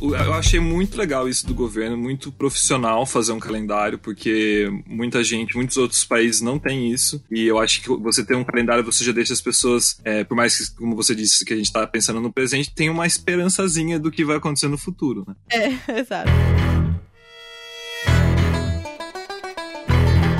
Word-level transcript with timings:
Eu 0.00 0.34
achei 0.34 0.60
muito 0.60 0.96
legal 0.96 1.28
isso 1.28 1.46
do 1.46 1.54
governo, 1.54 1.96
muito 1.96 2.30
profissional 2.30 3.06
fazer 3.06 3.32
um 3.32 3.38
calendário, 3.38 3.98
porque 3.98 4.68
muita 4.86 5.24
gente, 5.24 5.56
muitos 5.56 5.76
outros 5.76 6.04
países 6.04 6.40
não 6.40 6.58
têm 6.58 6.92
isso. 6.92 7.22
E 7.30 7.46
eu 7.46 7.58
acho 7.58 7.82
que 7.82 7.88
você 7.88 8.24
ter 8.24 8.36
um 8.36 8.44
calendário, 8.44 8.84
você 8.84 9.04
já 9.04 9.12
deixa 9.12 9.32
as 9.32 9.40
pessoas, 9.40 9.98
é, 10.04 10.24
por 10.24 10.36
mais 10.36 10.56
que, 10.56 10.76
como 10.76 10.94
você 10.94 11.14
disse, 11.14 11.44
que 11.44 11.52
a 11.52 11.56
gente 11.56 11.72
tá 11.72 11.86
pensando 11.86 12.20
no 12.20 12.32
presente, 12.32 12.74
tem 12.74 12.90
uma 12.90 13.06
esperançazinha 13.06 13.98
do 13.98 14.10
que 14.10 14.24
vai 14.24 14.36
acontecer 14.36 14.68
no 14.68 14.78
futuro, 14.78 15.24
né? 15.26 15.34
É, 15.50 15.92
exato. 16.00 16.30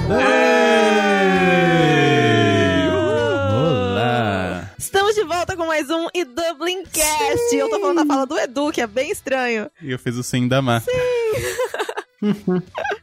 Olá! 0.08 0.55
Com 5.56 5.66
mais 5.66 5.88
um 5.88 6.06
e 6.14 6.22
Dublin 6.24 6.84
Cast. 6.84 7.56
Eu 7.56 7.70
tô 7.70 7.80
falando 7.80 8.00
a 8.00 8.06
fala 8.06 8.26
do 8.26 8.38
Edu, 8.38 8.70
que 8.70 8.82
é 8.82 8.86
bem 8.86 9.10
estranho. 9.10 9.70
E 9.80 9.90
eu 9.90 9.98
fiz 9.98 10.14
o 10.16 10.22
sem 10.22 10.46
da 10.46 10.60
Má. 10.60 10.82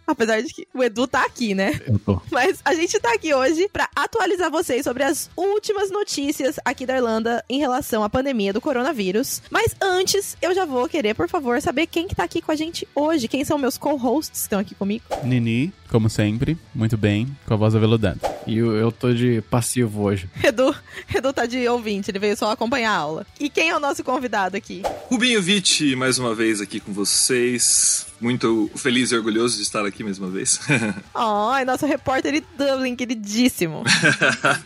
Apesar 0.06 0.42
de 0.42 0.54
que 0.54 0.68
o 0.74 0.84
Edu 0.84 1.08
tá 1.08 1.24
aqui, 1.26 1.56
né? 1.56 1.80
Eu 1.88 1.98
tô. 1.98 2.22
Mas 2.32 2.60
a 2.66 2.74
gente 2.74 3.00
tá 3.00 3.14
aqui 3.14 3.34
hoje 3.34 3.70
pra 3.72 3.90
atualizar 3.96 4.52
vocês 4.52 4.84
sobre 4.84 5.04
as 5.04 5.30
últimas 5.36 5.90
notícias 5.90 6.60
aqui 6.66 6.86
da 6.86 6.96
Irlanda 6.98 7.44
em 7.50 7.60
relação 7.60 8.04
à 8.04 8.10
pandemia 8.10 8.52
do 8.52 8.62
coronavírus. 8.62 9.42
Mas 9.50 9.76
antes, 9.82 10.38
eu 10.42 10.54
já 10.54 10.66
vou 10.66 10.88
querer, 10.90 11.14
por 11.14 11.30
favor, 11.30 11.62
saber 11.62 11.88
quem 11.88 12.08
que 12.08 12.16
tá 12.16 12.24
aqui 12.24 12.42
com 12.42 12.52
a 12.52 12.56
gente 12.56 12.88
hoje. 12.94 13.28
Quem 13.28 13.46
são 13.46 13.58
meus 13.58 13.78
co-hosts 13.78 14.32
que 14.32 14.38
estão 14.38 14.60
aqui 14.60 14.76
comigo? 14.76 15.06
Nini, 15.24 15.74
como 15.90 16.10
sempre, 16.10 16.58
muito 16.74 16.98
bem, 16.98 17.28
com 17.46 17.54
a 17.54 17.58
voz 17.58 17.76
aveludada. 17.76 18.20
E 18.46 18.58
eu, 18.58 18.74
eu 18.74 18.92
tô 18.92 19.14
de 19.14 19.42
passivo 19.50 20.02
hoje. 20.02 20.30
Edu, 20.44 20.76
Edu 21.14 21.32
tá 21.32 21.46
de 21.46 21.68
ouvinte, 21.68 22.12
ele 22.12 22.20
veio 22.20 22.36
só 22.36 22.52
acompanhar 22.52 22.92
a 22.92 22.98
aula. 22.98 23.26
E 23.40 23.50
quem 23.50 23.70
é 23.70 23.76
o 23.76 23.80
nosso 23.80 24.04
convidado 24.04 24.58
aqui? 24.58 24.82
Rubinho 25.10 25.42
Vitti, 25.42 25.96
mais 25.96 26.18
uma 26.18 26.36
vez 26.36 26.60
aqui 26.60 26.80
com 26.80 26.92
vocês. 26.92 28.08
Muito 28.24 28.72
feliz 28.78 29.12
e 29.12 29.18
orgulhoso 29.18 29.58
de 29.58 29.64
estar 29.64 29.86
aqui 29.86 30.02
mais 30.02 30.18
uma 30.18 30.30
vez. 30.30 30.58
Oh, 31.14 31.54
é 31.54 31.66
nosso 31.66 31.86
repórter 31.86 32.32
de 32.34 32.44
Dublin, 32.58 32.96
queridíssimo. 32.96 33.84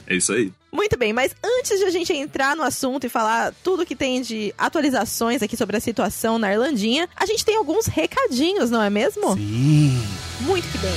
é 0.06 0.16
isso 0.16 0.32
aí. 0.32 0.52
Muito 0.72 0.96
bem, 0.98 1.12
mas 1.12 1.36
antes 1.44 1.80
de 1.80 1.86
a 1.86 1.90
gente 1.90 2.14
entrar 2.14 2.56
no 2.56 2.62
assunto 2.62 3.06
e 3.06 3.10
falar 3.10 3.54
tudo 3.64 3.86
que 3.86 3.96
tem 3.96 4.22
de 4.22 4.54
atualizações 4.58 5.42
aqui 5.42 5.58
sobre 5.58 5.76
a 5.76 5.80
situação 5.80 6.38
na 6.38 6.52
Irlandinha, 6.54 7.10
a 7.16 7.26
gente 7.26 7.44
tem 7.44 7.56
alguns 7.58 7.88
recadinhos, 7.88 8.70
não 8.70 8.82
é 8.82 8.90
mesmo? 8.92 9.34
Sim. 9.36 10.04
Muito 10.42 10.68
que 10.72 10.78
bem. 10.78 10.94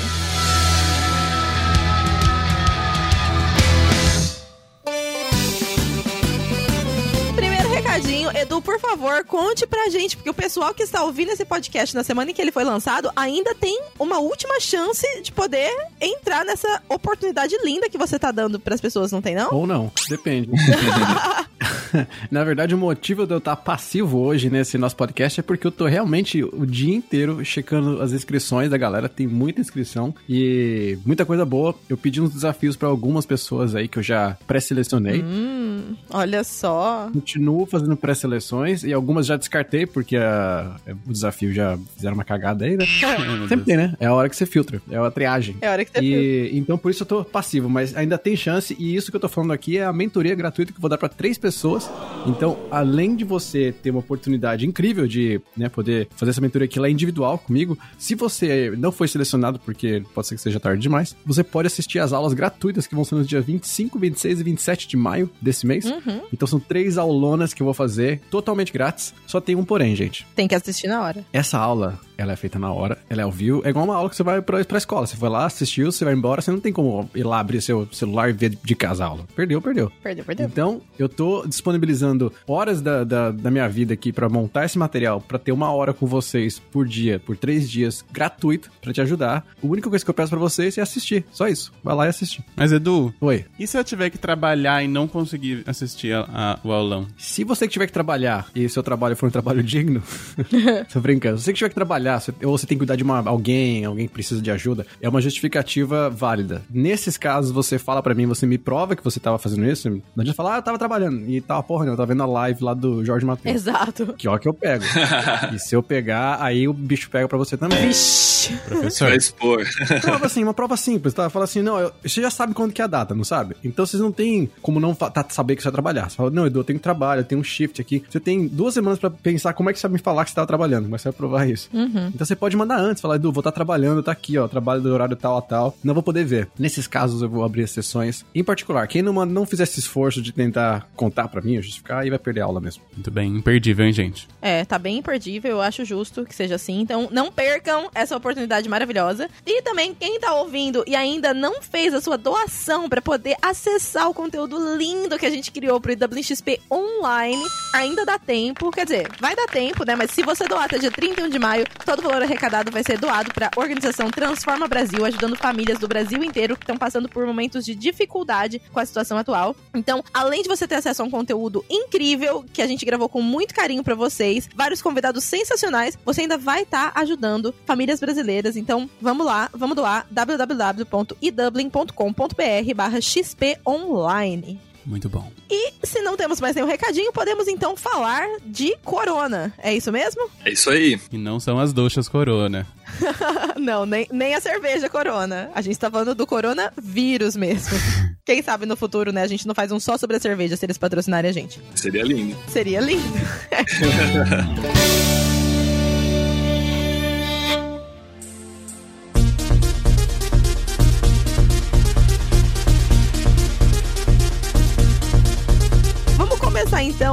Recadinho, 8.00 8.30
Edu, 8.34 8.62
por 8.62 8.80
favor, 8.80 9.24
conte 9.24 9.66
pra 9.66 9.90
gente, 9.90 10.16
porque 10.16 10.30
o 10.30 10.34
pessoal 10.34 10.72
que 10.72 10.82
está 10.82 11.04
ouvindo 11.04 11.30
esse 11.32 11.44
podcast 11.44 11.94
na 11.94 12.02
semana 12.02 12.30
em 12.30 12.34
que 12.34 12.40
ele 12.40 12.50
foi 12.50 12.64
lançado 12.64 13.10
ainda 13.14 13.54
tem 13.54 13.78
uma 13.98 14.18
última 14.18 14.58
chance 14.58 15.06
de 15.22 15.30
poder 15.30 15.70
entrar 16.00 16.44
nessa 16.44 16.82
oportunidade 16.88 17.56
linda 17.62 17.90
que 17.90 17.98
você 17.98 18.18
tá 18.18 18.32
dando 18.32 18.58
pras 18.58 18.80
pessoas, 18.80 19.12
não 19.12 19.20
tem 19.20 19.34
não? 19.34 19.52
Ou 19.52 19.66
não, 19.66 19.92
depende. 20.08 20.50
Na 22.30 22.44
verdade, 22.44 22.74
o 22.74 22.78
motivo 22.78 23.26
de 23.26 23.32
eu 23.32 23.38
estar 23.38 23.56
passivo 23.56 24.18
hoje 24.18 24.50
nesse 24.50 24.78
nosso 24.78 24.96
podcast 24.96 25.40
é 25.40 25.42
porque 25.42 25.66
eu 25.66 25.70
tô 25.70 25.86
realmente 25.86 26.42
o 26.42 26.66
dia 26.66 26.94
inteiro 26.94 27.44
checando 27.44 28.00
as 28.00 28.12
inscrições 28.12 28.70
da 28.70 28.76
galera. 28.76 29.08
Tem 29.08 29.26
muita 29.26 29.60
inscrição 29.60 30.14
e 30.28 30.98
muita 31.04 31.24
coisa 31.24 31.44
boa. 31.44 31.74
Eu 31.88 31.96
pedi 31.96 32.20
uns 32.20 32.32
desafios 32.32 32.76
pra 32.76 32.88
algumas 32.88 33.26
pessoas 33.26 33.74
aí 33.74 33.88
que 33.88 33.98
eu 33.98 34.02
já 34.02 34.36
pré-selecionei. 34.46 35.22
Hum, 35.22 35.96
olha 36.10 36.42
só. 36.44 37.08
Continuo 37.12 37.66
fazendo 37.66 37.89
pré-seleções 37.96 38.83
e 38.84 38.92
algumas 38.92 39.27
já 39.27 39.36
descartei 39.36 39.86
porque 39.86 40.16
a- 40.16 40.77
o 41.06 41.12
desafio 41.12 41.52
já 41.52 41.78
fizeram 41.97 42.14
uma 42.14 42.24
cagada 42.24 42.64
aí, 42.64 42.77
né? 42.77 42.84
Sempre 43.48 43.64
tem, 43.64 43.77
né? 43.77 43.94
É 44.00 44.06
a 44.06 44.14
hora 44.14 44.28
que 44.28 44.36
você 44.36 44.47
filtra, 44.47 44.80
é 44.91 44.97
a 44.97 45.10
triagem. 45.10 45.56
É 45.60 45.69
a 45.69 45.72
hora 45.72 45.84
que 45.84 45.92
você. 45.92 46.00
E 46.04 46.59
então 46.59 46.76
por 46.78 46.91
isso 46.91 47.03
eu 47.03 47.06
tô 47.06 47.25
passivo, 47.25 47.69
mas 47.69 47.97
ainda 47.97 48.19
tem 48.19 48.37
chance 48.37 48.76
e 48.78 48.94
isso 48.94 49.10
que 49.10 49.16
eu 49.16 49.20
tô 49.20 49.28
falando 49.28 49.53
aqui 49.53 49.78
é 49.78 49.84
a 49.84 49.92
mentoria 49.92 50.34
gratuita 50.34 50.72
que 50.72 50.78
eu 50.78 50.82
vou 50.82 50.91
dar 50.91 50.98
pra 50.98 51.09
três 51.09 51.38
pessoas. 51.38 51.91
Então, 52.26 52.59
além 52.70 53.16
de 53.16 53.25
você 53.25 53.72
ter 53.82 53.91
uma 53.91 54.00
oportunidade 54.00 54.66
incrível 54.66 55.06
de, 55.06 55.41
né, 55.56 55.69
poder 55.69 56.09
fazer 56.16 56.31
essa 56.31 56.41
mentoria 56.41 56.66
aqui 56.66 56.78
lá 56.78 56.88
individual 56.88 57.38
comigo, 57.38 57.78
se 57.98 58.14
você 58.14 58.72
não 58.76 58.93
foi 58.93 59.09
selecionado 59.09 59.59
porque 59.59 60.03
pode 60.14 60.26
ser 60.28 60.34
que 60.34 60.41
seja 60.41 60.60
tarde 60.60 60.82
demais, 60.82 61.16
você 61.25 61.43
pode 61.43 61.66
assistir 61.66 61.98
as 61.98 62.12
aulas 62.12 62.32
gratuitas 62.34 62.87
que 62.87 62.94
vão 62.94 63.04
ser 63.04 63.14
nos 63.14 63.26
dias 63.26 63.44
25, 63.44 63.98
26 63.98 64.41
e 64.41 64.44
27 64.44 64.88
de 64.88 64.97
maio 64.97 65.31
desse 65.41 65.66
mês. 65.66 65.84
Uhum. 65.84 66.20
Então 66.32 66.47
são 66.47 66.60
três 66.60 66.98
aulonas 66.98 67.54
que 67.54 67.62
eu 67.62 67.66
vou 67.70 67.75
fazer 67.75 68.20
totalmente 68.31 68.72
grátis. 68.72 69.14
Só 69.26 69.41
tem 69.41 69.54
um 69.54 69.64
porém, 69.64 69.94
gente. 69.94 70.26
Tem 70.34 70.48
que 70.48 70.54
assistir 70.54 70.88
na 70.88 71.03
hora. 71.03 71.25
Essa 71.32 71.58
aula, 71.58 71.98
ela 72.20 72.32
é 72.32 72.36
feita 72.36 72.58
na 72.58 72.72
hora, 72.72 72.98
ela 73.08 73.22
é 73.22 73.25
ao 73.25 73.31
vivo. 73.32 73.62
É 73.64 73.70
igual 73.70 73.84
uma 73.84 73.97
aula 73.97 74.08
que 74.10 74.16
você 74.16 74.22
vai 74.22 74.41
pra, 74.42 74.64
pra 74.64 74.78
escola. 74.78 75.06
Você 75.06 75.16
foi 75.16 75.28
lá, 75.28 75.47
assistiu, 75.47 75.91
você 75.91 76.04
vai 76.04 76.14
embora, 76.14 76.41
você 76.42 76.50
não 76.50 76.60
tem 76.60 76.72
como 76.72 77.08
ir 77.14 77.25
lá 77.25 77.41
abrir 77.41 77.60
seu 77.60 77.88
celular 77.92 78.31
e 78.31 78.32
ver 78.32 78.50
de 78.62 78.75
casa 78.75 79.04
a 79.04 79.08
aula. 79.08 79.25
Perdeu, 79.34 79.60
perdeu. 79.60 79.91
Perdeu, 80.03 80.25
perdeu. 80.25 80.47
Então, 80.47 80.81
eu 80.98 81.08
tô 81.08 81.44
disponibilizando 81.47 82.32
horas 82.47 82.81
da, 82.82 83.04
da, 83.04 83.31
da 83.31 83.50
minha 83.50 83.69
vida 83.69 83.94
aqui 83.94 84.12
pra 84.12 84.28
montar 84.28 84.64
esse 84.64 84.78
material, 84.78 85.20
pra 85.20 85.38
ter 85.38 85.53
uma 85.53 85.70
hora 85.72 85.92
com 85.92 86.06
vocês 86.06 86.58
por 86.58 86.86
dia, 86.86 87.19
por 87.19 87.36
três 87.36 87.70
dias, 87.70 88.04
gratuito, 88.12 88.70
pra 88.82 88.92
te 88.92 89.00
ajudar. 89.00 89.44
A 89.62 89.66
única 89.66 89.88
coisa 89.88 90.04
que 90.04 90.10
eu 90.10 90.14
peço 90.14 90.31
pra 90.31 90.38
vocês 90.38 90.76
é 90.78 90.82
assistir. 90.82 91.25
Só 91.31 91.47
isso. 91.48 91.72
Vai 91.82 91.94
lá 91.94 92.06
e 92.06 92.08
assistir. 92.08 92.44
Mas 92.56 92.72
Edu, 92.72 93.12
Oi. 93.20 93.44
e 93.58 93.66
se 93.66 93.78
eu 93.78 93.84
tiver 93.84 94.10
que 94.10 94.19
trabalhar 94.19 94.82
e 94.84 94.88
não 94.88 95.06
conseguir 95.08 95.62
assistir 95.66 96.12
a- 96.14 96.26
a- 96.32 96.58
o 96.64 96.72
aulão? 96.72 97.06
Se 97.16 97.44
você 97.44 97.66
que 97.66 97.72
tiver 97.72 97.87
que 97.87 97.92
trabalhar 97.92 98.47
e 98.54 98.69
seu 98.69 98.82
trabalho 98.82 99.16
for 99.16 99.26
um 99.26 99.31
trabalho 99.31 99.62
digno, 99.62 100.02
tô 100.92 101.00
brincando. 101.00 101.38
Se 101.38 101.44
você 101.44 101.52
que 101.52 101.58
tiver 101.58 101.69
que 101.69 101.75
trabalhar, 101.75 102.09
você- 102.19 102.32
ou 102.44 102.56
você 102.56 102.66
tem 102.66 102.76
que 102.76 102.81
cuidar 102.81 102.97
de 102.97 103.03
uma, 103.03 103.19
alguém, 103.28 103.84
alguém 103.84 104.06
que 104.06 104.12
precisa 104.12 104.41
de 104.41 104.50
ajuda, 104.50 104.87
é 105.00 105.09
uma 105.09 105.21
justificativa 105.21 106.09
válida. 106.10 106.62
Nesses 106.71 107.16
casos, 107.16 107.50
você 107.50 107.78
fala 107.78 108.03
pra 108.03 108.15
mim, 108.15 108.26
você 108.26 108.47
me 108.47 108.59
prova 108.59 108.97
que 108.97 109.04
você 109.04 109.21
tava 109.21 109.38
fazendo 109.38 109.65
isso, 109.66 109.88
não 109.91 110.00
adianta 110.19 110.37
falar, 110.37 110.54
ah, 110.54 110.59
eu 110.59 110.62
tava 110.62 110.78
trabalhando. 110.78 111.28
E 111.28 111.41
tava, 111.41 111.62
porra, 111.62 111.84
não, 111.84 111.93
eu 111.93 111.97
tava 111.97 112.06
vendo 112.12 112.22
a 112.22 112.26
live 112.26 112.65
lá 112.65 112.75
do 112.75 113.04
Jorge 113.04 113.25
Matheus. 113.26 113.54
Exato. 113.54 114.15
Que 114.16 114.28
hora 114.28 114.38
que 114.41 114.49
eu 114.49 114.54
pego. 114.54 114.84
e 115.54 115.59
se 115.59 115.75
eu 115.75 115.82
pegar, 115.82 116.38
aí 116.43 116.66
o 116.66 116.72
bicho 116.72 117.10
pega 117.10 117.28
pra 117.28 117.38
você 117.38 117.56
também. 117.56 117.87
Vixe. 117.88 118.54
Professor? 118.66 119.06
Pra 119.09 119.16
expor. 119.16 119.66
prova 120.00 120.26
assim, 120.26 120.43
uma 120.43 120.54
prova 120.54 120.76
simples, 120.76 121.12
tá? 121.15 121.28
Fala 121.28 121.44
assim, 121.44 121.60
não, 121.62 121.78
eu- 121.78 121.93
você 122.03 122.20
já 122.22 122.31
sabe 122.31 122.54
quando 122.54 122.72
que 122.72 122.81
é 122.81 122.84
a 122.84 122.88
data, 122.88 123.15
não 123.15 123.25
sabe? 123.25 123.54
Então 123.62 123.84
vocês 123.84 124.00
não 124.03 124.10
tem 124.10 124.50
como 124.62 124.81
não 124.81 124.94
tá, 124.94 125.25
saber 125.28 125.56
que 125.56 125.62
você 125.62 125.69
vai 125.69 125.72
trabalhar. 125.72 126.09
Você 126.09 126.16
fala, 126.16 126.31
não, 126.31 126.47
Edu, 126.47 126.60
eu 126.60 126.65
tenho 126.65 126.78
trabalho, 126.78 127.20
eu 127.20 127.25
tenho 127.25 127.41
um 127.41 127.44
shift 127.44 127.81
aqui. 127.81 128.03
Você 128.09 128.19
tem 128.19 128.47
duas 128.49 128.75
semanas 128.75 128.99
pra 128.99 129.10
pensar 129.10 129.53
como 129.53 129.69
é 129.69 129.72
que 129.72 129.78
você 129.78 129.87
vai 129.88 129.93
me 129.94 129.99
falar 130.03 130.25
que 130.25 130.31
você 130.31 130.37
tava 130.37 130.47
trabalhando, 130.47 130.84
como 130.84 130.94
é 130.94 130.99
que 130.99 131.03
você 131.03 131.09
vai 131.10 131.16
provar 131.16 131.49
isso. 131.49 131.69
Então 132.09 132.27
você 132.27 132.34
pode 132.37 132.56
mandar 132.56 132.78
antes, 132.78 133.00
falar, 133.00 133.16
Edu, 133.16 133.33
vou 133.33 133.41
estar 133.41 133.53
trabalhando, 133.53 134.03
tá 134.03 134.12
aqui, 134.12 134.38
ó, 134.38 134.47
trabalho 134.49 134.81
do 134.83 134.93
horário 134.93 135.16
tal 135.16 135.37
a 135.37 135.43
tal, 135.43 135.77
não 135.84 135.94
vou 135.94 136.03
poder 136.03 136.25
ver. 136.25 136.49
Nesses 136.59 136.87
casos 136.87 137.22
eu 137.22 137.28
vou 137.28 137.44
abrir 137.44 137.65
as 137.65 137.71
sessões. 137.71 138.25
Em 138.34 138.43
particular, 138.44 138.87
quem 138.88 139.03
não, 139.03 139.12
manda- 139.12 139.33
não 139.33 139.47
fizer 139.47 139.65
esse 139.65 139.78
esforço 139.81 140.21
de 140.22 140.33
tentar 140.33 140.87
contar 140.97 141.28
pra 141.28 141.41
mim, 141.41 141.56
justificar, 141.61 142.03
aí 142.03 142.11
vai 142.11 142.19
perder 142.19 142.41
a 142.41 142.44
aula 142.44 142.61
mesmo. 142.61 142.83
Muito 142.94 143.11
bem, 143.11 143.37
imperdível, 143.37 143.84
hein, 143.87 143.93
gente? 143.93 144.28
É, 144.41 144.65
tá 144.65 144.78
bem 144.78 144.99
imperdível, 144.99 145.50
eu 145.53 145.61
acho 145.61 145.84
justo 145.84 146.25
que 146.25 146.34
seja 146.34 146.55
assim. 146.56 146.81
Então, 146.81 147.09
não 147.11 147.31
percam 147.31 147.88
essa 147.94 148.17
oportunidade 148.17 148.69
maravilhosa. 148.69 149.28
E 149.47 149.62
também, 149.62 149.94
quem 149.94 150.19
tá 150.21 150.34
ouvindo 150.34 150.82
e 150.87 150.94
ainda 150.97 151.32
não 151.34 151.61
fez 151.62 151.93
a 151.94 152.00
sua 152.00 152.17
doação 152.17 152.88
pra 152.88 153.00
poder 153.03 153.37
acessar 153.43 154.09
o 154.09 154.15
conteúdo 154.15 154.56
lindo 154.77 155.19
que 155.19 155.27
a 155.27 155.31
gente 155.31 155.50
criou 155.50 155.81
pro 155.81 155.93
IWXP 155.93 156.61
online, 156.71 157.43
ainda 157.75 158.05
dá 158.05 158.19
tempo. 158.19 158.71
Quer 158.71 158.84
dizer, 158.84 159.09
vai 159.21 159.34
dar 159.34 159.47
tempo, 159.47 159.84
né? 159.84 159.94
Mas 159.97 160.11
se 160.11 160.22
você 160.22 160.47
doar 160.47 160.65
até 160.65 160.78
dia 160.78 160.91
31 160.91 161.28
de 161.28 161.38
maio, 161.38 161.65
todo 161.90 161.98
o 161.98 162.02
valor 162.04 162.22
arrecadado 162.22 162.70
vai 162.70 162.84
ser 162.84 163.00
doado 163.00 163.34
pra 163.34 163.50
organização 163.56 164.12
Transforma 164.12 164.68
Brasil, 164.68 165.04
ajudando 165.04 165.34
famílias 165.34 165.76
do 165.76 165.88
Brasil 165.88 166.22
inteiro 166.22 166.54
que 166.54 166.62
estão 166.62 166.76
passando 166.76 167.08
por 167.08 167.26
momentos 167.26 167.64
de 167.64 167.74
dificuldade 167.74 168.62
com 168.72 168.78
a 168.78 168.86
situação 168.86 169.18
atual. 169.18 169.56
Então, 169.74 170.04
além 170.14 170.40
de 170.40 170.48
você 170.48 170.68
ter 170.68 170.76
acesso 170.76 171.02
a 171.02 171.04
um 171.04 171.10
conteúdo 171.10 171.64
incrível 171.68 172.44
que 172.52 172.62
a 172.62 172.66
gente 172.68 172.86
gravou 172.86 173.08
com 173.08 173.20
muito 173.20 173.52
carinho 173.52 173.82
pra 173.82 173.96
vocês, 173.96 174.48
vários 174.54 174.81
convidados 174.81 175.25
sensacionais, 175.25 175.98
você 176.04 176.20
ainda 176.20 176.38
vai 176.38 176.62
estar 176.62 176.92
ajudando 176.94 177.52
famílias 177.66 177.98
brasileiras. 177.98 178.56
Então, 178.56 178.88
vamos 179.00 179.26
lá, 179.26 179.50
vamos 179.52 179.75
doar 179.75 180.06
www.idublin.com.br 180.12 182.75
barra 182.76 183.00
XP 183.00 183.58
online. 183.66 184.69
Muito 184.85 185.09
bom. 185.09 185.31
E 185.50 185.73
se 185.85 186.00
não 186.00 186.17
temos 186.17 186.41
mais 186.41 186.55
nenhum 186.55 186.67
recadinho, 186.67 187.12
podemos 187.12 187.49
então 187.49 187.77
falar 187.77 188.27
de 188.44 188.77
corona. 188.85 189.53
É 189.59 189.75
isso 189.75 189.93
mesmo? 189.93 190.29
É 190.44 190.53
isso 190.53 190.71
aí. 190.71 191.00
E 191.12 191.19
não 191.19 191.38
são 191.38 191.59
as 191.59 191.73
duchas 191.73 192.09
corona. 192.09 192.67
não, 193.56 193.87
nem, 193.87 194.06
nem 194.11 194.35
a 194.35 194.41
cerveja 194.41 194.88
corona. 194.88 195.50
A 195.55 195.61
gente 195.61 195.79
tá 195.79 195.91
falando 195.91 196.15
do 196.15 196.27
coronavírus 196.27 197.37
mesmo. 197.37 197.79
Quem 198.25 198.43
sabe 198.43 198.67
no 198.67 198.77
futuro, 198.77 199.12
né, 199.12 199.23
a 199.23 199.27
gente 199.27 199.47
não 199.47 199.55
faz 199.55 199.73
um 199.73 199.81
só 199.81 199.97
sobre 199.97 200.17
a 200.17 200.21
cerveja 200.21 200.56
se 200.56 200.67
eles 200.67 200.79
patrocinarem 200.79 201.29
a 201.29 201.32
gente. 201.32 201.61
Seria 201.75 202.03
lindo. 202.03 202.37
Seria 202.49 202.81
lindo. 202.81 203.03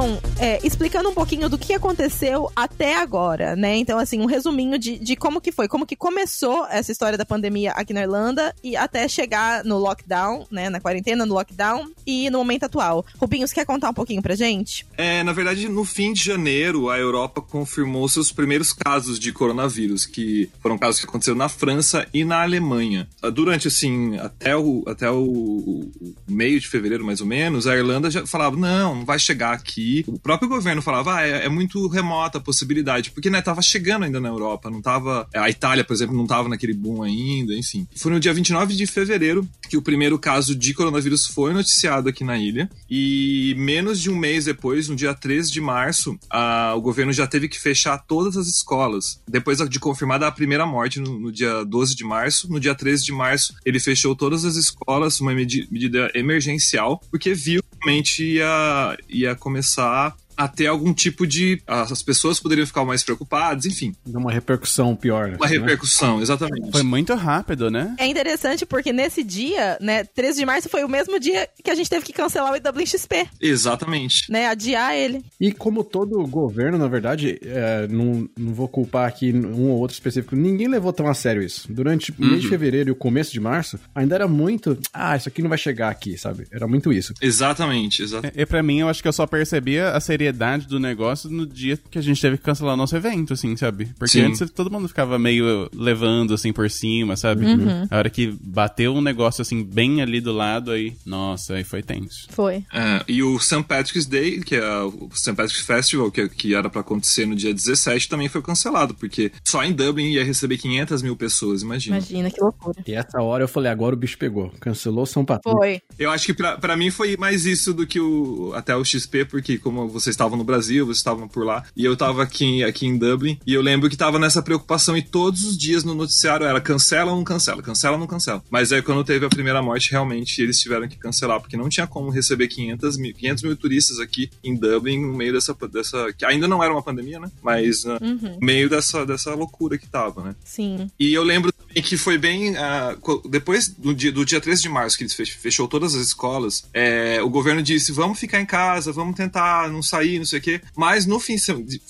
então 0.08 0.20
é, 0.38 0.58
explicando 0.66 1.10
um 1.10 1.14
pouquinho 1.14 1.48
do 1.48 1.58
que 1.58 1.74
aconteceu 1.74 2.50
até 2.56 2.96
agora, 2.96 3.54
né? 3.54 3.76
Então, 3.76 3.98
assim, 3.98 4.20
um 4.20 4.26
resuminho 4.26 4.78
de, 4.78 4.98
de 4.98 5.16
como 5.16 5.40
que 5.40 5.52
foi, 5.52 5.68
como 5.68 5.84
que 5.84 5.96
começou 5.96 6.66
essa 6.70 6.90
história 6.90 7.18
da 7.18 7.26
pandemia 7.26 7.72
aqui 7.72 7.92
na 7.92 8.02
Irlanda 8.02 8.54
e 8.62 8.76
até 8.76 9.06
chegar 9.08 9.64
no 9.64 9.78
lockdown, 9.78 10.46
né? 10.50 10.70
Na 10.70 10.80
quarentena, 10.80 11.26
no 11.26 11.34
lockdown 11.34 11.90
e 12.06 12.30
no 12.30 12.38
momento 12.38 12.64
atual. 12.64 13.04
Rubinho, 13.18 13.46
você 13.46 13.54
quer 13.54 13.66
contar 13.66 13.90
um 13.90 13.94
pouquinho 13.94 14.22
pra 14.22 14.34
gente? 14.34 14.86
É, 14.96 15.22
na 15.22 15.32
verdade, 15.32 15.68
no 15.68 15.84
fim 15.84 16.12
de 16.12 16.24
janeiro, 16.24 16.88
a 16.88 16.98
Europa 16.98 17.42
confirmou 17.42 18.08
seus 18.08 18.32
primeiros 18.32 18.72
casos 18.72 19.18
de 19.18 19.32
coronavírus, 19.32 20.06
que 20.06 20.48
foram 20.62 20.78
casos 20.78 21.00
que 21.00 21.06
aconteceram 21.06 21.36
na 21.36 21.48
França 21.48 22.06
e 22.14 22.24
na 22.24 22.42
Alemanha. 22.42 23.08
Durante, 23.34 23.68
assim, 23.68 24.16
até 24.18 24.56
o, 24.56 24.84
até 24.86 25.10
o 25.10 25.90
meio 26.26 26.60
de 26.60 26.68
fevereiro, 26.68 27.04
mais 27.04 27.20
ou 27.20 27.26
menos, 27.26 27.66
a 27.66 27.76
Irlanda 27.76 28.10
já 28.10 28.24
falava, 28.26 28.56
não, 28.56 28.94
não 28.94 29.04
vai 29.04 29.18
chegar 29.18 29.52
aqui. 29.52 29.97
O 30.06 30.18
próprio 30.18 30.48
governo 30.48 30.82
falava, 30.82 31.16
ah, 31.16 31.26
é, 31.26 31.46
é 31.46 31.48
muito 31.48 31.86
remota 31.88 32.38
a 32.38 32.40
possibilidade, 32.40 33.10
porque, 33.10 33.30
né, 33.30 33.40
tava 33.42 33.62
chegando 33.62 34.04
ainda 34.04 34.20
na 34.20 34.28
Europa, 34.28 34.70
não 34.70 34.80
tava... 34.80 35.28
A 35.34 35.48
Itália, 35.50 35.84
por 35.84 35.92
exemplo, 35.92 36.16
não 36.16 36.26
tava 36.26 36.48
naquele 36.48 36.74
boom 36.74 37.02
ainda, 37.02 37.54
enfim. 37.54 37.86
Foi 37.96 38.12
no 38.12 38.20
dia 38.20 38.32
29 38.32 38.74
de 38.74 38.86
fevereiro 38.86 39.48
que 39.68 39.76
o 39.76 39.82
primeiro 39.82 40.18
caso 40.18 40.54
de 40.54 40.74
coronavírus 40.74 41.26
foi 41.26 41.52
noticiado 41.52 42.08
aqui 42.08 42.24
na 42.24 42.38
ilha, 42.38 42.68
e 42.88 43.54
menos 43.58 44.00
de 44.00 44.10
um 44.10 44.16
mês 44.16 44.44
depois, 44.44 44.88
no 44.88 44.96
dia 44.96 45.14
13 45.14 45.50
de 45.50 45.60
março, 45.60 46.18
a, 46.30 46.74
o 46.76 46.80
governo 46.80 47.12
já 47.12 47.26
teve 47.26 47.48
que 47.48 47.60
fechar 47.60 47.98
todas 47.98 48.36
as 48.36 48.46
escolas. 48.46 49.20
Depois 49.28 49.58
de 49.68 49.80
confirmada 49.80 50.26
a 50.26 50.32
primeira 50.32 50.66
morte 50.66 51.00
no, 51.00 51.18
no 51.18 51.32
dia 51.32 51.64
12 51.64 51.94
de 51.94 52.04
março, 52.04 52.50
no 52.50 52.60
dia 52.60 52.74
13 52.74 53.04
de 53.04 53.12
março, 53.12 53.54
ele 53.64 53.80
fechou 53.80 54.14
todas 54.14 54.44
as 54.44 54.56
escolas, 54.56 55.20
uma 55.20 55.34
medida 55.34 56.10
emergencial, 56.14 57.00
porque 57.10 57.34
viu 57.34 57.62
realmente 57.82 58.24
ia, 58.24 58.96
ia 59.08 59.34
começar 59.34 60.16
a 60.38 60.46
ter 60.46 60.68
algum 60.68 60.94
tipo 60.94 61.26
de. 61.26 61.60
As 61.66 62.00
pessoas 62.00 62.38
poderiam 62.38 62.64
ficar 62.64 62.84
mais 62.84 63.02
preocupadas, 63.02 63.66
enfim. 63.66 63.92
Uma 64.06 64.30
repercussão 64.30 64.94
pior. 64.94 65.30
Uma 65.30 65.46
né? 65.46 65.58
repercussão, 65.58 66.22
exatamente. 66.22 66.70
Foi 66.70 66.84
muito 66.84 67.12
rápido, 67.16 67.68
né? 67.72 67.96
É 67.98 68.06
interessante 68.06 68.64
porque 68.64 68.92
nesse 68.92 69.24
dia, 69.24 69.76
né, 69.80 70.04
13 70.04 70.38
de 70.38 70.46
março 70.46 70.68
foi 70.68 70.84
o 70.84 70.88
mesmo 70.88 71.18
dia 71.18 71.48
que 71.62 71.70
a 71.70 71.74
gente 71.74 71.90
teve 71.90 72.04
que 72.04 72.12
cancelar 72.12 72.52
o 72.52 72.56
IW 72.56 72.86
XP. 72.86 73.26
Exatamente. 73.40 74.30
Né, 74.30 74.46
adiar 74.46 74.94
ele. 74.94 75.24
E 75.40 75.50
como 75.50 75.82
todo 75.82 76.24
governo, 76.28 76.78
na 76.78 76.86
verdade, 76.86 77.40
é, 77.42 77.88
não, 77.88 78.28
não 78.38 78.54
vou 78.54 78.68
culpar 78.68 79.08
aqui 79.08 79.32
um 79.32 79.70
ou 79.70 79.78
outro 79.78 79.94
específico, 79.94 80.36
ninguém 80.36 80.68
levou 80.68 80.92
tão 80.92 81.08
a 81.08 81.14
sério 81.14 81.42
isso. 81.42 81.66
Durante 81.72 82.12
o 82.12 82.14
uhum. 82.20 82.30
mês 82.30 82.42
de 82.42 82.48
fevereiro 82.48 82.90
e 82.90 82.92
o 82.92 82.96
começo 82.96 83.32
de 83.32 83.40
março, 83.40 83.76
ainda 83.92 84.14
era 84.14 84.28
muito, 84.28 84.78
ah, 84.92 85.16
isso 85.16 85.28
aqui 85.28 85.42
não 85.42 85.48
vai 85.48 85.58
chegar 85.58 85.88
aqui, 85.88 86.16
sabe? 86.16 86.46
Era 86.52 86.68
muito 86.68 86.92
isso. 86.92 87.12
Exatamente, 87.20 88.04
exatamente. 88.04 88.38
E, 88.38 88.42
e 88.42 88.46
pra 88.46 88.62
mim, 88.62 88.80
eu 88.80 88.88
acho 88.88 89.02
que 89.02 89.08
eu 89.08 89.12
só 89.12 89.26
percebia 89.26 89.90
a 89.90 90.00
seriedade 90.00 90.27
seriedade 90.28 90.66
do 90.66 90.78
negócio 90.78 91.30
no 91.30 91.46
dia 91.46 91.78
que 91.90 91.98
a 91.98 92.02
gente 92.02 92.20
teve 92.20 92.36
que 92.36 92.44
cancelar 92.44 92.74
o 92.74 92.76
nosso 92.76 92.96
evento, 92.96 93.32
assim, 93.32 93.56
sabe? 93.56 93.86
Porque 93.98 94.12
Sim. 94.12 94.26
antes 94.26 94.50
todo 94.50 94.70
mundo 94.70 94.88
ficava 94.88 95.18
meio 95.18 95.68
levando, 95.72 96.34
assim, 96.34 96.52
por 96.52 96.70
cima, 96.70 97.16
sabe? 97.16 97.46
Uhum. 97.46 97.86
A 97.90 97.96
hora 97.96 98.10
que 98.10 98.36
bateu 98.40 98.94
um 98.94 99.00
negócio, 99.00 99.42
assim, 99.42 99.62
bem 99.64 100.02
ali 100.02 100.20
do 100.20 100.32
lado, 100.32 100.70
aí, 100.70 100.96
nossa, 101.04 101.54
aí 101.54 101.64
foi 101.64 101.82
tenso. 101.82 102.26
Foi. 102.30 102.64
É, 102.72 103.04
e 103.08 103.22
o 103.22 103.38
St. 103.38 103.62
Patrick's 103.64 104.06
Day, 104.06 104.40
que 104.40 104.56
é 104.56 104.80
o 104.80 105.08
St. 105.12 105.34
Patrick's 105.34 105.64
Festival, 105.64 106.10
que, 106.10 106.28
que 106.28 106.54
era 106.54 106.68
para 106.68 106.80
acontecer 106.80 107.26
no 107.26 107.34
dia 107.34 107.52
17, 107.52 108.08
também 108.08 108.28
foi 108.28 108.42
cancelado, 108.42 108.94
porque 108.94 109.32
só 109.44 109.64
em 109.64 109.72
Dublin 109.72 110.10
ia 110.10 110.24
receber 110.24 110.58
500 110.58 111.02
mil 111.02 111.16
pessoas, 111.16 111.62
imagina. 111.62 111.96
Imagina, 111.96 112.30
que 112.30 112.40
loucura. 112.40 112.82
E 112.86 112.94
essa 112.94 113.20
hora 113.20 113.44
eu 113.44 113.48
falei, 113.48 113.70
agora 113.70 113.94
o 113.94 113.98
bicho 113.98 114.18
pegou. 114.18 114.52
Cancelou 114.60 115.06
São 115.06 115.24
Patrick. 115.24 115.56
Foi. 115.56 115.80
Eu 115.98 116.10
acho 116.10 116.26
que 116.26 116.34
para 116.34 116.76
mim 116.76 116.90
foi 116.90 117.16
mais 117.16 117.46
isso 117.46 117.72
do 117.72 117.86
que 117.86 118.00
o 118.00 118.52
até 118.54 118.74
o 118.74 118.84
XP, 118.84 119.24
porque 119.24 119.58
como 119.58 119.88
vocês 119.88 120.14
estavam 120.18 120.36
no 120.36 120.44
Brasil, 120.44 120.84
vocês 120.84 120.98
estavam 120.98 121.28
por 121.28 121.46
lá, 121.46 121.64
e 121.76 121.84
eu 121.84 121.96
tava 121.96 122.22
aqui, 122.22 122.64
aqui 122.64 122.86
em 122.86 122.98
Dublin, 122.98 123.38
e 123.46 123.54
eu 123.54 123.62
lembro 123.62 123.88
que 123.88 123.96
tava 123.96 124.18
nessa 124.18 124.42
preocupação, 124.42 124.96
e 124.96 125.02
todos 125.02 125.44
os 125.44 125.56
dias 125.56 125.84
no 125.84 125.94
noticiário 125.94 126.44
era 126.44 126.60
cancela 126.60 127.12
ou 127.12 127.16
não 127.16 127.24
cancela, 127.24 127.62
cancela 127.62 127.94
ou 127.94 128.00
não 128.00 128.06
cancela. 128.06 128.42
Mas 128.50 128.72
aí 128.72 128.82
quando 128.82 129.04
teve 129.04 129.24
a 129.24 129.28
primeira 129.28 129.62
morte, 129.62 129.92
realmente 129.92 130.42
eles 130.42 130.58
tiveram 130.58 130.88
que 130.88 130.96
cancelar, 130.96 131.40
porque 131.40 131.56
não 131.56 131.68
tinha 131.68 131.86
como 131.86 132.10
receber 132.10 132.48
500 132.48 132.98
mil, 132.98 133.14
500 133.14 133.42
mil 133.44 133.56
turistas 133.56 134.00
aqui 134.00 134.30
em 134.42 134.56
Dublin 134.56 135.00
no 135.00 135.14
meio 135.14 135.32
dessa, 135.32 135.56
dessa 135.70 136.12
que 136.12 136.24
ainda 136.24 136.48
não 136.48 136.62
era 136.62 136.72
uma 136.72 136.82
pandemia, 136.82 137.20
né? 137.20 137.30
Mas 137.42 137.84
uh, 137.84 137.98
uhum. 138.02 138.38
no 138.40 138.46
meio 138.46 138.68
dessa, 138.68 139.06
dessa 139.06 139.34
loucura 139.34 139.78
que 139.78 139.86
tava, 139.86 140.22
né? 140.22 140.34
Sim. 140.44 140.90
E 140.98 141.12
eu 141.12 141.22
lembro 141.22 141.52
também 141.78 141.82
que 141.82 141.96
foi 141.96 142.18
bem. 142.18 142.50
Uh, 142.52 143.28
depois 143.28 143.68
do 143.68 143.94
dia, 143.94 144.12
do 144.12 144.24
dia 144.24 144.40
13 144.40 144.62
de 144.62 144.68
março, 144.68 144.96
que 144.96 145.04
eles 145.04 145.14
fechou 145.14 145.68
todas 145.68 145.94
as 145.94 146.02
escolas, 146.02 146.64
é, 146.74 147.20
o 147.22 147.30
governo 147.30 147.62
disse: 147.62 147.92
vamos 147.92 148.18
ficar 148.18 148.40
em 148.40 148.46
casa, 148.46 148.92
vamos 148.92 149.16
tentar 149.16 149.68
não 149.70 149.82
sair, 149.82 150.18
não 150.18 150.26
sei 150.26 150.38
o 150.38 150.42
quê. 150.42 150.60
Mas 150.76 151.06
no 151.06 151.18
fim, 151.18 151.36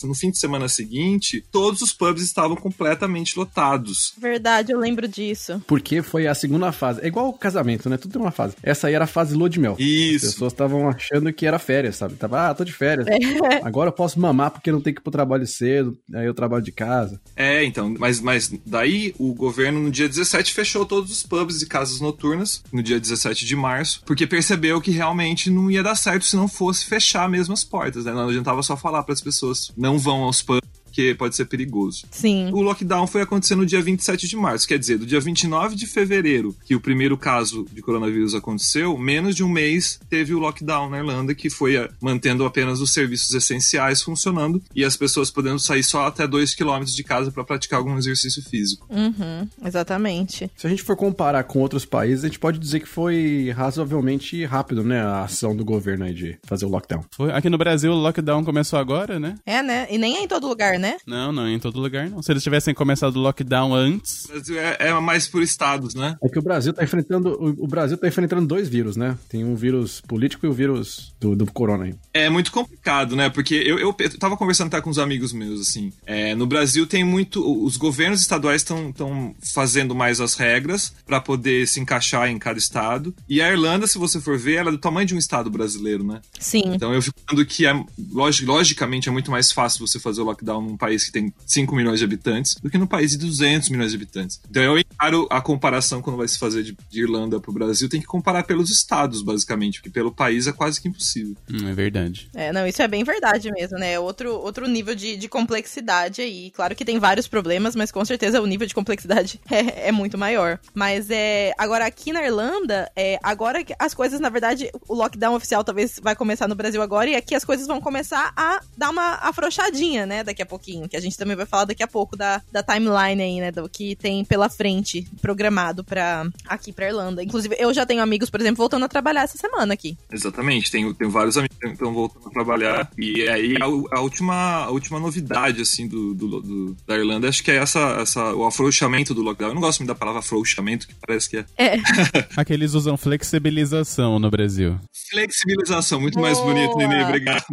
no 0.02 0.14
fim 0.14 0.30
de 0.30 0.38
semana 0.38 0.68
seguinte, 0.68 1.44
todos 1.50 1.82
os 1.82 1.92
pubs 1.92 2.22
estavam 2.22 2.56
completamente 2.56 3.38
lotados. 3.38 4.14
Verdade, 4.18 4.72
eu 4.72 4.78
lembro 4.78 5.08
disso. 5.08 5.62
Porque 5.66 6.02
foi 6.02 6.26
a 6.26 6.34
segunda 6.34 6.72
fase. 6.72 7.00
É 7.02 7.06
igual 7.06 7.28
o 7.28 7.32
casamento, 7.32 7.88
né? 7.88 7.96
Tudo 7.96 8.12
tem 8.12 8.20
uma 8.22 8.30
fase. 8.30 8.54
Essa 8.62 8.88
aí 8.88 8.94
era 8.94 9.04
a 9.04 9.08
fase 9.08 9.34
lua 9.34 9.48
de 9.48 9.60
mel. 9.60 9.76
Isso. 9.78 10.26
As 10.26 10.32
pessoas 10.32 10.52
estavam 10.52 10.88
achando 10.88 11.32
que 11.32 11.46
era 11.46 11.58
férias, 11.58 11.96
sabe? 11.96 12.14
Tava, 12.14 12.48
ah, 12.48 12.54
tô 12.54 12.64
de 12.64 12.72
férias. 12.72 13.06
É. 13.06 13.18
Agora 13.62 13.88
eu 13.88 13.92
posso 13.92 14.20
mamar 14.20 14.50
porque 14.50 14.70
não 14.70 14.80
tem 14.80 14.92
que 14.92 15.00
ir 15.00 15.02
pro 15.02 15.12
trabalho 15.12 15.46
cedo, 15.46 15.96
aí 16.14 16.26
eu 16.26 16.34
trabalho 16.34 16.62
de 16.62 16.72
casa. 16.72 17.20
É, 17.36 17.64
então, 17.64 17.94
mas, 17.98 18.20
mas 18.20 18.52
daí 18.64 19.14
o 19.18 19.34
governo 19.34 19.77
no 19.78 19.90
dia 19.90 20.08
17 20.08 20.52
fechou 20.52 20.84
todos 20.84 21.10
os 21.10 21.22
pubs 21.22 21.62
e 21.62 21.66
casas 21.66 22.00
noturnas, 22.00 22.62
no 22.72 22.82
dia 22.82 23.00
17 23.00 23.44
de 23.44 23.56
março, 23.56 24.02
porque 24.04 24.26
percebeu 24.26 24.80
que 24.80 24.90
realmente 24.90 25.50
não 25.50 25.70
ia 25.70 25.82
dar 25.82 25.94
certo 25.94 26.24
se 26.24 26.36
não 26.36 26.48
fosse 26.48 26.84
fechar 26.84 27.28
mesmo 27.28 27.54
as 27.54 27.64
portas, 27.64 28.04
né? 28.04 28.12
Não 28.12 28.28
adiantava 28.28 28.62
só 28.62 28.76
falar 28.76 29.02
para 29.02 29.14
as 29.14 29.20
pessoas 29.20 29.72
não 29.76 29.98
vão 29.98 30.22
aos 30.22 30.42
pubs 30.42 30.77
porque 30.98 31.14
pode 31.14 31.36
ser 31.36 31.44
perigoso. 31.44 32.06
Sim. 32.10 32.50
O 32.52 32.60
lockdown 32.60 33.06
foi 33.06 33.22
acontecer 33.22 33.54
no 33.54 33.64
dia 33.64 33.80
27 33.80 34.26
de 34.26 34.36
março, 34.36 34.66
quer 34.66 34.78
dizer, 34.78 34.98
do 34.98 35.06
dia 35.06 35.20
29 35.20 35.76
de 35.76 35.86
fevereiro, 35.86 36.56
que 36.64 36.74
o 36.74 36.80
primeiro 36.80 37.16
caso 37.16 37.64
de 37.72 37.80
coronavírus 37.80 38.34
aconteceu, 38.34 38.98
menos 38.98 39.36
de 39.36 39.44
um 39.44 39.48
mês 39.48 40.00
teve 40.10 40.34
o 40.34 40.40
lockdown 40.40 40.90
na 40.90 40.98
Irlanda, 40.98 41.34
que 41.36 41.48
foi 41.48 41.76
eh, 41.76 41.88
mantendo 42.00 42.44
apenas 42.44 42.80
os 42.80 42.92
serviços 42.92 43.32
essenciais 43.32 44.02
funcionando 44.02 44.60
e 44.74 44.84
as 44.84 44.96
pessoas 44.96 45.30
podendo 45.30 45.60
sair 45.60 45.84
só 45.84 46.06
até 46.06 46.26
2 46.26 46.56
km 46.56 46.82
de 46.84 47.04
casa 47.04 47.30
para 47.30 47.44
praticar 47.44 47.78
algum 47.78 47.96
exercício 47.96 48.42
físico. 48.42 48.88
Uhum, 48.90 49.46
exatamente. 49.64 50.50
Se 50.56 50.66
a 50.66 50.70
gente 50.70 50.82
for 50.82 50.96
comparar 50.96 51.44
com 51.44 51.60
outros 51.60 51.84
países, 51.84 52.24
a 52.24 52.26
gente 52.26 52.40
pode 52.40 52.58
dizer 52.58 52.80
que 52.80 52.88
foi 52.88 53.52
razoavelmente 53.54 54.44
rápido, 54.44 54.82
né, 54.82 55.00
a 55.00 55.22
ação 55.22 55.54
do 55.54 55.64
governo 55.64 56.06
aí 56.06 56.14
de 56.14 56.38
fazer 56.42 56.66
o 56.66 56.68
lockdown. 56.68 57.04
Foi. 57.12 57.30
Aqui 57.30 57.48
no 57.48 57.58
Brasil, 57.58 57.92
o 57.92 57.96
lockdown 57.96 58.44
começou 58.44 58.80
agora, 58.80 59.20
né? 59.20 59.36
É, 59.46 59.62
né? 59.62 59.86
E 59.90 59.96
nem 59.96 60.16
é 60.16 60.22
em 60.22 60.28
todo 60.28 60.48
lugar, 60.48 60.76
né? 60.78 60.87
Né? 60.88 60.96
Não, 61.06 61.32
não, 61.32 61.48
em 61.48 61.58
todo 61.58 61.80
lugar 61.80 62.08
não. 62.08 62.22
Se 62.22 62.32
eles 62.32 62.42
tivessem 62.42 62.74
começado 62.74 63.16
o 63.16 63.20
lockdown 63.20 63.74
antes. 63.74 64.24
O 64.24 64.28
Brasil 64.28 64.58
é, 64.58 64.76
é, 64.80 65.00
mais 65.00 65.26
por 65.26 65.42
estados, 65.42 65.94
né? 65.94 66.16
É 66.22 66.28
que 66.28 66.38
o 66.38 66.42
Brasil 66.42 66.72
tá 66.72 66.84
enfrentando. 66.84 67.36
O, 67.40 67.66
Brasil 67.66 67.96
tá 67.96 68.08
enfrentando 68.08 68.46
dois 68.46 68.68
vírus, 68.68 68.96
né? 68.96 69.16
Tem 69.28 69.44
um 69.44 69.54
vírus 69.54 70.00
político 70.00 70.46
e 70.46 70.48
o 70.48 70.52
vírus 70.52 71.14
do, 71.20 71.34
do 71.34 71.46
corona 71.46 71.84
aí. 71.84 71.94
É 72.12 72.28
muito 72.28 72.50
complicado, 72.52 73.14
né? 73.16 73.28
Porque 73.28 73.54
eu, 73.54 73.78
eu, 73.78 73.94
eu 73.98 74.18
tava 74.18 74.36
conversando 74.36 74.68
até 74.68 74.80
com 74.80 74.90
uns 74.90 74.98
amigos 74.98 75.32
meus, 75.32 75.60
assim. 75.60 75.92
É, 76.06 76.34
no 76.34 76.46
Brasil 76.46 76.86
tem 76.86 77.04
muito. 77.04 77.38
Os 77.64 77.76
governos 77.76 78.20
estaduais 78.20 78.62
estão 78.62 79.34
fazendo 79.54 79.94
mais 79.94 80.20
as 80.20 80.34
regras 80.34 80.94
para 81.06 81.20
poder 81.20 81.66
se 81.66 81.80
encaixar 81.80 82.28
em 82.28 82.38
cada 82.38 82.58
estado. 82.58 83.14
E 83.28 83.40
a 83.40 83.50
Irlanda, 83.50 83.86
se 83.86 83.98
você 83.98 84.20
for 84.20 84.38
ver, 84.38 84.56
ela 84.56 84.68
é 84.68 84.72
do 84.72 84.78
tamanho 84.78 85.06
de 85.06 85.14
um 85.14 85.18
estado 85.18 85.50
brasileiro, 85.50 86.04
né? 86.04 86.20
Sim. 86.38 86.62
Então 86.66 86.92
eu 86.92 87.02
fico 87.02 87.18
falando 87.26 87.44
que 87.46 87.66
é, 87.66 87.84
logicamente 88.12 89.08
é 89.08 89.12
muito 89.12 89.30
mais 89.30 89.52
fácil 89.52 89.86
você 89.86 89.98
fazer 89.98 90.20
o 90.20 90.24
lockdown 90.24 90.67
num 90.68 90.76
país 90.76 91.04
que 91.04 91.12
tem 91.12 91.32
5 91.46 91.74
milhões 91.74 91.98
de 91.98 92.04
habitantes 92.04 92.54
do 92.56 92.70
que 92.70 92.78
no 92.78 92.86
país 92.86 93.12
de 93.12 93.18
200 93.18 93.68
milhões 93.70 93.90
de 93.90 93.96
habitantes. 93.96 94.40
Então 94.48 94.62
eu 94.62 94.78
encaro 94.78 95.26
a 95.30 95.40
comparação 95.40 96.02
quando 96.02 96.16
vai 96.16 96.28
se 96.28 96.38
fazer 96.38 96.62
de, 96.62 96.76
de 96.88 97.02
Irlanda 97.02 97.40
para 97.40 97.50
o 97.50 97.54
Brasil, 97.54 97.88
tem 97.88 98.00
que 98.00 98.06
comparar 98.06 98.44
pelos 98.44 98.70
estados, 98.70 99.22
basicamente, 99.22 99.80
porque 99.80 99.90
pelo 99.90 100.12
país 100.12 100.46
é 100.46 100.52
quase 100.52 100.80
que 100.80 100.88
impossível. 100.88 101.36
Hum, 101.50 101.68
é 101.68 101.74
verdade. 101.74 102.28
É, 102.34 102.52
não, 102.52 102.66
isso 102.66 102.82
é 102.82 102.88
bem 102.88 103.04
verdade 103.04 103.50
mesmo, 103.50 103.78
né? 103.78 103.92
É 103.92 104.00
outro, 104.00 104.34
outro 104.34 104.68
nível 104.68 104.94
de, 104.94 105.16
de 105.16 105.28
complexidade 105.28 106.20
aí. 106.20 106.50
Claro 106.50 106.74
que 106.74 106.84
tem 106.84 106.98
vários 106.98 107.26
problemas, 107.26 107.74
mas 107.74 107.90
com 107.90 108.04
certeza 108.04 108.40
o 108.40 108.46
nível 108.46 108.66
de 108.66 108.74
complexidade 108.74 109.40
é, 109.50 109.88
é 109.88 109.92
muito 109.92 110.18
maior. 110.18 110.58
Mas 110.74 111.10
é. 111.10 111.52
Agora, 111.58 111.86
aqui 111.86 112.12
na 112.12 112.24
Irlanda, 112.24 112.90
é, 112.94 113.18
agora 113.22 113.64
as 113.78 113.94
coisas, 113.94 114.20
na 114.20 114.28
verdade, 114.28 114.70
o 114.88 114.94
lockdown 114.94 115.34
oficial 115.34 115.64
talvez 115.64 116.00
vai 116.02 116.14
começar 116.14 116.48
no 116.48 116.54
Brasil 116.54 116.82
agora, 116.82 117.10
e 117.10 117.16
aqui 117.16 117.34
as 117.34 117.44
coisas 117.44 117.66
vão 117.66 117.80
começar 117.80 118.32
a 118.36 118.60
dar 118.76 118.90
uma 118.90 119.18
afrouxadinha, 119.22 120.06
né? 120.06 120.24
Daqui 120.24 120.42
a 120.42 120.46
pouquinho 120.46 120.57
pouquinho, 120.58 120.88
que 120.88 120.96
a 120.96 121.00
gente 121.00 121.16
também 121.16 121.36
vai 121.36 121.46
falar 121.46 121.66
daqui 121.66 121.82
a 121.82 121.86
pouco 121.86 122.16
da, 122.16 122.42
da 122.50 122.62
timeline 122.62 123.22
aí, 123.22 123.40
né, 123.40 123.52
do 123.52 123.68
que 123.68 123.94
tem 123.94 124.24
pela 124.24 124.48
frente 124.48 125.06
programado 125.22 125.84
para 125.84 126.28
aqui 126.46 126.72
pra 126.72 126.88
Irlanda. 126.88 127.22
Inclusive, 127.22 127.56
eu 127.58 127.72
já 127.72 127.86
tenho 127.86 128.02
amigos, 128.02 128.28
por 128.28 128.40
exemplo, 128.40 128.58
voltando 128.58 128.84
a 128.84 128.88
trabalhar 128.88 129.22
essa 129.22 129.38
semana 129.38 129.72
aqui. 129.72 129.96
Exatamente, 130.10 130.70
tenho, 130.70 130.92
tenho 130.92 131.10
vários 131.10 131.36
amigos 131.38 131.56
que 131.56 131.68
estão 131.68 131.92
voltando 131.92 132.28
a 132.28 132.30
trabalhar. 132.30 132.90
E 132.98 133.28
aí 133.28 133.54
a, 133.60 133.64
a, 133.96 134.00
última, 134.00 134.64
a 134.64 134.70
última 134.70 134.98
novidade, 134.98 135.62
assim, 135.62 135.86
do, 135.86 136.12
do, 136.12 136.40
do, 136.40 136.76
da 136.86 136.96
Irlanda, 136.96 137.28
acho 137.28 137.42
que 137.42 137.50
é 137.50 137.56
essa, 137.56 137.98
essa, 138.00 138.34
o 138.34 138.44
afrouxamento 138.44 139.14
do 139.14 139.22
lockdown. 139.22 139.50
Eu 139.50 139.54
não 139.54 139.62
gosto 139.62 139.80
muito 139.80 139.88
da 139.88 139.94
palavra 139.94 140.20
afrouxamento, 140.20 140.88
que 140.88 140.94
parece 140.94 141.30
que 141.30 141.36
é. 141.38 141.44
É. 141.56 141.76
Aqueles 142.36 142.74
usam 142.74 142.96
flexibilização 142.96 144.18
no 144.18 144.30
Brasil. 144.30 144.78
Flexibilização, 145.10 146.00
muito 146.00 146.14
Boa. 146.14 146.26
mais 146.26 146.38
bonito, 146.40 146.76
Nini, 146.76 147.02
obrigado. 147.02 147.44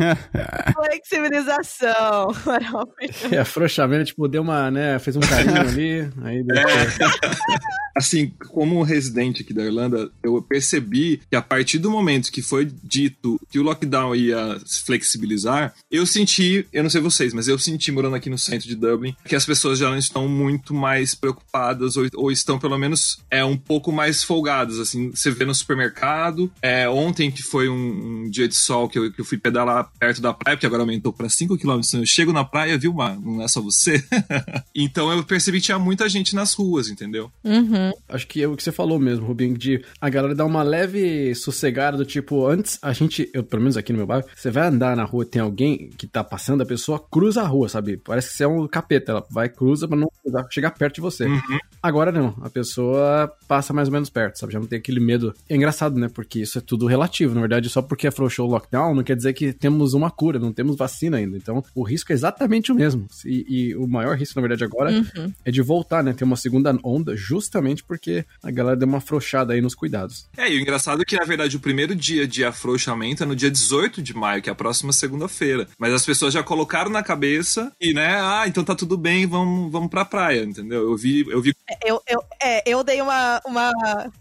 Flexibilização. 0.74 1.89
É, 3.30 3.38
afrouxamento, 3.38 4.06
tipo, 4.06 4.28
deu 4.28 4.42
uma, 4.42 4.70
né, 4.70 4.98
fez 4.98 5.16
um 5.16 5.20
carinho 5.20 5.60
ali, 5.60 6.10
aí. 6.22 6.38
É. 6.38 7.90
assim, 7.96 8.32
como 8.48 8.82
residente 8.82 9.42
aqui 9.42 9.52
da 9.52 9.64
Irlanda, 9.64 10.10
eu 10.22 10.40
percebi 10.42 11.20
que 11.28 11.36
a 11.36 11.42
partir 11.42 11.78
do 11.78 11.90
momento 11.90 12.30
que 12.30 12.42
foi 12.42 12.70
dito 12.82 13.40
que 13.50 13.58
o 13.58 13.62
lockdown 13.62 14.14
ia 14.14 14.58
se 14.64 14.82
flexibilizar, 14.82 15.74
eu 15.90 16.06
senti, 16.06 16.66
eu 16.72 16.82
não 16.82 16.90
sei 16.90 17.00
vocês, 17.00 17.32
mas 17.32 17.48
eu 17.48 17.58
senti 17.58 17.92
morando 17.92 18.16
aqui 18.16 18.30
no 18.30 18.38
centro 18.38 18.68
de 18.68 18.74
Dublin, 18.74 19.14
que 19.24 19.36
as 19.36 19.44
pessoas 19.44 19.78
já 19.78 19.88
não 19.90 19.98
estão 19.98 20.28
muito 20.28 20.72
mais 20.74 21.14
preocupadas 21.14 21.96
ou, 21.96 22.06
ou 22.14 22.30
estão 22.30 22.58
pelo 22.58 22.78
menos 22.78 23.18
é 23.30 23.44
um 23.44 23.56
pouco 23.56 23.92
mais 23.92 24.22
folgadas, 24.22 24.78
assim, 24.78 25.10
você 25.10 25.30
vê 25.30 25.44
no 25.44 25.54
supermercado, 25.54 26.50
é, 26.62 26.88
ontem 26.88 27.30
que 27.30 27.42
foi 27.42 27.68
um, 27.68 28.24
um 28.24 28.30
dia 28.30 28.48
de 28.48 28.54
sol 28.54 28.88
que 28.88 28.98
eu, 28.98 29.12
que 29.12 29.20
eu, 29.20 29.24
fui 29.24 29.38
pedalar 29.38 29.90
perto 29.98 30.20
da 30.20 30.32
praia, 30.32 30.56
porque 30.56 30.66
agora 30.66 30.82
aumentou 30.82 31.12
para 31.12 31.28
5 31.28 31.58
km, 31.58 31.79
então 31.88 32.00
eu 32.00 32.06
chego 32.06 32.32
na 32.32 32.44
praia, 32.44 32.78
viu, 32.78 32.92
mano, 32.92 33.20
não 33.36 33.42
é 33.42 33.48
só 33.48 33.60
você. 33.60 34.02
então 34.74 35.12
eu 35.12 35.24
percebi 35.24 35.58
que 35.58 35.66
tinha 35.66 35.78
muita 35.78 36.08
gente 36.08 36.34
nas 36.34 36.54
ruas, 36.54 36.88
entendeu? 36.88 37.30
Uhum. 37.44 37.70
Uhum. 37.70 37.92
Acho 38.08 38.26
que 38.26 38.42
é 38.42 38.48
o 38.48 38.56
que 38.56 38.62
você 38.62 38.72
falou 38.72 38.98
mesmo, 38.98 39.26
Rubinho, 39.26 39.56
de 39.56 39.84
a 40.00 40.08
galera 40.08 40.34
dar 40.34 40.44
uma 40.44 40.62
leve 40.62 41.34
sossegada 41.34 41.96
do 41.96 42.04
tipo, 42.04 42.46
antes 42.46 42.78
a 42.82 42.92
gente, 42.92 43.30
eu, 43.32 43.44
pelo 43.44 43.62
menos 43.62 43.76
aqui 43.76 43.92
no 43.92 43.98
meu 43.98 44.06
bairro, 44.06 44.26
você 44.34 44.50
vai 44.50 44.66
andar 44.66 44.96
na 44.96 45.04
rua 45.04 45.24
tem 45.24 45.40
alguém 45.40 45.90
que 45.96 46.06
tá 46.06 46.24
passando, 46.24 46.62
a 46.62 46.66
pessoa 46.66 46.98
cruza 46.98 47.42
a 47.42 47.46
rua, 47.46 47.68
sabe? 47.68 47.96
Parece 47.96 48.30
que 48.30 48.36
você 48.36 48.44
é 48.44 48.48
um 48.48 48.66
capeta, 48.66 49.12
ela 49.12 49.26
vai, 49.30 49.48
cruza 49.48 49.86
pra 49.86 49.96
não 49.96 50.10
chegar 50.50 50.70
perto 50.72 50.96
de 50.96 51.00
você. 51.00 51.26
Uhum. 51.26 51.58
Agora 51.82 52.10
não, 52.10 52.34
a 52.42 52.50
pessoa 52.50 53.32
passa 53.46 53.72
mais 53.72 53.88
ou 53.88 53.92
menos 53.92 54.10
perto, 54.10 54.38
sabe? 54.38 54.52
Já 54.52 54.60
não 54.60 54.66
tem 54.66 54.78
aquele 54.78 55.00
medo. 55.00 55.34
É 55.48 55.56
engraçado, 55.56 55.98
né? 55.98 56.08
Porque 56.08 56.40
isso 56.40 56.58
é 56.58 56.60
tudo 56.60 56.86
relativo. 56.86 57.34
Na 57.34 57.40
verdade, 57.40 57.68
só 57.68 57.80
porque 57.80 58.06
afrouxou 58.06 58.48
o 58.48 58.50
lockdown 58.50 58.94
não 58.94 59.02
quer 59.02 59.16
dizer 59.16 59.32
que 59.32 59.52
temos 59.52 59.94
uma 59.94 60.10
cura, 60.10 60.38
não 60.38 60.52
temos 60.52 60.76
vacina 60.76 61.16
ainda. 61.16 61.36
Então, 61.36 61.64
o 61.74 61.82
risco 61.82 62.12
é 62.12 62.14
exatamente 62.14 62.72
o 62.72 62.74
mesmo. 62.74 63.06
E, 63.24 63.46
e 63.48 63.76
o 63.76 63.86
maior 63.86 64.16
risco, 64.16 64.38
na 64.38 64.46
verdade, 64.46 64.64
agora 64.64 64.90
uhum. 64.90 65.32
é 65.44 65.50
de 65.50 65.62
voltar, 65.62 66.02
né? 66.02 66.12
Ter 66.12 66.24
uma 66.24 66.36
segunda 66.36 66.76
onda, 66.82 67.16
justamente 67.16 67.82
porque 67.84 68.24
a 68.42 68.50
galera 68.50 68.76
deu 68.76 68.88
uma 68.88 68.98
afrouxada 68.98 69.52
aí 69.52 69.60
nos 69.60 69.74
cuidados. 69.74 70.26
É, 70.36 70.50
e 70.50 70.56
o 70.56 70.60
engraçado 70.60 71.02
é 71.02 71.04
que, 71.04 71.16
na 71.16 71.24
verdade, 71.24 71.56
o 71.56 71.60
primeiro 71.60 71.94
dia 71.94 72.26
de 72.26 72.44
afrouxamento 72.44 73.22
é 73.22 73.26
no 73.26 73.36
dia 73.36 73.50
18 73.50 74.02
de 74.02 74.14
maio, 74.14 74.42
que 74.42 74.48
é 74.48 74.52
a 74.52 74.56
próxima 74.56 74.92
segunda-feira. 74.92 75.68
Mas 75.78 75.92
as 75.92 76.04
pessoas 76.04 76.32
já 76.32 76.42
colocaram 76.42 76.90
na 76.90 77.02
cabeça 77.02 77.72
e, 77.80 77.92
né, 77.92 78.18
ah, 78.20 78.44
então 78.46 78.64
tá 78.64 78.74
tudo 78.74 78.96
bem, 78.96 79.26
vamos, 79.26 79.70
vamos 79.70 79.90
pra 79.90 80.04
praia, 80.04 80.42
entendeu? 80.42 80.82
Eu 80.82 80.96
vi. 80.96 81.24
Eu, 81.28 81.40
vi... 81.40 81.54
É, 81.68 81.90
eu, 81.90 82.02
eu, 82.08 82.22
é, 82.42 82.70
eu 82.70 82.84
dei 82.84 83.00
uma, 83.00 83.40
uma 83.44 83.72